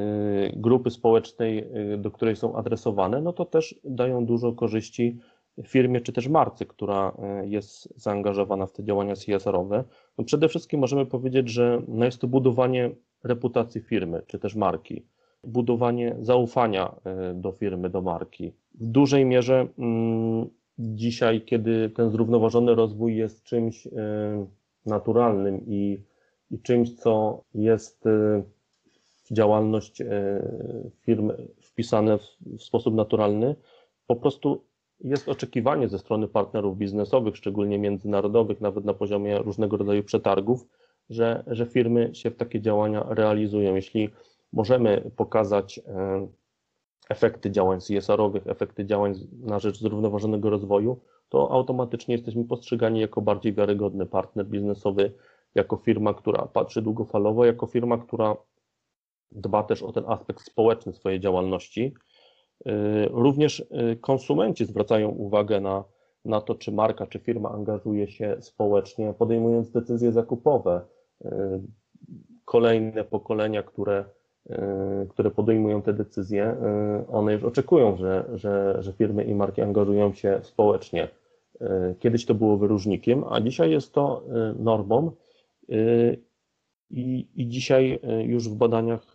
grupy 0.55 0.91
społecznej, 0.91 1.67
do 1.97 2.11
której 2.11 2.35
są 2.35 2.55
adresowane, 2.55 3.21
no 3.21 3.33
to 3.33 3.45
też 3.45 3.79
dają 3.83 4.25
dużo 4.25 4.53
korzyści 4.53 5.19
firmie 5.67 6.01
czy 6.01 6.13
też 6.13 6.27
marce, 6.27 6.65
która 6.65 7.17
jest 7.43 7.99
zaangażowana 8.01 8.65
w 8.65 8.71
te 8.71 8.83
działania 8.83 9.13
CSR-owe. 9.15 9.83
No 10.17 10.23
przede 10.23 10.49
wszystkim 10.49 10.79
możemy 10.79 11.05
powiedzieć, 11.05 11.49
że 11.49 11.81
no 11.87 12.05
jest 12.05 12.21
to 12.21 12.27
budowanie 12.27 12.91
reputacji 13.23 13.81
firmy 13.81 14.21
czy 14.27 14.39
też 14.39 14.55
marki 14.55 15.05
budowanie 15.45 16.15
zaufania 16.19 16.95
do 17.33 17.51
firmy, 17.51 17.89
do 17.89 18.01
marki. 18.01 18.53
W 18.73 18.87
dużej 18.87 19.25
mierze 19.25 19.67
mm, 19.77 20.49
dzisiaj, 20.79 21.41
kiedy 21.41 21.89
ten 21.89 22.09
zrównoważony 22.11 22.75
rozwój 22.75 23.15
jest 23.15 23.43
czymś 23.43 23.87
naturalnym 24.85 25.61
i, 25.67 26.03
i 26.51 26.59
czymś, 26.59 26.95
co 26.95 27.41
jest 27.53 28.05
e, 28.07 28.43
w 29.25 29.33
działalność 29.33 30.01
firmy 31.01 31.47
wpisane 31.61 32.17
w, 32.17 32.63
sposób 32.63 32.95
naturalny, 32.95 33.55
po 34.07 34.15
prostu 34.15 34.65
jest 34.99 35.29
oczekiwanie 35.29 35.87
ze 35.87 35.99
strony 35.99 36.27
partnerów 36.27 36.77
biznesowych, 36.77 37.37
szczególnie 37.37 37.79
międzynarodowych, 37.79 38.61
nawet 38.61 38.85
na 38.85 38.93
poziomie 38.93 39.37
różnego 39.37 39.77
rodzaju 39.77 40.03
przetargów, 40.03 40.67
że, 41.09 41.43
że 41.47 41.65
firmy 41.65 42.15
się 42.15 42.31
w 42.31 42.35
takie 42.35 42.61
działania 42.61 43.05
realizują. 43.09 43.75
Jeśli 43.75 44.09
możemy 44.53 45.11
pokazać 45.15 45.79
e, 45.87 46.27
efekty 47.09 47.51
działań 47.51 47.79
CSR-owych, 47.79 48.47
efekty 48.47 48.85
działań 48.85 49.13
na 49.39 49.59
rzecz 49.59 49.79
zrównoważonego 49.79 50.49
rozwoju, 50.49 50.99
to 51.29 51.51
automatycznie 51.51 52.15
jesteśmy 52.15 52.43
postrzegani 52.43 52.99
jako 52.99 53.21
bardziej 53.21 53.53
wiarygodny 53.53 54.05
partner 54.05 54.45
biznesowy, 54.45 55.11
jako 55.55 55.77
firma, 55.77 56.13
która 56.13 56.47
patrzy 56.53 56.81
długofalowo, 56.81 57.45
jako 57.45 57.67
firma, 57.67 57.97
która 57.97 58.35
dba 59.31 59.63
też 59.63 59.83
o 59.83 59.91
ten 59.91 60.03
aspekt 60.07 60.41
społeczny 60.45 60.93
swojej 60.93 61.19
działalności. 61.19 61.93
E, 62.65 62.71
również 63.05 63.65
e, 63.71 63.95
konsumenci 63.95 64.65
zwracają 64.65 65.09
uwagę 65.09 65.61
na, 65.61 65.83
na 66.25 66.41
to, 66.41 66.55
czy 66.55 66.71
marka, 66.71 67.07
czy 67.07 67.19
firma 67.19 67.51
angażuje 67.51 68.07
się 68.07 68.37
społecznie, 68.39 69.13
podejmując 69.13 69.71
decyzje 69.71 70.11
zakupowe. 70.11 70.81
Kolejne 72.45 73.03
pokolenia, 73.03 73.63
które 73.63 74.05
które 75.09 75.31
podejmują 75.31 75.81
te 75.81 75.93
decyzje, 75.93 76.55
one 77.11 77.33
już 77.33 77.43
oczekują, 77.43 77.97
że, 77.97 78.25
że, 78.33 78.77
że 78.79 78.93
firmy 78.93 79.23
i 79.23 79.35
marki 79.35 79.61
angażują 79.61 80.13
się 80.13 80.39
społecznie. 80.43 81.07
Kiedyś 81.99 82.25
to 82.25 82.33
było 82.33 82.57
wyróżnikiem, 82.57 83.23
a 83.29 83.41
dzisiaj 83.41 83.71
jest 83.71 83.93
to 83.93 84.23
normą 84.59 85.11
i, 86.89 87.27
i 87.35 87.47
dzisiaj 87.47 87.99
już 88.25 88.49
w 88.49 88.55
badaniach 88.55 89.13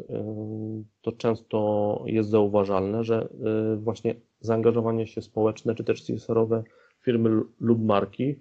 to 1.02 1.12
często 1.12 2.02
jest 2.06 2.30
zauważalne, 2.30 3.04
że 3.04 3.28
właśnie 3.76 4.14
zaangażowanie 4.40 5.06
się 5.06 5.22
społeczne 5.22 5.74
czy 5.74 5.84
też 5.84 6.02
CSR-owe 6.02 6.62
firmy 7.02 7.42
lub 7.60 7.84
marki 7.84 8.36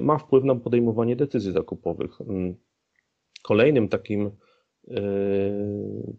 ma 0.00 0.18
wpływ 0.18 0.44
na 0.44 0.54
podejmowanie 0.54 1.16
decyzji 1.16 1.52
zakupowych. 1.52 2.20
Mm. 2.20 2.54
Kolejnym 3.42 3.88
takim 3.88 4.30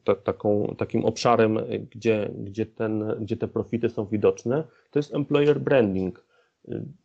ta, 0.03 0.15
taką, 0.15 0.75
takim 0.77 1.05
obszarem, 1.05 1.59
gdzie, 1.91 2.31
gdzie, 2.37 2.65
ten, 2.65 3.03
gdzie 3.21 3.37
te 3.37 3.47
profity 3.47 3.89
są 3.89 4.05
widoczne, 4.05 4.63
to 4.91 4.99
jest 4.99 5.15
employer 5.15 5.59
branding. 5.59 6.25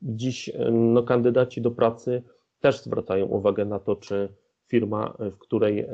Dziś 0.02 0.50
no, 0.72 1.02
kandydaci 1.02 1.60
do 1.60 1.70
pracy 1.70 2.22
też 2.66 2.82
zwracają 2.82 3.26
uwagę 3.26 3.64
na 3.64 3.78
to, 3.78 3.96
czy 3.96 4.28
firma, 4.66 5.16
w 5.18 5.38
której 5.38 5.80
e, 5.80 5.88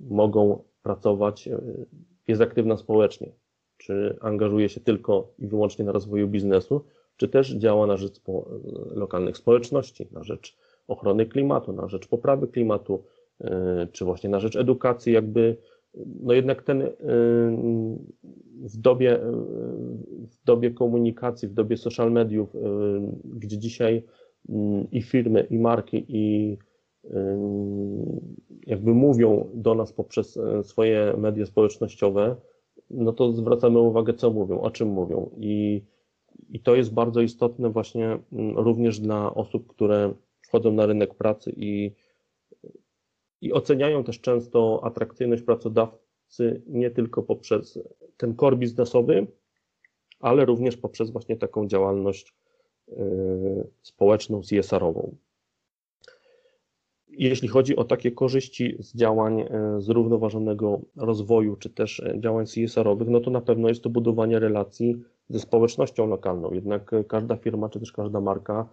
mogą 0.00 0.62
pracować, 0.82 1.48
e, 1.48 1.60
jest 2.28 2.42
aktywna 2.42 2.76
społecznie, 2.76 3.32
czy 3.76 4.16
angażuje 4.20 4.68
się 4.68 4.80
tylko 4.80 5.32
i 5.38 5.46
wyłącznie 5.46 5.84
na 5.84 5.92
rozwoju 5.92 6.28
biznesu, 6.28 6.84
czy 7.16 7.28
też 7.28 7.50
działa 7.50 7.86
na 7.86 7.96
rzecz 7.96 8.20
lokalnych 8.90 9.36
społeczności, 9.36 10.08
na 10.12 10.24
rzecz 10.24 10.56
ochrony 10.88 11.26
klimatu, 11.26 11.72
na 11.72 11.88
rzecz 11.88 12.08
poprawy 12.08 12.48
klimatu, 12.48 13.04
E, 13.40 13.86
czy 13.92 14.04
właśnie 14.04 14.30
na 14.30 14.40
rzecz 14.40 14.56
edukacji, 14.56 15.12
jakby 15.12 15.56
no 16.20 16.32
jednak 16.32 16.62
ten 16.62 16.88
w 18.54 18.76
dobie, 18.76 19.20
w 20.30 20.44
dobie 20.44 20.70
komunikacji, 20.70 21.48
w 21.48 21.54
dobie 21.54 21.76
social 21.76 22.12
mediów, 22.12 22.56
gdzie 23.24 23.58
dzisiaj 23.58 24.02
i 24.92 25.02
firmy, 25.02 25.46
i 25.50 25.58
marki, 25.58 26.04
i 26.08 26.56
jakby 28.66 28.94
mówią 28.94 29.50
do 29.54 29.74
nas 29.74 29.92
poprzez 29.92 30.38
swoje 30.62 31.14
media 31.18 31.46
społecznościowe, 31.46 32.36
no 32.90 33.12
to 33.12 33.32
zwracamy 33.32 33.78
uwagę, 33.78 34.14
co 34.14 34.30
mówią, 34.30 34.60
o 34.60 34.70
czym 34.70 34.88
mówią. 34.88 35.30
I, 35.36 35.82
i 36.48 36.60
to 36.60 36.74
jest 36.76 36.94
bardzo 36.94 37.20
istotne 37.20 37.70
właśnie 37.70 38.18
również 38.56 39.00
dla 39.00 39.34
osób, 39.34 39.66
które 39.66 40.14
wchodzą 40.40 40.72
na 40.72 40.86
rynek 40.86 41.14
pracy 41.14 41.52
i, 41.56 41.92
i 43.40 43.52
oceniają 43.52 44.04
też 44.04 44.20
często 44.20 44.80
atrakcyjność 44.84 45.42
pracodawcy 45.42 46.62
nie 46.66 46.90
tylko 46.90 47.22
poprzez 47.22 47.78
ten 48.16 48.36
core 48.36 48.56
biznesowy, 48.56 49.26
ale 50.20 50.44
również 50.44 50.76
poprzez 50.76 51.10
właśnie 51.10 51.36
taką 51.36 51.66
działalność 51.66 52.34
społeczną, 53.82 54.40
CSR-ową. 54.42 55.16
Jeśli 57.08 57.48
chodzi 57.48 57.76
o 57.76 57.84
takie 57.84 58.12
korzyści 58.12 58.76
z 58.78 58.94
działań 58.94 59.40
y, 59.40 59.46
zrównoważonego 59.78 60.80
rozwoju, 60.96 61.56
czy 61.56 61.70
też 61.70 62.02
działań 62.18 62.46
CSR-owych, 62.46 63.08
no 63.08 63.20
to 63.20 63.30
na 63.30 63.40
pewno 63.40 63.68
jest 63.68 63.82
to 63.82 63.90
budowanie 63.90 64.38
relacji 64.38 65.02
ze 65.28 65.40
społecznością 65.40 66.06
lokalną. 66.06 66.52
Jednak 66.52 66.90
każda 67.08 67.36
firma, 67.36 67.68
czy 67.68 67.80
też 67.80 67.92
każda 67.92 68.20
marka 68.20 68.68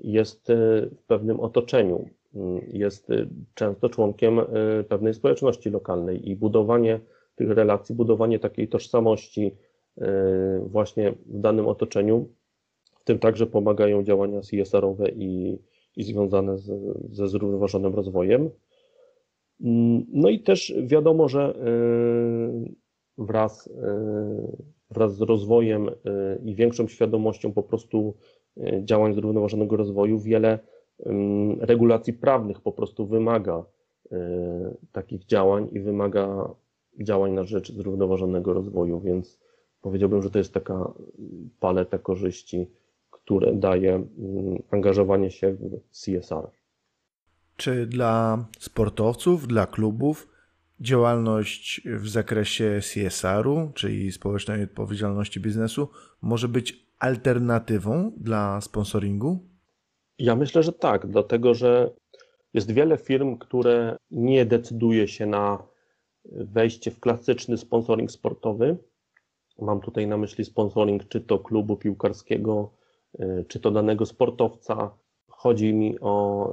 jest 0.00 0.50
e, 0.50 0.56
w 0.86 1.02
pewnym 1.06 1.40
otoczeniu, 1.40 2.08
mm, 2.34 2.60
jest 2.72 3.10
e, 3.10 3.26
często 3.54 3.88
członkiem 3.88 4.40
e, 4.40 4.44
pewnej 4.88 5.14
społeczności 5.14 5.70
lokalnej 5.70 6.30
i 6.30 6.36
budowanie 6.36 7.00
tych 7.36 7.50
relacji, 7.50 7.94
budowanie 7.94 8.38
takiej 8.38 8.68
tożsamości 8.68 9.56
właśnie 10.66 11.12
w 11.26 11.40
danym 11.40 11.68
otoczeniu, 11.68 12.28
w 13.04 13.06
tym 13.06 13.18
także 13.18 13.46
pomagają 13.46 14.02
działania 14.02 14.40
CSR-owe 14.40 15.08
i, 15.08 15.58
i 15.96 16.02
związane 16.04 16.58
z, 16.58 16.70
ze 17.10 17.28
zrównoważonym 17.28 17.94
rozwojem. 17.94 18.50
Mm, 19.60 20.06
no 20.12 20.28
i 20.28 20.40
też 20.40 20.74
wiadomo, 20.82 21.28
że 21.28 21.54
wraz, 23.18 23.70
wraz 24.90 25.16
z 25.16 25.20
rozwojem 25.20 25.90
i 26.44 26.54
większą 26.54 26.88
świadomością 26.88 27.52
po 27.52 27.62
prostu 27.62 28.14
działań 28.82 29.14
zrównoważonego 29.14 29.76
rozwoju, 29.76 30.18
wiele 30.18 30.58
regulacji 31.60 32.12
prawnych 32.12 32.60
po 32.60 32.72
prostu 32.72 33.06
wymaga 33.06 33.64
takich 34.92 35.24
działań 35.24 35.68
i 35.72 35.80
wymaga 35.80 36.54
działań 37.00 37.32
na 37.32 37.44
rzecz 37.44 37.72
zrównoważonego 37.72 38.52
rozwoju, 38.52 39.00
więc 39.00 39.40
powiedziałbym, 39.80 40.22
że 40.22 40.30
to 40.30 40.38
jest 40.38 40.54
taka 40.54 40.92
paleta 41.60 41.98
korzyści, 41.98 42.66
które 43.24 43.52
daje 43.52 44.06
angażowanie 44.70 45.30
się 45.30 45.52
w 45.52 45.80
CSR. 45.90 46.50
Czy 47.56 47.86
dla 47.86 48.44
sportowców, 48.58 49.48
dla 49.48 49.66
klubów 49.66 50.28
działalność 50.80 51.80
w 51.86 52.08
zakresie 52.08 52.80
CSR-u, 52.82 53.70
czyli 53.74 54.12
społecznej 54.12 54.62
odpowiedzialności 54.62 55.40
biznesu, 55.40 55.88
może 56.22 56.48
być 56.48 56.86
alternatywą 56.98 58.12
dla 58.16 58.60
sponsoringu? 58.60 59.38
Ja 60.18 60.36
myślę, 60.36 60.62
że 60.62 60.72
tak, 60.72 61.06
dlatego 61.06 61.54
że 61.54 61.90
jest 62.54 62.70
wiele 62.70 62.96
firm, 62.96 63.38
które 63.38 63.96
nie 64.10 64.46
decyduje 64.46 65.08
się 65.08 65.26
na 65.26 65.62
wejście 66.24 66.90
w 66.90 67.00
klasyczny 67.00 67.58
sponsoring 67.58 68.10
sportowy. 68.10 68.76
Mam 69.58 69.80
tutaj 69.80 70.06
na 70.06 70.16
myśli 70.16 70.44
sponsoring 70.44 71.08
czy 71.08 71.20
to 71.20 71.38
klubu 71.38 71.76
piłkarskiego, 71.76 72.70
czy 73.48 73.60
to 73.60 73.70
danego 73.70 74.06
sportowca. 74.06 74.90
Chodzi 75.28 75.74
mi 75.74 76.00
o, 76.00 76.52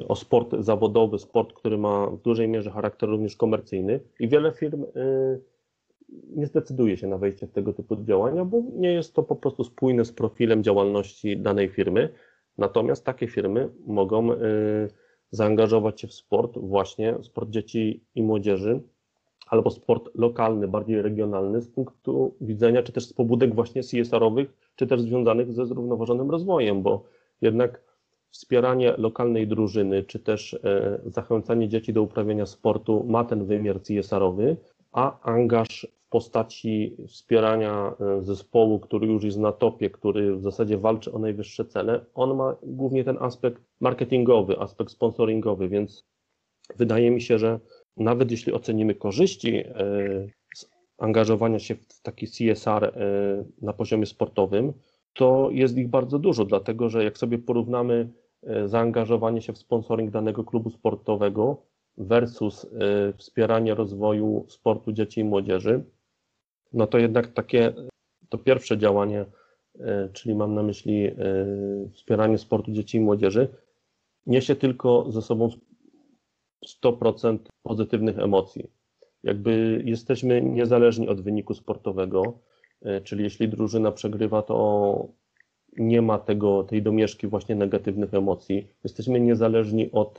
y, 0.00 0.08
o 0.08 0.16
sport 0.16 0.54
zawodowy, 0.58 1.18
sport, 1.18 1.52
który 1.52 1.78
ma 1.78 2.06
w 2.06 2.22
dużej 2.22 2.48
mierze 2.48 2.70
charakter 2.70 3.08
również 3.08 3.36
komercyjny 3.36 4.00
i 4.20 4.28
wiele 4.28 4.52
firm 4.52 4.84
y, 4.96 5.40
nie 6.28 6.46
zdecyduje 6.46 6.96
się 6.96 7.06
na 7.06 7.18
wejście 7.18 7.46
w 7.46 7.52
tego 7.52 7.72
typu 7.72 7.96
działania, 7.96 8.44
bo 8.44 8.62
nie 8.74 8.92
jest 8.92 9.14
to 9.14 9.22
po 9.22 9.36
prostu 9.36 9.64
spójne 9.64 10.04
z 10.04 10.12
profilem 10.12 10.62
działalności 10.62 11.36
danej 11.36 11.68
firmy. 11.68 12.08
Natomiast 12.58 13.04
takie 13.04 13.28
firmy 13.28 13.68
mogą 13.86 14.28
zaangażować 15.30 16.00
się 16.00 16.08
w 16.08 16.14
sport, 16.14 16.58
właśnie 16.58 17.14
sport 17.22 17.50
dzieci 17.50 18.04
i 18.14 18.22
młodzieży, 18.22 18.80
albo 19.46 19.70
sport 19.70 20.10
lokalny, 20.14 20.68
bardziej 20.68 21.02
regionalny 21.02 21.60
z 21.60 21.68
punktu 21.68 22.34
widzenia, 22.40 22.82
czy 22.82 22.92
też 22.92 23.06
z 23.06 23.12
pobudek 23.12 23.54
właśnie 23.54 23.82
CSR-owych, 23.82 24.48
czy 24.76 24.86
też 24.86 25.00
związanych 25.00 25.52
ze 25.52 25.66
zrównoważonym 25.66 26.30
rozwojem, 26.30 26.82
bo 26.82 27.04
jednak 27.40 27.80
wspieranie 28.30 28.94
lokalnej 28.98 29.46
drużyny, 29.46 30.02
czy 30.02 30.18
też 30.18 30.52
y, 30.52 30.58
zachęcanie 31.04 31.68
dzieci 31.68 31.92
do 31.92 32.02
uprawiania 32.02 32.46
sportu 32.46 33.04
ma 33.08 33.24
ten 33.24 33.44
wymiar 33.44 33.80
CSR-owy, 33.80 34.56
a 34.92 35.20
angaż 35.20 35.88
w 36.06 36.08
postaci 36.08 36.96
wspierania 37.08 37.94
e, 38.00 38.22
zespołu, 38.22 38.80
który 38.80 39.06
już 39.06 39.24
jest 39.24 39.38
na 39.38 39.52
topie, 39.52 39.90
który 39.90 40.36
w 40.36 40.42
zasadzie 40.42 40.78
walczy 40.78 41.12
o 41.12 41.18
najwyższe 41.18 41.64
cele, 41.64 42.04
on 42.14 42.36
ma 42.36 42.56
głównie 42.62 43.04
ten 43.04 43.16
aspekt 43.20 43.62
marketingowy, 43.80 44.58
aspekt 44.58 44.90
sponsoringowy, 44.90 45.68
więc 45.68 46.04
wydaje 46.76 47.10
mi 47.10 47.20
się, 47.20 47.38
że 47.38 47.60
nawet 47.96 48.30
jeśli 48.30 48.52
ocenimy 48.52 48.94
korzyści 48.94 49.56
e, 49.56 49.64
z 50.54 50.68
angażowania 50.98 51.58
się 51.58 51.74
w 51.74 52.02
taki 52.02 52.26
CSR 52.26 52.84
e, 52.84 52.92
na 53.62 53.72
poziomie 53.72 54.06
sportowym, 54.06 54.72
to 55.12 55.48
jest 55.52 55.76
ich 55.76 55.88
bardzo 55.88 56.18
dużo, 56.18 56.44
dlatego 56.44 56.88
że 56.88 57.04
jak 57.04 57.18
sobie 57.18 57.38
porównamy 57.38 58.08
zaangażowanie 58.66 59.42
się 59.42 59.52
w 59.52 59.58
sponsoring 59.58 60.10
danego 60.10 60.44
klubu 60.44 60.70
sportowego 60.70 61.62
versus 61.98 62.66
wspieranie 63.16 63.74
rozwoju 63.74 64.44
sportu 64.48 64.92
dzieci 64.92 65.20
i 65.20 65.24
młodzieży, 65.24 65.84
no 66.72 66.86
to 66.86 66.98
jednak 66.98 67.26
takie 67.26 67.72
to 68.28 68.38
pierwsze 68.38 68.78
działanie, 68.78 69.24
e, 69.80 70.08
czyli 70.12 70.34
mam 70.34 70.54
na 70.54 70.62
myśli 70.62 71.06
e, 71.06 71.14
wspieranie 71.94 72.38
sportu 72.38 72.72
dzieci 72.72 72.98
i 72.98 73.00
młodzieży, 73.00 73.48
niesie 74.26 74.56
tylko 74.56 75.12
ze 75.12 75.22
sobą 75.22 75.50
100% 76.66 77.38
pozytywnych 77.62 78.18
emocji. 78.18 78.70
Jakby 79.22 79.82
jesteśmy 79.84 80.42
niezależni 80.42 81.08
od 81.08 81.20
wyniku 81.20 81.54
sportowego, 81.54 82.38
e, 82.82 83.00
czyli 83.00 83.24
jeśli 83.24 83.48
drużyna 83.48 83.92
przegrywa, 83.92 84.42
to 84.42 85.08
nie 85.76 86.02
ma 86.02 86.18
tego, 86.18 86.64
tej 86.64 86.82
domieszki 86.82 87.26
właśnie 87.26 87.54
negatywnych 87.54 88.14
emocji. 88.14 88.68
Jesteśmy 88.84 89.20
niezależni 89.20 89.92
od, 89.92 90.18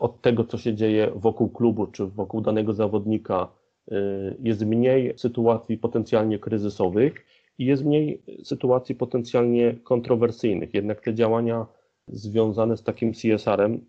od 0.00 0.20
tego, 0.20 0.44
co 0.44 0.58
się 0.58 0.74
dzieje 0.74 1.12
wokół 1.16 1.48
klubu 1.48 1.86
czy 1.86 2.06
wokół 2.06 2.40
danego 2.40 2.72
zawodnika, 2.72 3.48
Y, 3.92 4.36
jest 4.42 4.66
mniej 4.66 5.14
sytuacji 5.16 5.78
potencjalnie 5.78 6.38
kryzysowych 6.38 7.26
i 7.58 7.64
jest 7.64 7.84
mniej 7.84 8.22
sytuacji 8.44 8.94
potencjalnie 8.94 9.74
kontrowersyjnych. 9.74 10.74
Jednak 10.74 11.00
te 11.00 11.14
działania 11.14 11.66
związane 12.08 12.76
z 12.76 12.82
takim 12.82 13.12
CSR-em, 13.12 13.84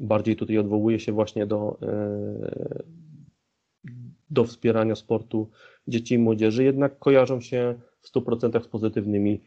bardziej 0.00 0.36
tutaj 0.36 0.58
odwołuje 0.58 1.00
się 1.00 1.12
właśnie 1.12 1.46
do, 1.46 1.78
y, 1.82 2.82
do 4.30 4.44
wspierania 4.44 4.94
sportu 4.94 5.50
dzieci 5.88 6.14
i 6.14 6.18
młodzieży, 6.18 6.64
jednak 6.64 6.98
kojarzą 6.98 7.40
się 7.40 7.74
w 8.00 8.08
100% 8.12 8.62
z 8.62 8.68
pozytywnymi 8.68 9.40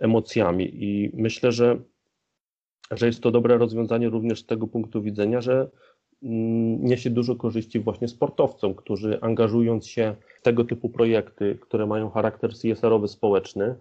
emocjami. 0.00 0.84
I 0.84 1.10
myślę, 1.14 1.52
że, 1.52 1.80
że 2.90 3.06
jest 3.06 3.20
to 3.20 3.30
dobre 3.30 3.58
rozwiązanie 3.58 4.08
również 4.08 4.40
z 4.40 4.46
tego 4.46 4.66
punktu 4.66 5.02
widzenia, 5.02 5.40
że 5.40 5.70
Mm, 6.22 6.84
niesie 6.84 7.10
dużo 7.10 7.36
korzyści 7.36 7.80
właśnie 7.80 8.08
sportowcom, 8.08 8.74
którzy 8.74 9.20
angażując 9.20 9.86
się 9.86 10.14
w 10.40 10.42
tego 10.42 10.64
typu 10.64 10.88
projekty, 10.88 11.58
które 11.60 11.86
mają 11.86 12.10
charakter 12.10 12.50
CSR-owy 12.54 13.08
społeczny, 13.08 13.74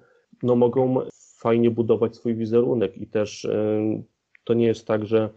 no 0.44 0.56
mogą 0.56 1.00
fajnie 1.38 1.72
budować 1.72 2.16
swój 2.16 2.36
wizerunek. 2.36 2.98
I 2.98 3.08
też 3.08 3.48
to 4.44 4.54
nie 4.54 4.66
jest 4.66 4.88
tak, 4.88 5.06
że 5.06 5.30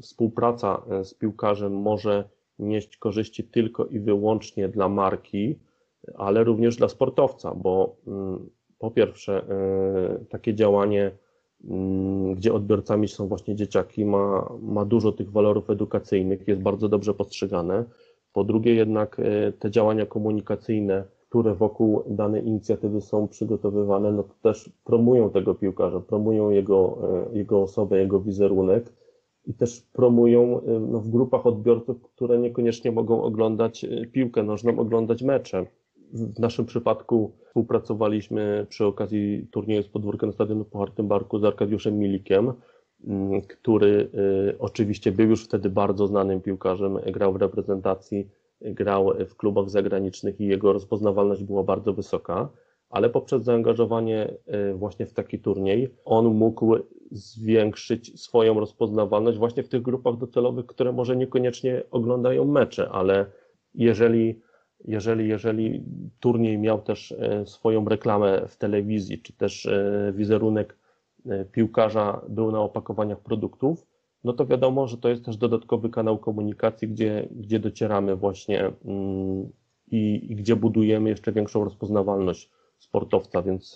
współpraca 0.00 0.82
e, 0.90 1.04
z 1.04 1.14
piłkarzem 1.14 1.72
może 1.72 2.28
nieść 2.58 2.96
korzyści 2.96 3.44
tylko 3.44 3.84
i 3.84 4.00
wyłącznie 4.00 4.68
dla 4.68 4.88
marki, 4.88 5.58
ale 6.14 6.44
również 6.44 6.76
dla 6.76 6.88
sportowca, 6.88 7.54
bo 7.54 7.96
mm, 8.06 8.50
po 8.78 8.90
pierwsze 8.90 9.44
e, 9.48 10.24
takie 10.24 10.54
działanie 10.54 11.12
Mm, 11.64 12.34
gdzie 12.34 12.52
odbiorcami 12.52 13.08
są 13.08 13.28
właśnie 13.28 13.54
dzieciaki, 13.54 14.04
ma, 14.04 14.52
ma 14.62 14.84
dużo 14.84 15.12
tych 15.12 15.32
walorów 15.32 15.70
edukacyjnych, 15.70 16.48
jest 16.48 16.60
bardzo 16.60 16.88
dobrze 16.88 17.14
postrzegane. 17.14 17.84
Po 18.32 18.44
drugie, 18.44 18.74
jednak 18.74 19.20
e, 19.20 19.52
te 19.52 19.70
działania 19.70 20.06
komunikacyjne, 20.06 21.04
które 21.28 21.54
wokół 21.54 22.02
danej 22.06 22.46
inicjatywy 22.46 23.00
są 23.00 23.28
przygotowywane, 23.28 24.12
no 24.12 24.22
to 24.22 24.34
też 24.42 24.70
promują 24.84 25.30
tego 25.30 25.54
piłkarza, 25.54 26.00
promują 26.00 26.50
jego, 26.50 26.98
jego 27.32 27.62
osobę, 27.62 27.98
jego 27.98 28.20
wizerunek 28.20 28.92
i 29.46 29.54
też 29.54 29.82
promują 29.92 30.60
no, 30.80 31.00
w 31.00 31.10
grupach 31.10 31.46
odbiorców, 31.46 32.02
które 32.02 32.38
niekoniecznie 32.38 32.92
mogą 32.92 33.22
oglądać 33.22 33.86
piłkę 34.12 34.42
nożną, 34.42 34.78
oglądać 34.78 35.22
mecze. 35.22 35.66
W 36.12 36.40
naszym 36.40 36.66
przypadku 36.66 37.32
współpracowaliśmy 37.46 38.66
przy 38.68 38.84
okazji 38.84 39.46
turnieju 39.50 39.82
z 39.82 39.88
podwórka 39.88 40.26
na 40.26 40.32
Stadionu 40.32 40.64
Puchartym 40.64 41.08
Barku 41.08 41.38
z 41.38 41.44
Arkadiuszem 41.44 41.98
Milikiem, 41.98 42.52
mm, 43.04 43.42
który 43.42 44.08
y, 44.50 44.58
oczywiście 44.58 45.12
był 45.12 45.28
już 45.28 45.44
wtedy 45.44 45.70
bardzo 45.70 46.06
znanym 46.06 46.40
piłkarzem, 46.40 46.98
grał 47.12 47.32
w 47.32 47.36
reprezentacji, 47.36 48.28
grał 48.60 49.12
w 49.28 49.36
klubach 49.36 49.70
zagranicznych 49.70 50.40
i 50.40 50.46
jego 50.46 50.72
rozpoznawalność 50.72 51.44
była 51.44 51.62
bardzo 51.62 51.92
wysoka, 51.92 52.48
ale 52.90 53.10
poprzez 53.10 53.44
zaangażowanie 53.44 54.34
y, 54.70 54.74
właśnie 54.74 55.06
w 55.06 55.12
taki 55.12 55.38
turniej 55.38 55.94
on 56.04 56.26
mógł 56.26 56.76
zwiększyć 57.10 58.20
swoją 58.20 58.60
rozpoznawalność 58.60 59.38
właśnie 59.38 59.62
w 59.62 59.68
tych 59.68 59.82
grupach 59.82 60.16
docelowych, 60.16 60.66
które 60.66 60.92
może 60.92 61.16
niekoniecznie 61.16 61.82
oglądają 61.90 62.44
mecze, 62.44 62.88
ale 62.90 63.26
jeżeli 63.74 64.40
jeżeli, 64.84 65.28
jeżeli 65.28 65.84
turniej 66.20 66.58
miał 66.58 66.82
też 66.82 67.12
e, 67.12 67.46
swoją 67.46 67.84
reklamę 67.84 68.48
w 68.48 68.56
telewizji, 68.56 69.22
czy 69.22 69.32
też 69.32 69.66
e, 69.66 70.12
wizerunek 70.16 70.76
e, 71.26 71.44
piłkarza 71.44 72.20
był 72.28 72.52
na 72.52 72.60
opakowaniach 72.60 73.20
produktów, 73.20 73.86
no 74.24 74.32
to 74.32 74.46
wiadomo, 74.46 74.86
że 74.86 74.98
to 74.98 75.08
jest 75.08 75.24
też 75.24 75.36
dodatkowy 75.36 75.90
kanał 75.90 76.18
komunikacji, 76.18 76.88
gdzie, 76.88 77.28
gdzie 77.30 77.58
docieramy 77.58 78.16
właśnie 78.16 78.72
mm, 78.84 79.48
i, 79.86 80.26
i 80.32 80.36
gdzie 80.36 80.56
budujemy 80.56 81.08
jeszcze 81.10 81.32
większą 81.32 81.64
rozpoznawalność 81.64 82.50
sportowca, 82.78 83.42
więc, 83.42 83.74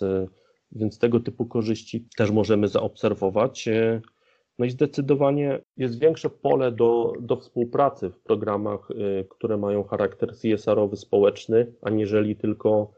więc 0.71 0.99
tego 0.99 1.19
typu 1.19 1.45
korzyści 1.45 2.07
też 2.17 2.31
możemy 2.31 2.67
zaobserwować. 2.67 3.69
No 4.61 4.65
i 4.65 4.69
zdecydowanie 4.69 5.61
jest 5.77 5.99
większe 5.99 6.29
pole 6.29 6.71
do, 6.71 7.13
do 7.19 7.35
współpracy 7.35 8.09
w 8.09 8.19
programach, 8.19 8.91
y, 8.91 9.27
które 9.29 9.57
mają 9.57 9.83
charakter 9.83 10.35
CSR-owy, 10.35 10.97
społeczny, 10.97 11.73
aniżeli 11.81 12.35
tylko 12.35 12.91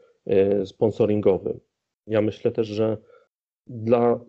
y, 0.62 0.66
sponsoringowy. 0.66 1.60
Ja 2.06 2.20
myślę 2.20 2.50
też, 2.50 2.66
że 2.66 2.96
dla 3.66 4.20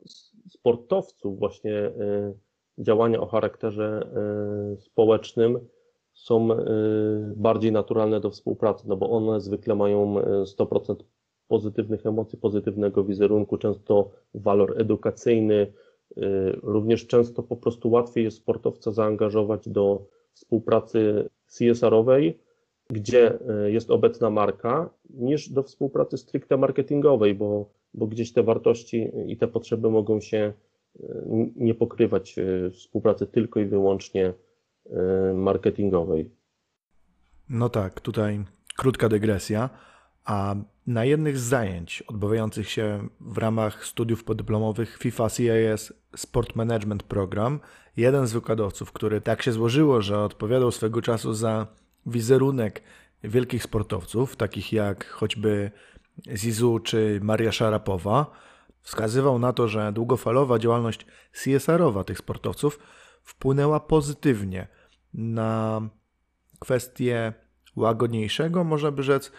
sportowców 0.49 1.39
właśnie 1.39 1.73
y, 1.73 2.33
działania 2.77 3.19
o 3.19 3.25
charakterze 3.25 4.09
społecznym 4.79 5.59
są 6.13 6.47
bardziej 7.35 7.71
naturalne 7.71 8.19
do 8.19 8.29
współpracy, 8.29 8.87
no 8.87 8.97
bo 8.97 9.09
one 9.09 9.41
zwykle 9.41 9.75
mają 9.75 10.15
100% 10.43 10.95
pozytywnych 11.47 12.05
emocji, 12.05 12.37
pozytywnego 12.37 13.03
wizerunku, 13.03 13.57
często 13.57 14.11
walor 14.33 14.81
edukacyjny, 14.81 15.67
Y, 16.17 16.59
również 16.63 17.07
często 17.07 17.43
po 17.43 17.55
prostu 17.55 17.89
łatwiej 17.89 18.23
jest 18.23 18.37
sportowca 18.37 18.91
zaangażować 18.91 19.69
do 19.69 20.07
współpracy 20.33 21.29
CSR-owej, 21.47 22.39
gdzie 22.89 23.39
y, 23.65 23.71
jest 23.71 23.91
obecna 23.91 24.29
marka, 24.29 24.89
niż 25.09 25.49
do 25.49 25.63
współpracy 25.63 26.17
stricte 26.17 26.57
marketingowej, 26.57 27.35
bo, 27.35 27.69
bo 27.93 28.07
gdzieś 28.07 28.33
te 28.33 28.43
wartości 28.43 29.11
i 29.27 29.37
te 29.37 29.47
potrzeby 29.47 29.89
mogą 29.89 30.19
się 30.21 30.53
y, 30.99 31.03
nie 31.55 31.75
pokrywać 31.75 32.35
współpracy 32.73 33.27
tylko 33.27 33.59
i 33.59 33.65
wyłącznie 33.65 34.33
marketingowej. 35.33 36.29
No 37.49 37.69
tak, 37.69 38.01
tutaj 38.01 38.39
krótka 38.77 39.09
dygresja. 39.09 39.69
A 40.25 40.55
na 40.87 41.05
jednych 41.05 41.39
z 41.39 41.43
zajęć 41.43 42.01
odbywających 42.01 42.69
się 42.69 43.07
w 43.19 43.37
ramach 43.37 43.85
studiów 43.85 44.23
podyplomowych 44.23 44.97
FIFA 44.97 45.29
CIS 45.29 45.93
Sport 46.15 46.55
Management 46.55 47.03
Program, 47.03 47.59
jeden 47.97 48.27
z 48.27 48.33
wykładowców, 48.33 48.91
który 48.91 49.21
tak 49.21 49.41
się 49.41 49.51
złożyło, 49.51 50.01
że 50.01 50.19
odpowiadał 50.19 50.71
swego 50.71 51.01
czasu 51.01 51.33
za 51.33 51.67
wizerunek 52.05 52.83
wielkich 53.23 53.63
sportowców, 53.63 54.35
takich 54.35 54.73
jak 54.73 55.07
choćby 55.07 55.71
Zizu 56.35 56.79
czy 56.79 57.19
Maria 57.23 57.51
Szarapowa, 57.51 58.31
wskazywał 58.81 59.39
na 59.39 59.53
to, 59.53 59.67
że 59.67 59.93
długofalowa 59.93 60.59
działalność 60.59 61.05
CSR-owa 61.31 62.03
tych 62.03 62.17
sportowców 62.17 62.79
wpłynęła 63.23 63.79
pozytywnie 63.79 64.67
na 65.13 65.81
kwestię 66.59 67.33
łagodniejszego, 67.75 68.63
można 68.63 68.91
by 68.91 69.03
rzec, 69.03 69.31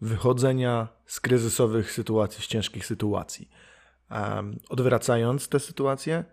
wychodzenia 0.00 0.88
z 1.06 1.20
kryzysowych 1.20 1.92
sytuacji, 1.92 2.44
z 2.44 2.46
ciężkich 2.46 2.86
sytuacji. 2.86 3.50
Odwracając 4.68 5.48
tę 5.48 5.60
sytuację, 5.60 6.24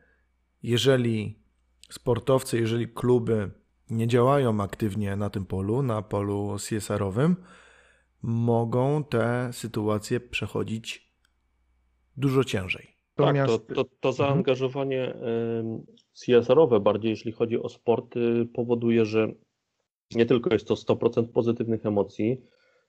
jeżeli 0.64 1.40
sportowcy, 1.90 2.60
jeżeli 2.60 2.88
kluby 2.88 3.52
nie 3.90 4.08
działają 4.08 4.62
aktywnie 4.62 5.16
na 5.16 5.30
tym 5.30 5.46
polu, 5.46 5.84
na 5.84 6.02
polu 6.02 6.56
CSR-owym, 6.60 7.36
mogą 8.22 9.04
te 9.04 9.50
sytuacje 9.54 10.20
przechodzić 10.20 11.14
dużo 12.18 12.44
ciężej. 12.44 12.98
Tak, 13.16 13.48
to, 13.48 13.60
to, 13.60 13.86
to 14.00 14.14
zaangażowanie 14.14 15.14
CSR-owe, 16.14 16.80
bardziej 16.80 17.10
jeśli 17.10 17.32
chodzi 17.32 17.60
o 17.60 17.70
sport, 17.70 18.16
powoduje, 18.54 19.06
że 19.06 19.28
nie 20.16 20.26
tylko 20.26 20.54
jest 20.54 20.68
to 20.68 20.74
100% 20.74 21.28
pozytywnych 21.28 21.86
emocji, 21.86 22.42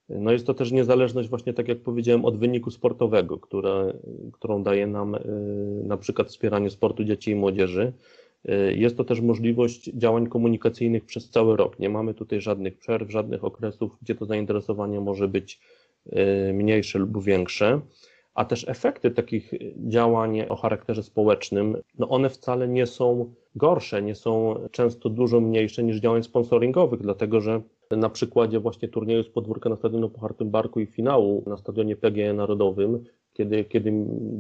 no 0.09 0.33
jest 0.33 0.47
to 0.47 0.55
też 0.55 0.73
niezależność 0.73 1.29
właśnie, 1.29 1.53
tak 1.55 1.69
jak 1.69 1.79
powiedziałem, 1.79 2.25
od 2.25 2.39
wyniku 2.39 2.71
sportowego, 2.71 3.39
które, 3.39 3.93
którą 4.33 4.63
daje 4.63 4.87
nam 4.87 5.15
y, 5.15 5.21
na 5.85 5.97
przykład 5.97 6.29
wspieranie 6.29 6.71
sportu 6.71 7.05
dzieci 7.05 7.31
i 7.31 7.35
młodzieży. 7.35 7.93
Y, 8.49 8.75
jest 8.77 8.97
to 8.97 9.05
też 9.05 9.21
możliwość 9.21 9.85
działań 9.85 10.27
komunikacyjnych 10.27 11.05
przez 11.05 11.31
cały 11.31 11.57
rok. 11.57 11.79
Nie 11.79 11.89
mamy 11.89 12.15
tutaj 12.15 12.41
żadnych 12.41 12.79
przerw, 12.79 13.11
żadnych 13.11 13.45
okresów, 13.45 13.97
gdzie 14.03 14.15
to 14.15 14.27
zainteresowanie 14.27 15.01
może 15.01 15.29
być 15.29 15.61
y, 16.07 16.53
mniejsze 16.53 16.99
lub 16.99 17.25
większe. 17.25 17.81
A 18.35 18.45
też 18.45 18.69
efekty 18.69 19.11
takich 19.11 19.53
działań 19.77 20.41
o 20.49 20.57
charakterze 20.57 21.03
społecznym, 21.03 21.77
no 21.99 22.09
one 22.09 22.31
wcale 22.31 22.69
nie 22.69 22.87
są 22.87 23.35
gorsze, 23.57 24.03
nie 24.03 24.15
są 24.15 24.55
często 24.71 25.11
dużo 25.11 25.41
mniejsze 25.41 25.83
niż 25.83 25.97
działań 25.97 26.23
sponsoringowych, 26.23 27.01
dlatego 27.01 27.41
że 27.41 27.63
na 27.91 28.11
przykładzie 28.11 28.61
właśnie 28.61 28.89
turnieju 28.89 29.23
z 29.23 29.29
podwórka 29.29 29.71
na 29.71 29.77
Stadionie 29.77 30.09
Puchartym 30.09 30.51
Barku 30.51 30.81
i 30.81 30.87
finału 30.87 31.43
na 31.47 31.57
Stadionie 31.57 31.97
PGE 31.97 32.33
Narodowym, 32.33 33.05
kiedy, 33.33 33.65
kiedy 33.65 33.93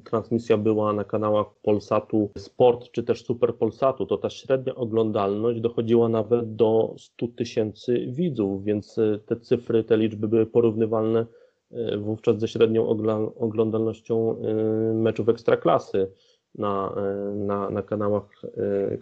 transmisja 0.05 0.57
była 0.57 0.92
na 0.92 1.05
kanałach 1.05 1.46
Polsatu 1.62 2.30
Sport 2.38 2.90
czy 2.90 3.03
też 3.03 3.24
Super 3.24 3.55
Polsatu, 3.55 4.07
to 4.07 4.18
ta 4.18 4.30
średnia 4.30 4.74
oglądalność 4.74 5.61
dochodziła 5.61 6.09
nawet 6.09 6.57
do 6.57 6.94
100 6.99 7.28
tysięcy 7.28 8.07
widzów, 8.09 8.64
więc 8.64 8.99
e, 8.99 9.18
te 9.26 9.36
cyfry, 9.36 9.84
te 9.84 9.96
liczby 9.96 10.28
były 10.28 10.46
porównywalne 10.46 11.26
e, 11.70 11.99
wówczas 11.99 12.40
ze 12.40 12.49
średnią 12.49 12.88
oglądalnością 13.36 14.36
e, 14.36 14.55
meczów 14.94 15.28
ekstraklasy 15.28 16.11
na, 16.55 16.94
na, 17.34 17.70
na 17.70 17.82
kanałach 17.82 18.42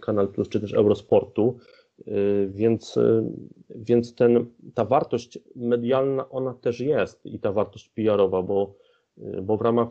Kanal 0.01 0.27
Plus 0.27 0.49
czy 0.49 0.59
też 0.59 0.73
Eurosportu. 0.73 1.57
Y, 2.07 2.49
więc, 2.51 2.97
y, 2.97 3.23
więc 3.75 4.15
ten, 4.15 4.45
ta 4.73 4.85
wartość 4.85 5.39
medialna, 5.55 6.29
ona 6.29 6.53
też 6.53 6.79
jest 6.79 7.25
i 7.25 7.39
ta 7.39 7.51
wartość 7.51 7.89
PR-owa, 7.89 8.41
bo, 8.41 8.73
y, 9.17 9.41
bo 9.41 9.57
w 9.57 9.61
ramach 9.61 9.89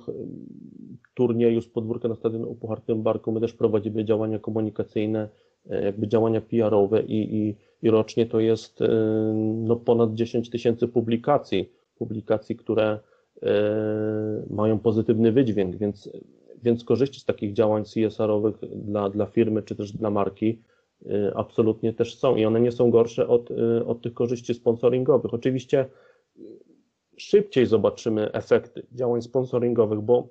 turnieju 1.14 1.60
z 1.60 1.68
podwórka 1.68 2.08
na 2.08 2.14
Stadionie 2.14 2.54
Puchartym 2.54 3.02
Barku 3.02 3.32
my 3.32 3.40
też 3.40 3.52
prowadzimy 3.52 4.04
działania 4.04 4.38
komunikacyjne, 4.38 5.28
jakby 5.84 6.08
działania 6.08 6.40
PR-owe 6.40 7.02
i, 7.02 7.36
i, 7.36 7.56
i 7.82 7.90
rocznie 7.90 8.26
to 8.26 8.40
jest 8.40 8.80
no, 9.54 9.76
ponad 9.76 10.14
10 10.14 10.50
tysięcy 10.50 10.88
publikacji, 10.88 11.72
publikacji, 11.98 12.56
które 12.56 12.98
mają 14.50 14.78
pozytywny 14.78 15.32
wydźwięk, 15.32 15.76
więc, 15.76 16.10
więc 16.62 16.84
korzyści 16.84 17.20
z 17.20 17.24
takich 17.24 17.52
działań 17.52 17.84
CSR-owych 17.84 18.56
dla, 18.60 19.10
dla 19.10 19.26
firmy 19.26 19.62
czy 19.62 19.76
też 19.76 19.92
dla 19.92 20.10
marki 20.10 20.58
Y, 20.58 20.75
absolutnie 21.34 21.92
też 21.92 22.18
są 22.18 22.36
i 22.36 22.44
one 22.44 22.60
nie 22.60 22.72
są 22.72 22.90
gorsze 22.90 23.28
od, 23.28 23.50
y, 23.50 23.86
od 23.86 24.02
tych 24.02 24.14
korzyści 24.14 24.54
sponsoringowych. 24.54 25.34
Oczywiście 25.34 25.86
szybciej 27.16 27.66
zobaczymy 27.66 28.32
efekty 28.32 28.86
działań 28.92 29.22
sponsoringowych, 29.22 30.00
bo 30.00 30.28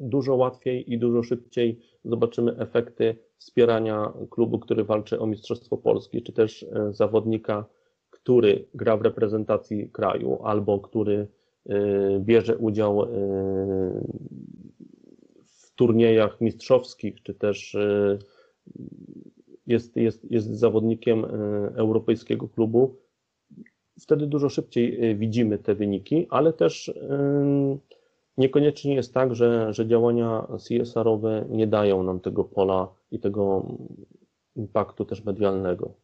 dużo 0.00 0.34
łatwiej 0.34 0.92
i 0.92 0.98
dużo 0.98 1.22
szybciej 1.22 1.80
zobaczymy 2.04 2.56
efekty 2.56 3.16
wspierania 3.36 4.12
klubu, 4.30 4.58
który 4.58 4.84
walczy 4.84 5.20
o 5.20 5.26
Mistrzostwo 5.26 5.76
Polski, 5.76 6.22
czy 6.22 6.32
też 6.32 6.62
y, 6.62 6.68
zawodnika, 6.90 7.64
który 8.10 8.64
gra 8.74 8.96
w 8.96 9.02
reprezentacji 9.02 9.90
kraju 9.90 10.38
albo 10.42 10.80
który 10.80 11.28
bierze 12.20 12.56
udział 12.56 13.06
w 15.44 15.74
turniejach 15.74 16.40
mistrzowskich, 16.40 17.22
czy 17.22 17.34
też 17.34 17.76
jest, 19.68 19.96
jest, 19.96 20.30
jest 20.30 20.48
zawodnikiem 20.48 21.24
e, 21.24 21.28
europejskiego 21.76 22.48
klubu, 22.48 22.96
wtedy 24.00 24.26
dużo 24.26 24.48
szybciej 24.48 25.10
e, 25.10 25.14
widzimy 25.14 25.58
te 25.58 25.74
wyniki, 25.74 26.26
ale 26.30 26.52
też 26.52 26.88
e, 26.88 27.78
niekoniecznie 28.38 28.94
jest 28.94 29.14
tak, 29.14 29.34
że, 29.34 29.72
że 29.74 29.86
działania 29.86 30.46
CSR-owe 30.68 31.44
nie 31.50 31.66
dają 31.66 32.02
nam 32.02 32.20
tego 32.20 32.44
pola 32.44 32.88
i 33.10 33.20
tego 33.20 33.66
impaktu 34.56 35.04
też 35.04 35.24
medialnego. 35.24 35.94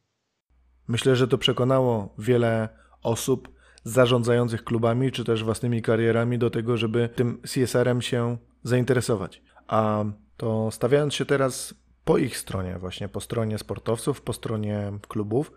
Myślę, 0.89 1.17
że 1.17 1.29
to 1.29 1.39
przekonało 1.39 2.09
wiele 2.19 2.69
osób 3.03 3.49
zarządzających 3.85 4.65
klubami, 4.65 5.12
czy 5.12 5.25
też 5.25 5.45
własnymi 5.45 5.83
karierami 5.83 6.39
do 6.39 6.51
tego, 6.51 6.77
żeby 6.77 7.09
tym 7.15 7.41
CSR-em 7.43 8.03
się 8.03 8.37
zainteresować. 8.62 9.43
A 9.67 10.05
to 10.37 10.71
stawiając 10.71 11.15
się 11.15 11.25
teraz 11.25 11.75
po 12.05 12.18
ich 12.18 12.38
stronie, 12.38 12.78
właśnie 12.78 13.09
po 13.09 13.20
stronie 13.20 13.59
sportowców, 13.59 14.22
po 14.22 14.32
stronie 14.32 14.92
klubów, 15.09 15.52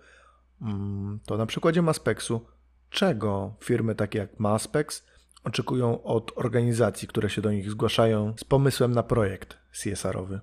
mm, 0.61 1.19
to 1.25 1.37
na 1.37 1.45
przykładzie 1.45 1.81
Maspexu, 1.81 2.41
czego 2.89 3.53
firmy 3.63 3.95
takie 3.95 4.19
jak 4.19 4.39
Maspex 4.39 5.05
oczekują 5.43 6.03
od 6.03 6.31
organizacji, 6.35 7.07
które 7.07 7.29
się 7.29 7.41
do 7.41 7.51
nich 7.51 7.71
zgłaszają 7.71 8.33
z 8.37 8.43
pomysłem 8.43 8.91
na 8.91 9.03
projekt 9.03 9.57
CSR-owy? 9.71 10.39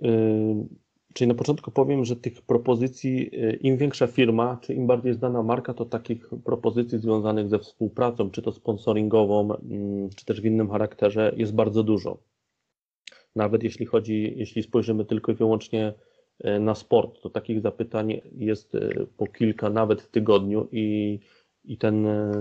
Yy, 0.00 0.10
czyli 1.14 1.28
na 1.28 1.34
początku 1.34 1.70
powiem, 1.70 2.04
że 2.04 2.16
tych 2.16 2.42
propozycji, 2.42 3.30
yy, 3.32 3.52
im 3.52 3.76
większa 3.76 4.06
firma, 4.06 4.58
czy 4.60 4.74
im 4.74 4.86
bardziej 4.86 5.14
znana 5.14 5.42
marka, 5.42 5.74
to 5.74 5.84
takich 5.84 6.30
propozycji 6.44 6.98
związanych 6.98 7.48
ze 7.48 7.58
współpracą, 7.58 8.30
czy 8.30 8.42
to 8.42 8.52
sponsoringową, 8.52 9.48
yy, 9.48 10.08
czy 10.16 10.24
też 10.24 10.40
w 10.40 10.44
innym 10.44 10.70
charakterze, 10.70 11.32
jest 11.36 11.54
bardzo 11.54 11.82
dużo. 11.82 12.18
Nawet 13.38 13.62
jeśli 13.62 13.86
chodzi, 13.86 14.34
jeśli 14.36 14.62
spojrzymy 14.62 15.04
tylko 15.04 15.32
i 15.32 15.34
wyłącznie 15.34 15.94
e, 16.40 16.60
na 16.60 16.74
sport, 16.74 17.20
to 17.22 17.30
takich 17.30 17.60
zapytań 17.60 18.20
jest 18.32 18.74
e, 18.74 19.06
po 19.16 19.26
kilka 19.26 19.70
nawet 19.70 20.02
w 20.02 20.10
tygodniu 20.10 20.68
i, 20.72 21.18
i 21.64 21.78
ten 21.78 22.06
e, 22.06 22.32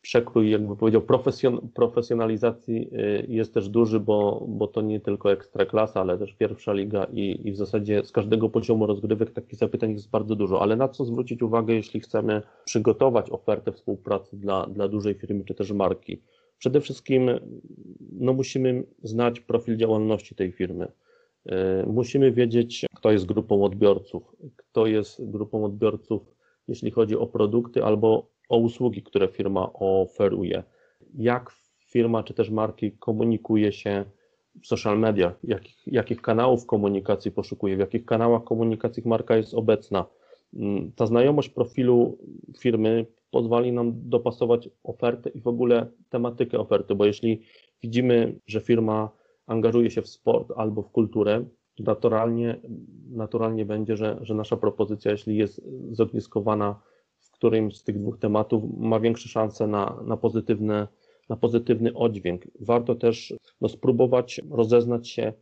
przekrój, 0.00 0.50
jakby 0.50 0.76
powiedział, 0.76 1.02
profesjon, 1.02 1.68
profesjonalizacji 1.74 2.90
jest 3.28 3.54
też 3.54 3.68
duży, 3.68 4.00
bo, 4.00 4.44
bo 4.48 4.66
to 4.66 4.80
nie 4.82 5.00
tylko 5.00 5.32
ekstraklasa, 5.32 6.00
ale 6.00 6.18
też 6.18 6.34
pierwsza 6.34 6.72
liga 6.72 7.06
i, 7.12 7.48
i 7.48 7.52
w 7.52 7.56
zasadzie 7.56 8.04
z 8.04 8.12
każdego 8.12 8.48
poziomu 8.48 8.86
rozgrywek 8.86 9.30
takich 9.30 9.58
zapytań 9.58 9.92
jest 9.92 10.10
bardzo 10.10 10.36
dużo. 10.36 10.62
Ale 10.62 10.76
na 10.76 10.88
co 10.88 11.04
zwrócić 11.04 11.42
uwagę, 11.42 11.74
jeśli 11.74 12.00
chcemy 12.00 12.42
przygotować 12.64 13.30
ofertę 13.30 13.72
współpracy 13.72 14.36
dla, 14.36 14.66
dla 14.66 14.88
dużej 14.88 15.14
firmy 15.14 15.44
czy 15.44 15.54
też 15.54 15.72
marki? 15.72 16.22
Przede 16.58 16.80
wszystkim 16.80 17.30
no, 18.12 18.32
musimy 18.32 18.84
znać 19.02 19.40
profil 19.40 19.76
działalności 19.76 20.34
tej 20.34 20.52
firmy. 20.52 20.92
E, 21.46 21.86
musimy 21.86 22.32
wiedzieć, 22.32 22.86
kto 22.96 23.12
jest 23.12 23.26
grupą 23.26 23.64
odbiorców, 23.64 24.36
kto 24.56 24.86
jest 24.86 25.30
grupą 25.30 25.64
odbiorców, 25.64 26.22
jeśli 26.68 26.90
chodzi 26.90 27.16
o 27.16 27.26
produkty 27.26 27.84
albo 27.84 28.30
o 28.48 28.58
usługi, 28.58 29.02
które 29.02 29.28
firma 29.28 29.72
oferuje. 29.72 30.62
Jak 31.14 31.50
firma 31.86 32.22
czy 32.22 32.34
też 32.34 32.50
marki 32.50 32.92
komunikuje 32.92 33.72
się 33.72 34.04
w 34.62 34.66
social 34.66 34.98
mediach, 34.98 35.38
jakich, 35.44 35.86
jakich 35.86 36.22
kanałów 36.22 36.66
komunikacji 36.66 37.30
poszukuje, 37.30 37.76
w 37.76 37.80
jakich 37.80 38.04
kanałach 38.04 38.44
komunikacji 38.44 39.02
marka 39.06 39.36
jest 39.36 39.54
obecna. 39.54 40.06
Mm, 40.54 40.92
ta 40.92 41.06
znajomość 41.06 41.48
profilu 41.48 42.18
firmy 42.58 43.06
pozwoli 43.30 43.72
nam 43.72 43.92
dopasować 43.94 44.68
ofertę 44.84 45.30
i 45.30 45.40
w 45.40 45.46
ogóle 45.46 45.86
tematykę 46.08 46.58
oferty, 46.58 46.94
bo 46.94 47.04
jeśli 47.04 47.42
widzimy, 47.82 48.38
że 48.46 48.60
firma 48.60 49.10
angażuje 49.46 49.90
się 49.90 50.02
w 50.02 50.08
sport 50.08 50.52
albo 50.56 50.82
w 50.82 50.90
kulturę, 50.90 51.44
to 51.76 51.82
naturalnie, 51.82 52.60
naturalnie 53.10 53.64
będzie, 53.64 53.96
że, 53.96 54.18
że 54.20 54.34
nasza 54.34 54.56
propozycja, 54.56 55.10
jeśli 55.10 55.36
jest 55.36 55.62
zogniskowana 55.90 56.80
w 57.18 57.30
którymś 57.30 57.76
z 57.76 57.84
tych 57.84 58.00
dwóch 58.00 58.18
tematów, 58.18 58.64
ma 58.78 59.00
większe 59.00 59.28
szanse 59.28 59.66
na, 59.66 60.02
na, 60.04 60.16
pozytywne, 60.16 60.88
na 61.28 61.36
pozytywny 61.36 61.94
oddźwięk. 61.94 62.44
Warto 62.60 62.94
też 62.94 63.34
no, 63.60 63.68
spróbować 63.68 64.40
rozeznać 64.50 65.08
się, 65.08 65.32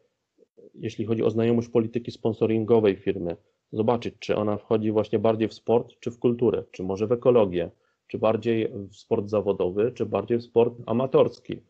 jeśli 0.74 1.05
chodzi 1.05 1.22
o 1.22 1.30
znajomość 1.30 1.68
polityki 1.68 2.11
sponsoringowej 2.11 2.97
firmy, 2.97 3.37
zobaczyć, 3.73 4.15
czy 4.19 4.37
ona 4.37 4.57
wchodzi 4.57 4.93
właśnie 4.93 5.19
bardziej 5.19 5.49
w 5.49 5.55
sport, 5.55 5.95
czy 6.01 6.11
w 6.11 6.19
kulturę, 6.19 6.65
czy 6.71 6.83
może 6.83 7.07
w 7.07 7.12
ekologię, 7.12 7.71
czy 8.07 8.19
bardziej 8.19 8.69
w 8.69 8.97
sport 8.97 9.29
zawodowy, 9.29 9.93
czy 9.93 10.07
bardziej 10.07 10.39
w 10.39 10.43
sport 10.43 10.75
amatorski. 10.87 11.62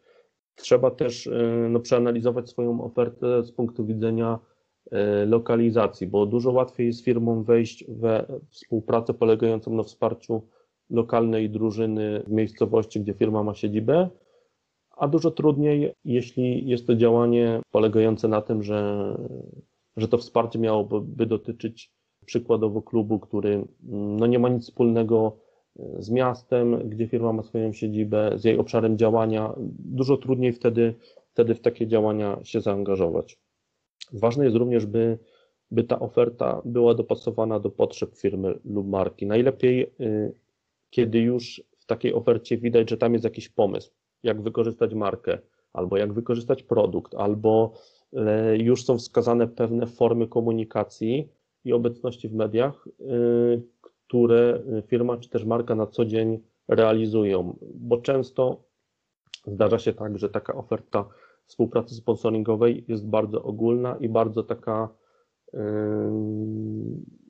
Trzeba 0.55 0.91
też 0.91 1.27
e, 1.27 1.69
no, 1.71 1.81
przeanalizować 1.81 2.51
swoją 2.51 2.85
ofertę 2.85 3.43
z 3.43 3.53
punktu 3.53 3.87
widzenia 3.87 4.39
e, 4.91 5.27
lokalizacji, 5.27 6.07
bo 6.07 6.27
dużo 6.27 6.53
łatwiej 6.53 6.87
jest 6.87 7.05
firmom 7.05 7.45
wejść 7.45 7.85
we 7.89 8.27
współpracę 8.51 9.15
polegającą 9.15 9.75
na 9.75 9.83
wsparciu 9.83 10.43
lokalnej 10.91 11.51
drużyny 11.51 12.23
w 12.27 12.31
miejscowości, 12.31 13.01
gdzie 13.01 13.15
firma 13.15 13.43
ma 13.43 13.55
siedzibę, 13.55 14.09
a 14.97 15.09
dużo 15.09 15.31
trudniej, 15.31 15.93
jeśli 16.05 16.69
jest 16.69 16.87
to 16.87 16.97
działanie 16.97 17.61
polegające 17.71 18.29
na 18.29 18.43
tym, 18.43 18.63
że, 18.63 19.09
że 19.97 20.09
to 20.09 20.19
wsparcie 20.19 20.59
miałoby 20.59 21.27
dotyczyć 21.27 21.91
przykładowo 22.27 22.83
klubu, 22.83 23.19
który 23.19 23.65
no, 23.83 24.27
nie 24.27 24.39
ma 24.39 24.49
nic 24.49 24.63
wspólnego 24.63 25.37
z 25.99 26.11
miastem, 26.11 26.89
gdzie 26.89 27.07
firma 27.07 27.33
ma 27.33 27.43
swoją 27.43 27.73
siedzibę, 27.73 28.33
z 28.37 28.45
jej 28.45 28.59
obszarem 28.59 28.99
działania. 28.99 29.55
Dużo 29.79 30.17
trudniej 30.17 30.53
wtedy, 30.53 30.95
wtedy 31.33 31.55
w 31.55 31.61
takie 31.61 31.87
działania 31.87 32.39
się 32.45 32.61
zaangażować. 32.61 33.39
Ważne 34.13 34.45
jest 34.45 34.57
również, 34.57 34.87
by, 34.87 35.19
by 35.71 35.85
ta 35.85 36.01
oferta 36.01 36.63
była 36.65 36.95
dopasowana 36.95 37.61
do 37.61 37.71
potrzeb 37.71 38.17
firmy 38.17 38.59
lub 38.65 38.89
marki. 38.89 39.27
Najlepiej, 39.27 39.91
y, 40.01 40.35
kiedy 40.91 41.19
już 41.19 41.63
w 41.79 41.87
takiej 41.87 42.15
ofercie 42.15 42.59
widać, 42.59 42.91
że 42.91 42.97
tam 42.97 43.13
jest 43.13 43.25
jakiś 43.25 43.49
pomysł, 43.49 43.91
jak 44.23 44.43
wykorzystać 44.43 44.95
markę, 44.95 45.39
albo 45.73 45.97
jak 45.97 46.13
wykorzystać 46.13 46.63
produkt, 46.63 47.15
albo 47.15 47.73
e, 47.73 47.79
już 48.59 48.85
są 48.85 48.99
wskazane 48.99 49.49
pewne 49.49 49.87
formy 49.87 50.29
komunikacji 50.29 51.29
i 51.65 51.73
obecności 51.73 52.29
w 52.29 52.35
mediach, 52.35 52.89
y, 53.01 53.63
które 53.81 54.63
firma 54.87 55.17
czy 55.17 55.29
też 55.29 55.45
marka 55.45 55.75
na 55.75 55.87
co 55.87 56.05
dzień 56.05 56.41
realizują, 56.69 57.57
bo 57.75 57.97
często 57.97 58.65
zdarza 59.47 59.79
się 59.79 59.93
tak, 59.93 60.19
że 60.19 60.29
taka 60.29 60.55
oferta 60.55 61.09
współpracy 61.47 61.95
sponsoringowej 61.95 62.85
jest 62.89 63.07
bardzo 63.07 63.43
ogólna 63.43 63.97
i 64.01 64.09
bardzo 64.09 64.43
taka 64.43 64.89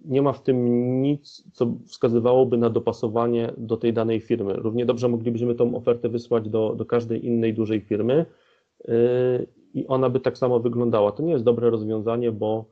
nie 0.04 0.22
ma 0.22 0.32
w 0.32 0.42
tym 0.42 1.02
nic, 1.02 1.44
co 1.52 1.74
wskazywałoby 1.86 2.58
na 2.58 2.70
dopasowanie 2.70 3.52
do 3.56 3.76
tej 3.76 3.92
danej 3.92 4.20
firmy. 4.20 4.52
Równie 4.52 4.86
dobrze 4.86 5.08
moglibyśmy 5.08 5.54
tą 5.54 5.76
ofertę 5.76 6.08
wysłać 6.08 6.48
do, 6.48 6.74
do 6.74 6.86
każdej 6.86 7.26
innej 7.26 7.54
dużej 7.54 7.80
firmy 7.80 8.26
i 9.74 9.86
ona 9.86 10.10
by 10.10 10.20
tak 10.20 10.38
samo 10.38 10.60
wyglądała. 10.60 11.12
To 11.12 11.22
nie 11.22 11.32
jest 11.32 11.44
dobre 11.44 11.70
rozwiązanie, 11.70 12.32
bo 12.32 12.64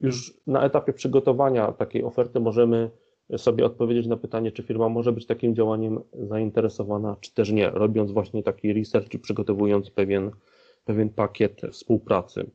już 0.00 0.40
na 0.46 0.64
etapie 0.64 0.92
przygotowania 0.92 1.72
takiej 1.72 2.04
oferty 2.04 2.40
możemy 2.40 2.90
sobie 3.36 3.66
odpowiedzieć 3.66 4.06
na 4.06 4.16
pytanie, 4.16 4.52
czy 4.52 4.62
firma 4.62 4.88
może 4.88 5.12
być 5.12 5.26
takim 5.26 5.54
działaniem 5.54 6.00
zainteresowana, 6.12 7.16
czy 7.20 7.34
też 7.34 7.50
nie, 7.50 7.70
robiąc 7.70 8.12
właśnie 8.12 8.42
taki 8.42 8.72
research, 8.72 9.08
czy 9.08 9.18
przygotowując 9.18 9.90
pewien, 9.90 10.30
pewien 10.84 11.08
pakiet 11.08 11.60
współpracy. 11.72 12.50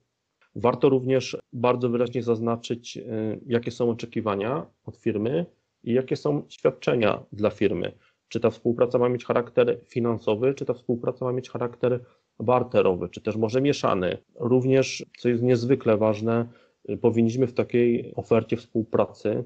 Warto 0.55 0.89
również 0.89 1.38
bardzo 1.53 1.89
wyraźnie 1.89 2.24
zaznaczyć, 2.24 2.97
y, 2.97 3.39
jakie 3.45 3.72
są 3.72 3.89
oczekiwania 3.89 4.66
od 4.86 4.97
firmy 4.97 5.45
i 5.84 5.93
jakie 5.93 6.16
są 6.16 6.43
świadczenia 6.49 7.24
dla 7.32 7.49
firmy. 7.49 7.91
Czy 8.28 8.39
ta 8.39 8.49
współpraca 8.49 8.97
ma 8.97 9.10
mieć 9.10 9.26
charakter 9.26 9.80
finansowy, 9.88 10.53
czy 10.53 10.66
ta 10.66 10.74
współpraca 10.74 11.26
ma 11.26 11.32
mieć 11.32 11.49
charakter 11.49 12.05
barterowy, 12.40 13.10
czy 13.10 13.22
też 13.22 13.36
może 13.36 13.62
mieszany. 13.62 14.18
Również, 14.36 15.06
co 15.20 15.30
jest 15.30 15.44
niezwykle 15.44 15.98
ważne, 15.98 16.46
powinniśmy 17.02 17.48
w 17.48 17.54
takiej 17.54 18.16
ofercie 18.16 18.58
współpracy 18.58 19.44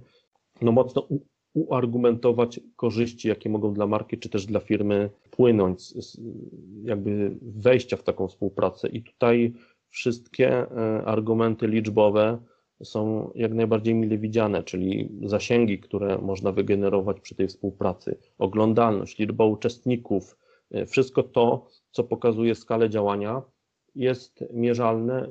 no 0.62 0.72
mocno 0.72 1.08
uargumentować 1.54 2.60
korzyści, 2.76 3.28
jakie 3.28 3.50
mogą 3.50 3.74
dla 3.74 3.88
marki 3.88 4.18
czy 4.18 4.30
też 4.30 4.46
dla 4.46 4.60
firmy 4.60 5.10
płynąć 5.32 5.82
z 5.82 6.22
jakby 6.84 7.38
wejścia 7.42 7.98
w 7.98 8.04
taką 8.04 8.28
współpracę. 8.28 8.88
I 8.88 9.04
tutaj 9.04 9.54
wszystkie 9.90 10.50
e, 10.50 11.04
argumenty 11.06 11.68
liczbowe 11.68 12.38
są 12.84 13.32
jak 13.36 13.54
najbardziej 13.54 13.96
mile 13.96 14.18
widziane, 14.18 14.64
czyli 14.64 15.10
zasięgi, 15.24 15.80
które 15.80 16.18
można 16.18 16.52
wygenerować 16.52 17.20
przy 17.20 17.36
tej 17.36 17.48
współpracy, 17.48 18.18
oglądalność, 18.38 19.20
liczba 19.20 19.46
uczestników, 19.46 20.38
e, 20.72 20.86
wszystko 20.86 21.24
to, 21.24 21.68
co 21.92 22.04
pokazuje 22.04 22.56
skalę 22.56 22.90
działania, 22.90 23.42
jest 23.96 24.44
mierzalne, 24.54 25.28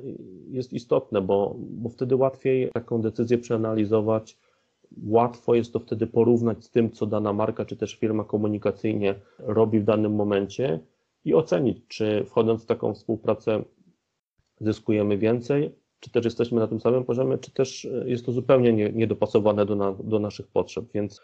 jest 0.49 0.73
istotne, 0.73 1.21
bo, 1.21 1.55
bo 1.57 1.89
wtedy 1.89 2.15
łatwiej 2.15 2.69
taką 2.73 3.01
decyzję 3.01 3.37
przeanalizować, 3.37 4.37
łatwo 5.07 5.55
jest 5.55 5.73
to 5.73 5.79
wtedy 5.79 6.07
porównać 6.07 6.65
z 6.65 6.69
tym, 6.69 6.91
co 6.91 7.05
dana 7.05 7.33
marka 7.33 7.65
czy 7.65 7.75
też 7.75 7.95
firma 7.95 8.23
komunikacyjnie 8.23 9.15
robi 9.39 9.79
w 9.79 9.83
danym 9.83 10.15
momencie 10.15 10.79
i 11.25 11.33
ocenić, 11.33 11.77
czy 11.87 12.23
wchodząc 12.25 12.63
w 12.63 12.65
taką 12.65 12.93
współpracę 12.93 13.63
zyskujemy 14.59 15.17
więcej, 15.17 15.71
czy 15.99 16.11
też 16.11 16.25
jesteśmy 16.25 16.59
na 16.59 16.67
tym 16.67 16.79
samym 16.79 17.03
poziomie, 17.03 17.37
czy 17.37 17.51
też 17.51 17.87
jest 18.05 18.25
to 18.25 18.31
zupełnie 18.31 18.73
nie, 18.73 18.89
niedopasowane 18.89 19.65
do, 19.65 19.75
na, 19.75 19.91
do 20.03 20.19
naszych 20.19 20.47
potrzeb. 20.47 20.85
Więc 20.93 21.21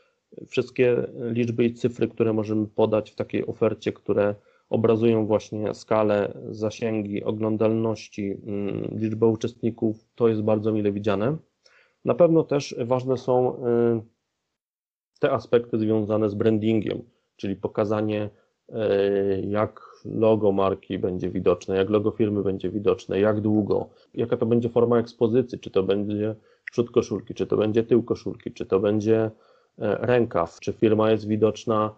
wszystkie 0.48 1.08
liczby 1.32 1.66
i 1.66 1.74
cyfry, 1.74 2.08
które 2.08 2.34
możemy 2.34 2.68
podać 2.68 3.12
w 3.12 3.16
takiej 3.16 3.48
ofercie, 3.48 3.94
które 3.94 4.36
obrazują 4.70 5.26
właśnie 5.26 5.74
skalę, 5.74 6.34
zasięgi, 6.50 7.24
oglądalności, 7.24 8.38
mm, 8.46 9.00
liczbę 9.00 9.26
uczestników, 9.28 10.10
to 10.16 10.28
jest 10.28 10.42
bardzo 10.42 10.72
mile 10.72 10.92
widziane. 10.92 11.38
Na 12.06 12.14
pewno 12.14 12.44
też 12.44 12.76
ważne 12.86 13.18
są 13.18 13.56
y, 13.56 14.02
te 15.20 15.32
aspekty 15.32 15.80
związane 15.80 16.30
z 16.30 16.36
brandingiem, 16.36 17.02
czyli 17.36 17.56
pokazanie, 17.56 18.30
y, 18.70 18.74
jak 19.48 19.82
logo 20.06 20.52
marki 20.52 21.00
będzie 21.00 21.30
widoczne, 21.30 21.78
jak 21.78 21.90
logo 21.90 22.12
firmy 22.12 22.44
będzie 22.44 22.70
widoczne, 22.70 23.20
jak 23.20 23.42
długo, 23.42 23.90
jaka 24.14 24.38
to 24.38 24.46
będzie 24.46 24.70
forma 24.70 25.00
ekspozycji, 25.00 25.60
czy 25.60 25.72
to 25.72 25.84
będzie 25.84 26.36
przód 26.72 26.92
koszulki, 26.92 27.34
czy 27.34 27.48
to 27.48 27.58
będzie 27.58 27.84
tył 27.84 28.04
koszulki, 28.04 28.52
czy 28.52 28.66
to 28.66 28.80
będzie 28.80 29.18
e, 29.20 29.32
rękaw, 29.80 30.60
czy 30.60 30.74
firma 30.74 31.12
jest 31.12 31.28
widoczna 31.28 31.96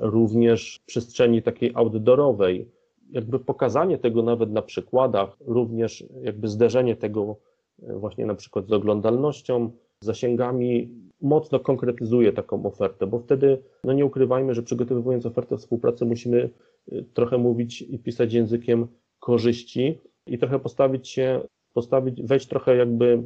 również 0.00 0.80
w 0.82 0.86
przestrzeni 0.86 1.42
takiej 1.42 1.72
outdoorowej. 1.74 2.68
Jakby 3.10 3.38
pokazanie 3.38 3.98
tego 3.98 4.22
nawet 4.22 4.50
na 4.50 4.62
przykładach, 4.62 5.36
również 5.40 6.04
jakby 6.22 6.48
zderzenie 6.48 6.96
tego 6.96 7.36
e, 7.82 7.98
właśnie 7.98 8.26
na 8.26 8.34
przykład 8.34 8.66
z 8.68 8.72
oglądalnością, 8.72 9.70
zasięgami, 10.00 10.88
mocno 11.20 11.60
konkretyzuje 11.60 12.32
taką 12.32 12.66
ofertę, 12.66 13.06
bo 13.06 13.18
wtedy, 13.18 13.62
no 13.84 13.92
nie 13.92 14.04
ukrywajmy, 14.04 14.54
że 14.54 14.62
przygotowując 14.62 15.26
ofertę 15.26 15.56
współpracy 15.56 16.04
musimy 16.04 16.50
e, 16.92 17.02
trochę 17.02 17.38
mówić 17.38 17.82
i 17.82 17.98
pisać 17.98 18.32
językiem 18.32 18.86
korzyści 19.20 19.98
i 20.26 20.38
trochę 20.38 20.58
postawić 20.58 21.08
się, 21.08 21.40
postawić, 21.74 22.22
wejść 22.22 22.46
trochę 22.46 22.76
jakby 22.76 23.22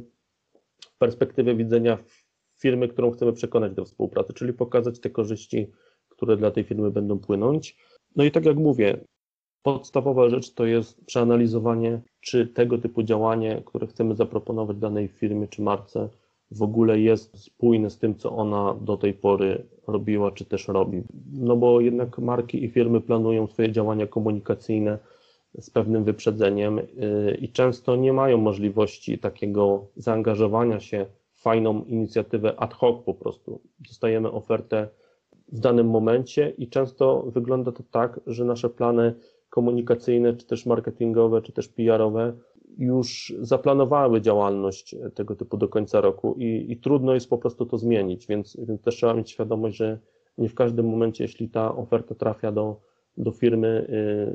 perspektywę 0.99 1.55
widzenia 1.55 1.97
firmy, 2.57 2.87
którą 2.87 3.11
chcemy 3.11 3.33
przekonać 3.33 3.73
do 3.73 3.85
współpracy, 3.85 4.33
czyli 4.33 4.53
pokazać 4.53 4.99
te 4.99 5.09
korzyści, 5.09 5.71
które 6.15 6.37
dla 6.37 6.51
tej 6.51 6.63
firmy 6.63 6.91
będą 6.91 7.19
płynąć. 7.19 7.77
No 8.15 8.23
i 8.23 8.31
tak 8.31 8.45
jak 8.45 8.57
mówię, 8.57 8.97
podstawowa 9.63 10.29
rzecz 10.29 10.53
to 10.53 10.65
jest 10.65 11.05
przeanalizowanie, 11.05 12.01
czy 12.21 12.47
tego 12.47 12.77
typu 12.77 13.03
działanie, 13.03 13.61
które 13.65 13.87
chcemy 13.87 14.15
zaproponować 14.15 14.77
danej 14.77 15.07
firmie 15.07 15.47
czy 15.47 15.61
marce, 15.61 16.09
w 16.51 16.63
ogóle 16.63 16.99
jest 16.99 17.43
spójne 17.43 17.89
z 17.89 17.99
tym, 17.99 18.15
co 18.15 18.31
ona 18.35 18.75
do 18.81 18.97
tej 18.97 19.13
pory 19.13 19.65
robiła, 19.87 20.31
czy 20.31 20.45
też 20.45 20.67
robi. 20.67 21.03
No 21.33 21.55
bo 21.55 21.81
jednak 21.81 22.17
marki 22.19 22.63
i 22.63 22.69
firmy 22.69 23.01
planują 23.01 23.47
swoje 23.47 23.71
działania 23.71 24.07
komunikacyjne 24.07 24.99
z 25.59 25.69
pewnym 25.69 26.03
wyprzedzeniem 26.03 26.79
y, 26.79 27.37
i 27.41 27.49
często 27.49 27.95
nie 27.95 28.13
mają 28.13 28.37
możliwości 28.37 29.19
takiego 29.19 29.87
zaangażowania 29.95 30.79
się 30.79 31.05
w 31.33 31.41
fajną 31.41 31.83
inicjatywę 31.83 32.59
ad 32.59 32.73
hoc 32.73 33.05
po 33.05 33.13
prostu. 33.13 33.61
Dostajemy 33.79 34.31
ofertę 34.31 34.87
w 35.51 35.59
danym 35.59 35.87
momencie 35.87 36.49
i 36.57 36.67
często 36.67 37.21
wygląda 37.21 37.71
to 37.71 37.83
tak, 37.91 38.19
że 38.27 38.45
nasze 38.45 38.69
plany 38.69 39.13
komunikacyjne, 39.49 40.33
czy 40.33 40.45
też 40.45 40.65
marketingowe, 40.65 41.41
czy 41.41 41.51
też 41.51 41.67
PR-owe 41.67 42.33
już 42.77 43.33
zaplanowały 43.39 44.21
działalność 44.21 44.95
tego 45.13 45.35
typu 45.35 45.57
do 45.57 45.67
końca 45.67 46.01
roku 46.01 46.35
i, 46.37 46.65
i 46.69 46.77
trudno 46.77 47.13
jest 47.13 47.29
po 47.29 47.37
prostu 47.37 47.65
to 47.65 47.77
zmienić, 47.77 48.27
więc, 48.27 48.57
więc 48.59 48.81
też 48.81 48.95
trzeba 48.95 49.13
mieć 49.13 49.31
świadomość, 49.31 49.77
że 49.77 49.99
nie 50.37 50.49
w 50.49 50.55
każdym 50.55 50.89
momencie, 50.89 51.23
jeśli 51.23 51.49
ta 51.49 51.75
oferta 51.75 52.15
trafia 52.15 52.51
do, 52.51 52.79
do 53.17 53.31
firmy 53.31 53.87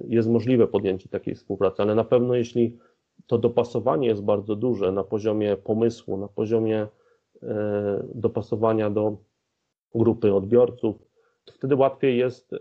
y, 0.04 0.06
jest 0.08 0.28
możliwe 0.28 0.66
podjęcie 0.66 1.08
takiej 1.08 1.34
współpracy, 1.34 1.82
ale 1.82 1.94
na 1.94 2.04
pewno 2.04 2.34
jeśli 2.34 2.78
to 3.26 3.38
dopasowanie 3.38 4.08
jest 4.08 4.22
bardzo 4.22 4.56
duże 4.56 4.92
na 4.92 5.04
poziomie 5.04 5.56
pomysłu, 5.56 6.16
na 6.16 6.28
poziomie 6.28 6.86
y, 7.42 7.46
dopasowania 8.14 8.90
do 8.90 9.16
grupy 9.94 10.34
odbiorców, 10.34 10.96
to 11.44 11.52
wtedy 11.52 11.76
łatwiej 11.76 12.18
jest 12.18 12.52
y, 12.52 12.58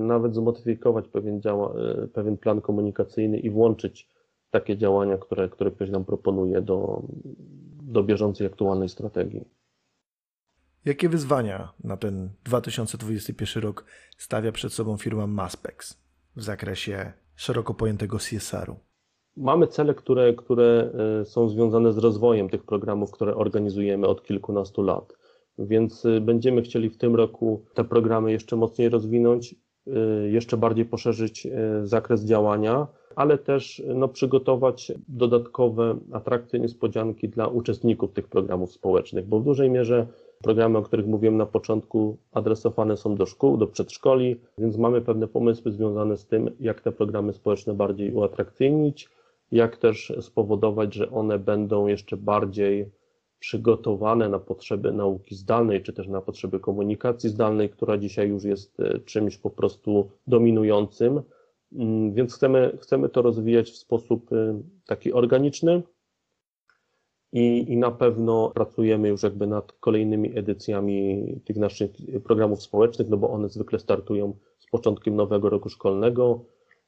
nawet 0.00 0.34
zmodyfikować 0.34 1.08
pewien, 1.08 1.40
działa, 1.40 1.74
pewien 2.12 2.36
plan 2.36 2.60
komunikacyjny 2.60 3.38
i 3.38 3.50
włączyć 3.50 4.08
takie 4.50 4.76
działania, 4.76 5.18
które, 5.18 5.48
które 5.48 5.70
ktoś 5.70 5.90
nam 5.90 6.04
proponuje 6.04 6.62
do, 6.62 7.02
do 7.82 8.02
bieżącej, 8.02 8.46
aktualnej 8.46 8.88
strategii. 8.88 9.44
Jakie 10.84 11.08
wyzwania 11.08 11.72
na 11.84 11.96
ten 11.96 12.30
2021 12.44 13.62
rok 13.62 13.84
stawia 14.16 14.52
przed 14.52 14.72
sobą 14.72 14.96
firma 14.96 15.26
Maspex 15.26 16.00
w 16.36 16.42
zakresie 16.42 17.12
szeroko 17.36 17.74
pojętego 17.74 18.18
CSR-u? 18.18 18.76
Mamy 19.36 19.66
cele, 19.66 19.94
które, 19.94 20.34
które 20.34 20.90
e, 21.20 21.24
są 21.24 21.48
związane 21.48 21.92
z 21.92 21.98
rozwojem 21.98 22.48
tych 22.48 22.64
programów, 22.64 23.10
które 23.10 23.34
organizujemy 23.34 24.06
od 24.06 24.22
kilkunastu 24.22 24.82
lat. 24.82 25.12
Więc 25.58 26.06
e, 26.06 26.20
będziemy 26.20 26.62
chcieli 26.62 26.90
w 26.90 26.96
tym 26.96 27.14
roku 27.14 27.64
te 27.74 27.84
programy 27.84 28.32
jeszcze 28.32 28.56
mocniej 28.56 28.88
rozwinąć, 28.88 29.54
e, 29.86 29.90
jeszcze 30.28 30.56
bardziej 30.56 30.84
poszerzyć 30.84 31.46
zakres 31.82 32.24
działania, 32.24 32.86
ale 33.16 33.38
też 33.38 33.82
no, 33.94 34.08
przygotować 34.08 34.92
dodatkowe 35.08 35.98
atrakcje, 36.12 36.60
niespodzianki 36.60 37.28
dla 37.28 37.46
uczestników 37.46 38.12
tych 38.12 38.28
programów 38.28 38.72
społecznych, 38.72 39.26
bo 39.26 39.40
w 39.40 39.44
dużej 39.44 39.70
mierze 39.70 40.06
Programy, 40.44 40.78
o 40.78 40.82
których 40.82 41.06
mówiłem 41.06 41.36
na 41.36 41.46
początku, 41.46 42.16
adresowane 42.32 42.96
są 42.96 43.14
do 43.16 43.26
szkół, 43.26 43.56
do 43.56 43.66
przedszkoli, 43.66 44.36
więc 44.58 44.76
mamy 44.76 45.00
pewne 45.00 45.28
pomysły 45.28 45.72
związane 45.72 46.16
z 46.16 46.26
tym, 46.26 46.50
jak 46.60 46.80
te 46.80 46.92
programy 46.92 47.32
społeczne 47.32 47.74
bardziej 47.74 48.12
uatrakcyjnić, 48.12 49.08
jak 49.52 49.76
też 49.76 50.12
spowodować, 50.20 50.94
że 50.94 51.10
one 51.10 51.38
będą 51.38 51.86
jeszcze 51.86 52.16
bardziej 52.16 52.90
przygotowane 53.46 54.28
na 54.28 54.38
potrzeby 54.38 54.92
nauki 54.92 55.34
zdalnej, 55.34 55.82
czy 55.82 55.92
też 55.92 56.08
na 56.08 56.20
potrzeby 56.20 56.60
komunikacji 56.60 57.30
zdalnej, 57.30 57.70
która 57.70 57.98
dzisiaj 57.98 58.28
już 58.28 58.44
jest 58.44 58.80
e, 58.80 58.98
czymś 58.98 59.36
po 59.36 59.50
prostu 59.50 60.10
dominującym. 60.26 61.22
Mm, 61.72 62.14
więc 62.14 62.34
chcemy, 62.34 62.78
chcemy 62.80 63.08
to 63.08 63.22
rozwijać 63.22 63.70
w 63.70 63.76
sposób 63.76 64.32
e, 64.32 64.60
taki 64.86 65.12
organiczny, 65.12 65.82
i, 67.32 67.72
i 67.72 67.76
na 67.76 67.90
pewno 67.90 68.50
pracujemy 68.54 69.08
już 69.08 69.22
jakby 69.22 69.46
nad 69.46 69.72
kolejnymi 69.72 70.38
edycjami 70.38 71.26
tych 71.44 71.56
naszych 71.56 71.90
programów 72.24 72.62
społecznych, 72.62 73.08
no 73.08 73.16
bo 73.16 73.30
one 73.30 73.48
zwykle 73.48 73.78
startują 73.78 74.34
z 74.58 74.66
początkiem 74.70 75.16
nowego 75.16 75.50
roku 75.50 75.68
szkolnego, 75.68 76.44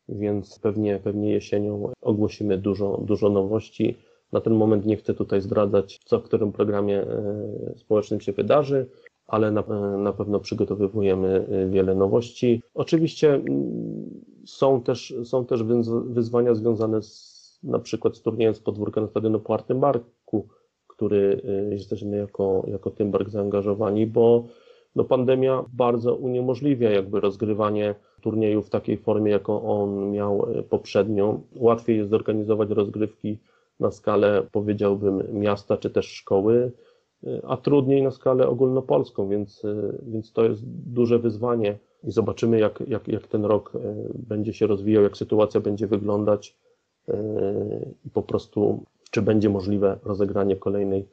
więc 0.09 0.59
pewnie, 0.59 1.01
pewnie 1.05 1.33
jesienią 1.33 1.93
ogłosimy 2.01 2.59
dużo, 2.59 3.03
dużo 3.05 3.29
nowości. 3.29 3.97
Na 4.33 4.41
ten 4.41 4.55
moment 4.55 4.87
nie 4.87 4.97
chcę 4.97 5.15
tutaj 5.15 5.41
zdradzać, 5.41 5.99
co 6.05 6.21
w 6.21 6.23
którym 6.23 6.53
programie 6.53 7.03
e, 7.03 7.75
społecznym 7.77 8.21
się 8.21 8.33
wydarzy, 8.33 8.87
ale 9.27 9.51
na, 9.51 9.63
na 9.99 10.13
pewno 10.13 10.41
przygotowujemy 10.41 11.47
e, 11.49 11.69
wiele 11.69 11.95
nowości. 11.95 12.63
Oczywiście 12.75 13.35
mm, 13.35 14.25
są 14.45 14.83
też, 14.83 15.15
są 15.25 15.47
też 15.47 15.63
wyzwania 16.07 16.55
związane 16.55 17.03
z 17.03 17.37
na 17.63 17.79
przykład 17.79 18.17
z 18.17 18.23
turniejem 18.23 18.55
z 18.55 18.61
podwórka 18.61 19.01
na 19.01 19.07
stadionie 19.07 19.39
Puartym 19.39 19.81
Barku, 19.81 20.49
który 20.87 21.41
jesteśmy 21.71 22.17
jako, 22.17 22.65
jako 22.67 22.91
Tymbark 22.91 23.29
zaangażowani, 23.29 24.07
bo 24.07 24.45
no 24.97 25.05
pandemia 25.05 25.65
bardzo 25.73 26.15
uniemożliwia 26.15 26.91
jakby 26.91 27.21
rozgrywanie 27.21 27.95
turnieju 28.21 28.63
w 28.63 28.71
takiej 28.71 28.99
formie, 28.99 29.33
jaką 29.33 29.63
on 29.63 30.11
miał 30.11 30.47
poprzednio. 30.69 31.41
Łatwiej 31.57 31.97
jest 31.97 32.11
zorganizować 32.11 32.71
rozgrywki 32.71 33.39
na 33.81 33.91
skalę, 33.91 34.47
powiedziałbym, 34.53 35.23
miasta 35.33 35.77
czy 35.77 35.91
też 35.91 36.07
szkoły, 36.07 36.73
a 37.43 37.57
trudniej 37.57 38.03
na 38.03 38.11
skalę 38.11 38.49
ogólnopolską, 38.49 39.29
więc, 39.29 39.63
więc 40.03 40.33
to 40.33 40.45
jest 40.45 40.63
duże 40.67 41.19
wyzwanie 41.19 41.79
i 42.05 42.11
zobaczymy, 42.11 42.59
jak, 42.59 42.83
jak, 42.89 43.09
jak 43.09 43.27
ten 43.27 43.45
rok 43.45 43.73
będzie 44.15 44.53
się 44.53 44.67
rozwijał, 44.67 45.03
jak 45.03 45.17
sytuacja 45.17 45.61
będzie 45.61 45.87
wyglądać 45.87 46.57
i 48.05 48.11
po 48.11 48.23
prostu 48.23 48.85
czy 49.11 49.23
będzie 49.23 49.49
możliwe 49.49 49.99
rozegranie 50.05 50.57
kolejnej 50.57 51.09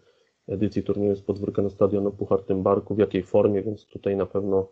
edycji 0.47 0.83
turnieju 0.83 1.15
z 1.15 1.21
podwórka 1.21 1.61
na 1.61 1.69
stadionu 1.69 2.11
Puchar 2.11 2.43
Tymbarku, 2.43 2.95
w 2.95 2.97
jakiej 2.97 3.23
formie, 3.23 3.61
więc 3.61 3.85
tutaj 3.85 4.15
na 4.15 4.25
pewno 4.25 4.67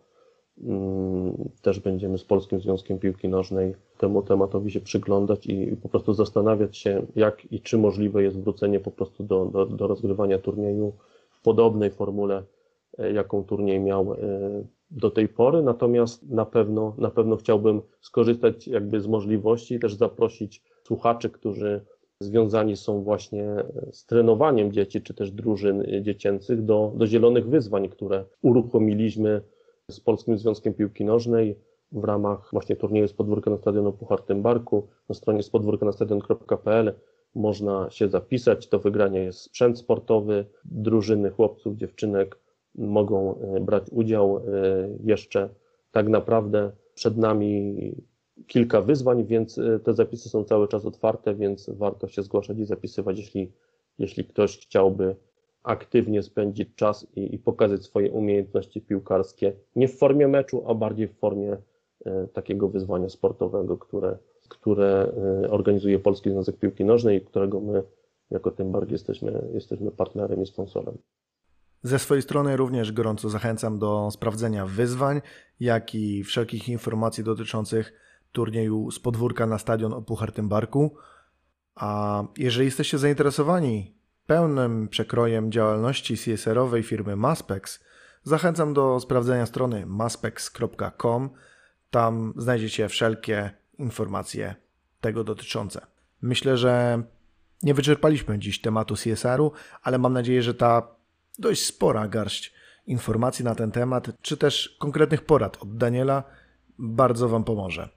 też 1.62 1.80
będziemy 1.80 2.18
z 2.18 2.24
Polskim 2.24 2.60
Związkiem 2.60 2.98
Piłki 2.98 3.28
Nożnej 3.28 3.74
temu 3.98 4.22
tematowi 4.22 4.70
się 4.70 4.80
przyglądać 4.80 5.46
i, 5.46 5.76
po 5.76 5.88
prostu 5.88 6.14
zastanawiać 6.14 6.76
się, 6.76 7.06
jak 7.16 7.52
i 7.52 7.60
czy 7.60 7.78
możliwe 7.78 8.22
jest 8.22 8.40
wrócenie 8.40 8.80
po 8.80 8.90
prostu 8.90 9.24
do, 9.24 9.46
do, 9.46 9.66
do 9.66 9.86
rozgrywania 9.86 10.38
turnieju 10.38 10.92
w 11.30 11.42
podobnej 11.42 11.90
formule, 11.90 12.42
e, 12.98 13.12
jaką 13.12 13.44
turniej 13.44 13.80
miał 13.80 14.12
e, 14.12 14.16
do 14.90 15.10
tej 15.10 15.28
pory, 15.28 15.62
natomiast 15.62 16.30
na 16.30 16.46
pewno, 16.46 16.94
na 16.98 17.10
pewno 17.10 17.36
chciałbym 17.36 17.82
skorzystać 18.00 18.68
jakby 18.68 19.00
z 19.00 19.06
możliwości 19.06 19.74
i 19.74 19.80
też 19.80 19.94
zaprosić 19.94 20.62
słuchaczy, 20.86 21.30
którzy 21.30 21.80
związani 22.20 22.76
są 22.76 23.02
właśnie 23.02 23.48
z 23.92 24.06
trenowaniem 24.06 24.72
dzieci, 24.72 25.02
czy 25.02 25.14
też 25.14 25.30
drużyn 25.30 25.84
dziecięcych 26.02 26.64
do, 26.64 26.92
do 26.96 27.06
zielonych 27.06 27.48
wyzwań, 27.48 27.88
które 27.88 28.24
uruchomiliśmy 28.42 29.42
z 29.92 30.00
Polskim 30.00 30.38
Związkiem 30.38 30.74
Piłki 30.74 31.04
Nożnej 31.04 31.58
w 31.92 32.04
ramach 32.04 32.48
właśnie 32.52 32.76
turnieju 32.76 33.08
z 33.08 33.12
podwórka 33.12 33.50
na 33.50 33.56
stadionu 33.56 33.92
Puchar 33.92 34.22
Tymbarku. 34.22 34.88
Na 35.08 35.14
stronie 35.14 35.42
spodwórka 35.42 35.86
na 35.86 35.92
stadion.pl 35.92 36.94
można 37.34 37.90
się 37.90 38.08
zapisać. 38.08 38.68
Do 38.68 38.78
wygrania 38.78 39.22
jest 39.22 39.40
sprzęt 39.40 39.78
sportowy. 39.78 40.46
Drużyny 40.64 41.30
chłopców, 41.30 41.76
dziewczynek 41.76 42.38
mogą 42.74 43.38
e, 43.40 43.60
brać 43.60 43.84
udział 43.90 44.36
e, 44.36 44.42
jeszcze 45.04 45.48
tak 45.90 46.08
naprawdę 46.08 46.72
przed 46.94 47.16
nami 47.16 47.76
kilka 48.46 48.80
wyzwań, 48.80 49.24
więc 49.24 49.60
te 49.84 49.94
zapisy 49.94 50.28
są 50.28 50.44
cały 50.44 50.68
czas 50.68 50.84
otwarte, 50.84 51.34
więc 51.34 51.70
warto 51.70 52.08
się 52.08 52.22
zgłaszać 52.22 52.58
i 52.58 52.64
zapisywać, 52.64 53.18
jeśli, 53.18 53.52
jeśli 53.98 54.24
ktoś 54.24 54.58
chciałby 54.58 55.16
aktywnie 55.62 56.22
spędzić 56.22 56.68
czas 56.74 57.06
i, 57.16 57.34
i 57.34 57.38
pokazać 57.38 57.84
swoje 57.84 58.12
umiejętności 58.12 58.80
piłkarskie, 58.80 59.52
nie 59.76 59.88
w 59.88 59.98
formie 59.98 60.28
meczu, 60.28 60.64
a 60.66 60.74
bardziej 60.74 61.08
w 61.08 61.18
formie 61.18 61.56
e, 62.04 62.26
takiego 62.32 62.68
wyzwania 62.68 63.08
sportowego, 63.08 63.78
które, 63.78 64.18
które 64.48 65.12
e, 65.44 65.50
organizuje 65.50 65.98
Polski 65.98 66.30
Związek 66.30 66.56
Piłki 66.56 66.84
Nożnej 66.84 67.20
którego 67.20 67.60
my 67.60 67.82
jako 68.30 68.50
tym 68.50 68.72
bardziej 68.72 68.92
jesteśmy, 68.92 69.48
jesteśmy 69.54 69.90
partnerem 69.90 70.42
i 70.42 70.46
sponsorem. 70.46 70.98
Ze 71.82 71.98
swojej 71.98 72.22
strony 72.22 72.56
również 72.56 72.92
gorąco 72.92 73.28
zachęcam 73.28 73.78
do 73.78 74.10
sprawdzenia 74.10 74.66
wyzwań, 74.66 75.20
jak 75.60 75.94
i 75.94 76.24
wszelkich 76.24 76.68
informacji 76.68 77.24
dotyczących 77.24 77.92
turnieju 78.32 78.90
z 78.90 78.98
podwórka 78.98 79.46
na 79.46 79.58
stadion 79.58 79.92
o 79.92 80.02
Puchartym 80.02 80.48
Barku. 80.48 80.96
A 81.74 82.24
jeżeli 82.38 82.64
jesteście 82.64 82.98
zainteresowani 82.98 83.94
pełnym 84.26 84.88
przekrojem 84.88 85.52
działalności 85.52 86.16
CSR-owej 86.16 86.82
firmy 86.82 87.16
Maspex, 87.16 87.84
zachęcam 88.22 88.74
do 88.74 89.00
sprawdzenia 89.00 89.46
strony 89.46 89.86
maspex.com. 89.86 91.30
Tam 91.90 92.34
znajdziecie 92.36 92.88
wszelkie 92.88 93.50
informacje 93.78 94.54
tego 95.00 95.24
dotyczące. 95.24 95.86
Myślę, 96.22 96.56
że 96.56 97.02
nie 97.62 97.74
wyczerpaliśmy 97.74 98.38
dziś 98.38 98.60
tematu 98.60 98.94
CSR-u, 98.94 99.52
ale 99.82 99.98
mam 99.98 100.12
nadzieję, 100.12 100.42
że 100.42 100.54
ta 100.54 100.88
dość 101.38 101.66
spora 101.66 102.08
garść 102.08 102.52
informacji 102.86 103.44
na 103.44 103.54
ten 103.54 103.72
temat, 103.72 104.10
czy 104.22 104.36
też 104.36 104.76
konkretnych 104.80 105.24
porad 105.24 105.62
od 105.62 105.76
Daniela 105.76 106.22
bardzo 106.78 107.28
Wam 107.28 107.44
pomoże. 107.44 107.88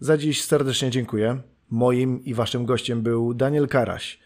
Za 0.00 0.18
dziś 0.18 0.44
serdecznie 0.44 0.90
dziękuję. 0.90 1.40
Moim 1.70 2.24
i 2.24 2.34
Waszym 2.34 2.66
gościem 2.66 3.02
był 3.02 3.34
Daniel 3.34 3.68
Karaś, 3.68 4.20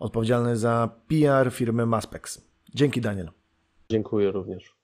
odpowiedzialny 0.00 0.56
za 0.56 0.90
PR 1.08 1.50
firmy 1.52 1.86
Maspex. 1.86 2.50
Dzięki 2.74 3.00
Daniel. 3.00 3.30
Dziękuję 3.90 4.30
również. 4.30 4.79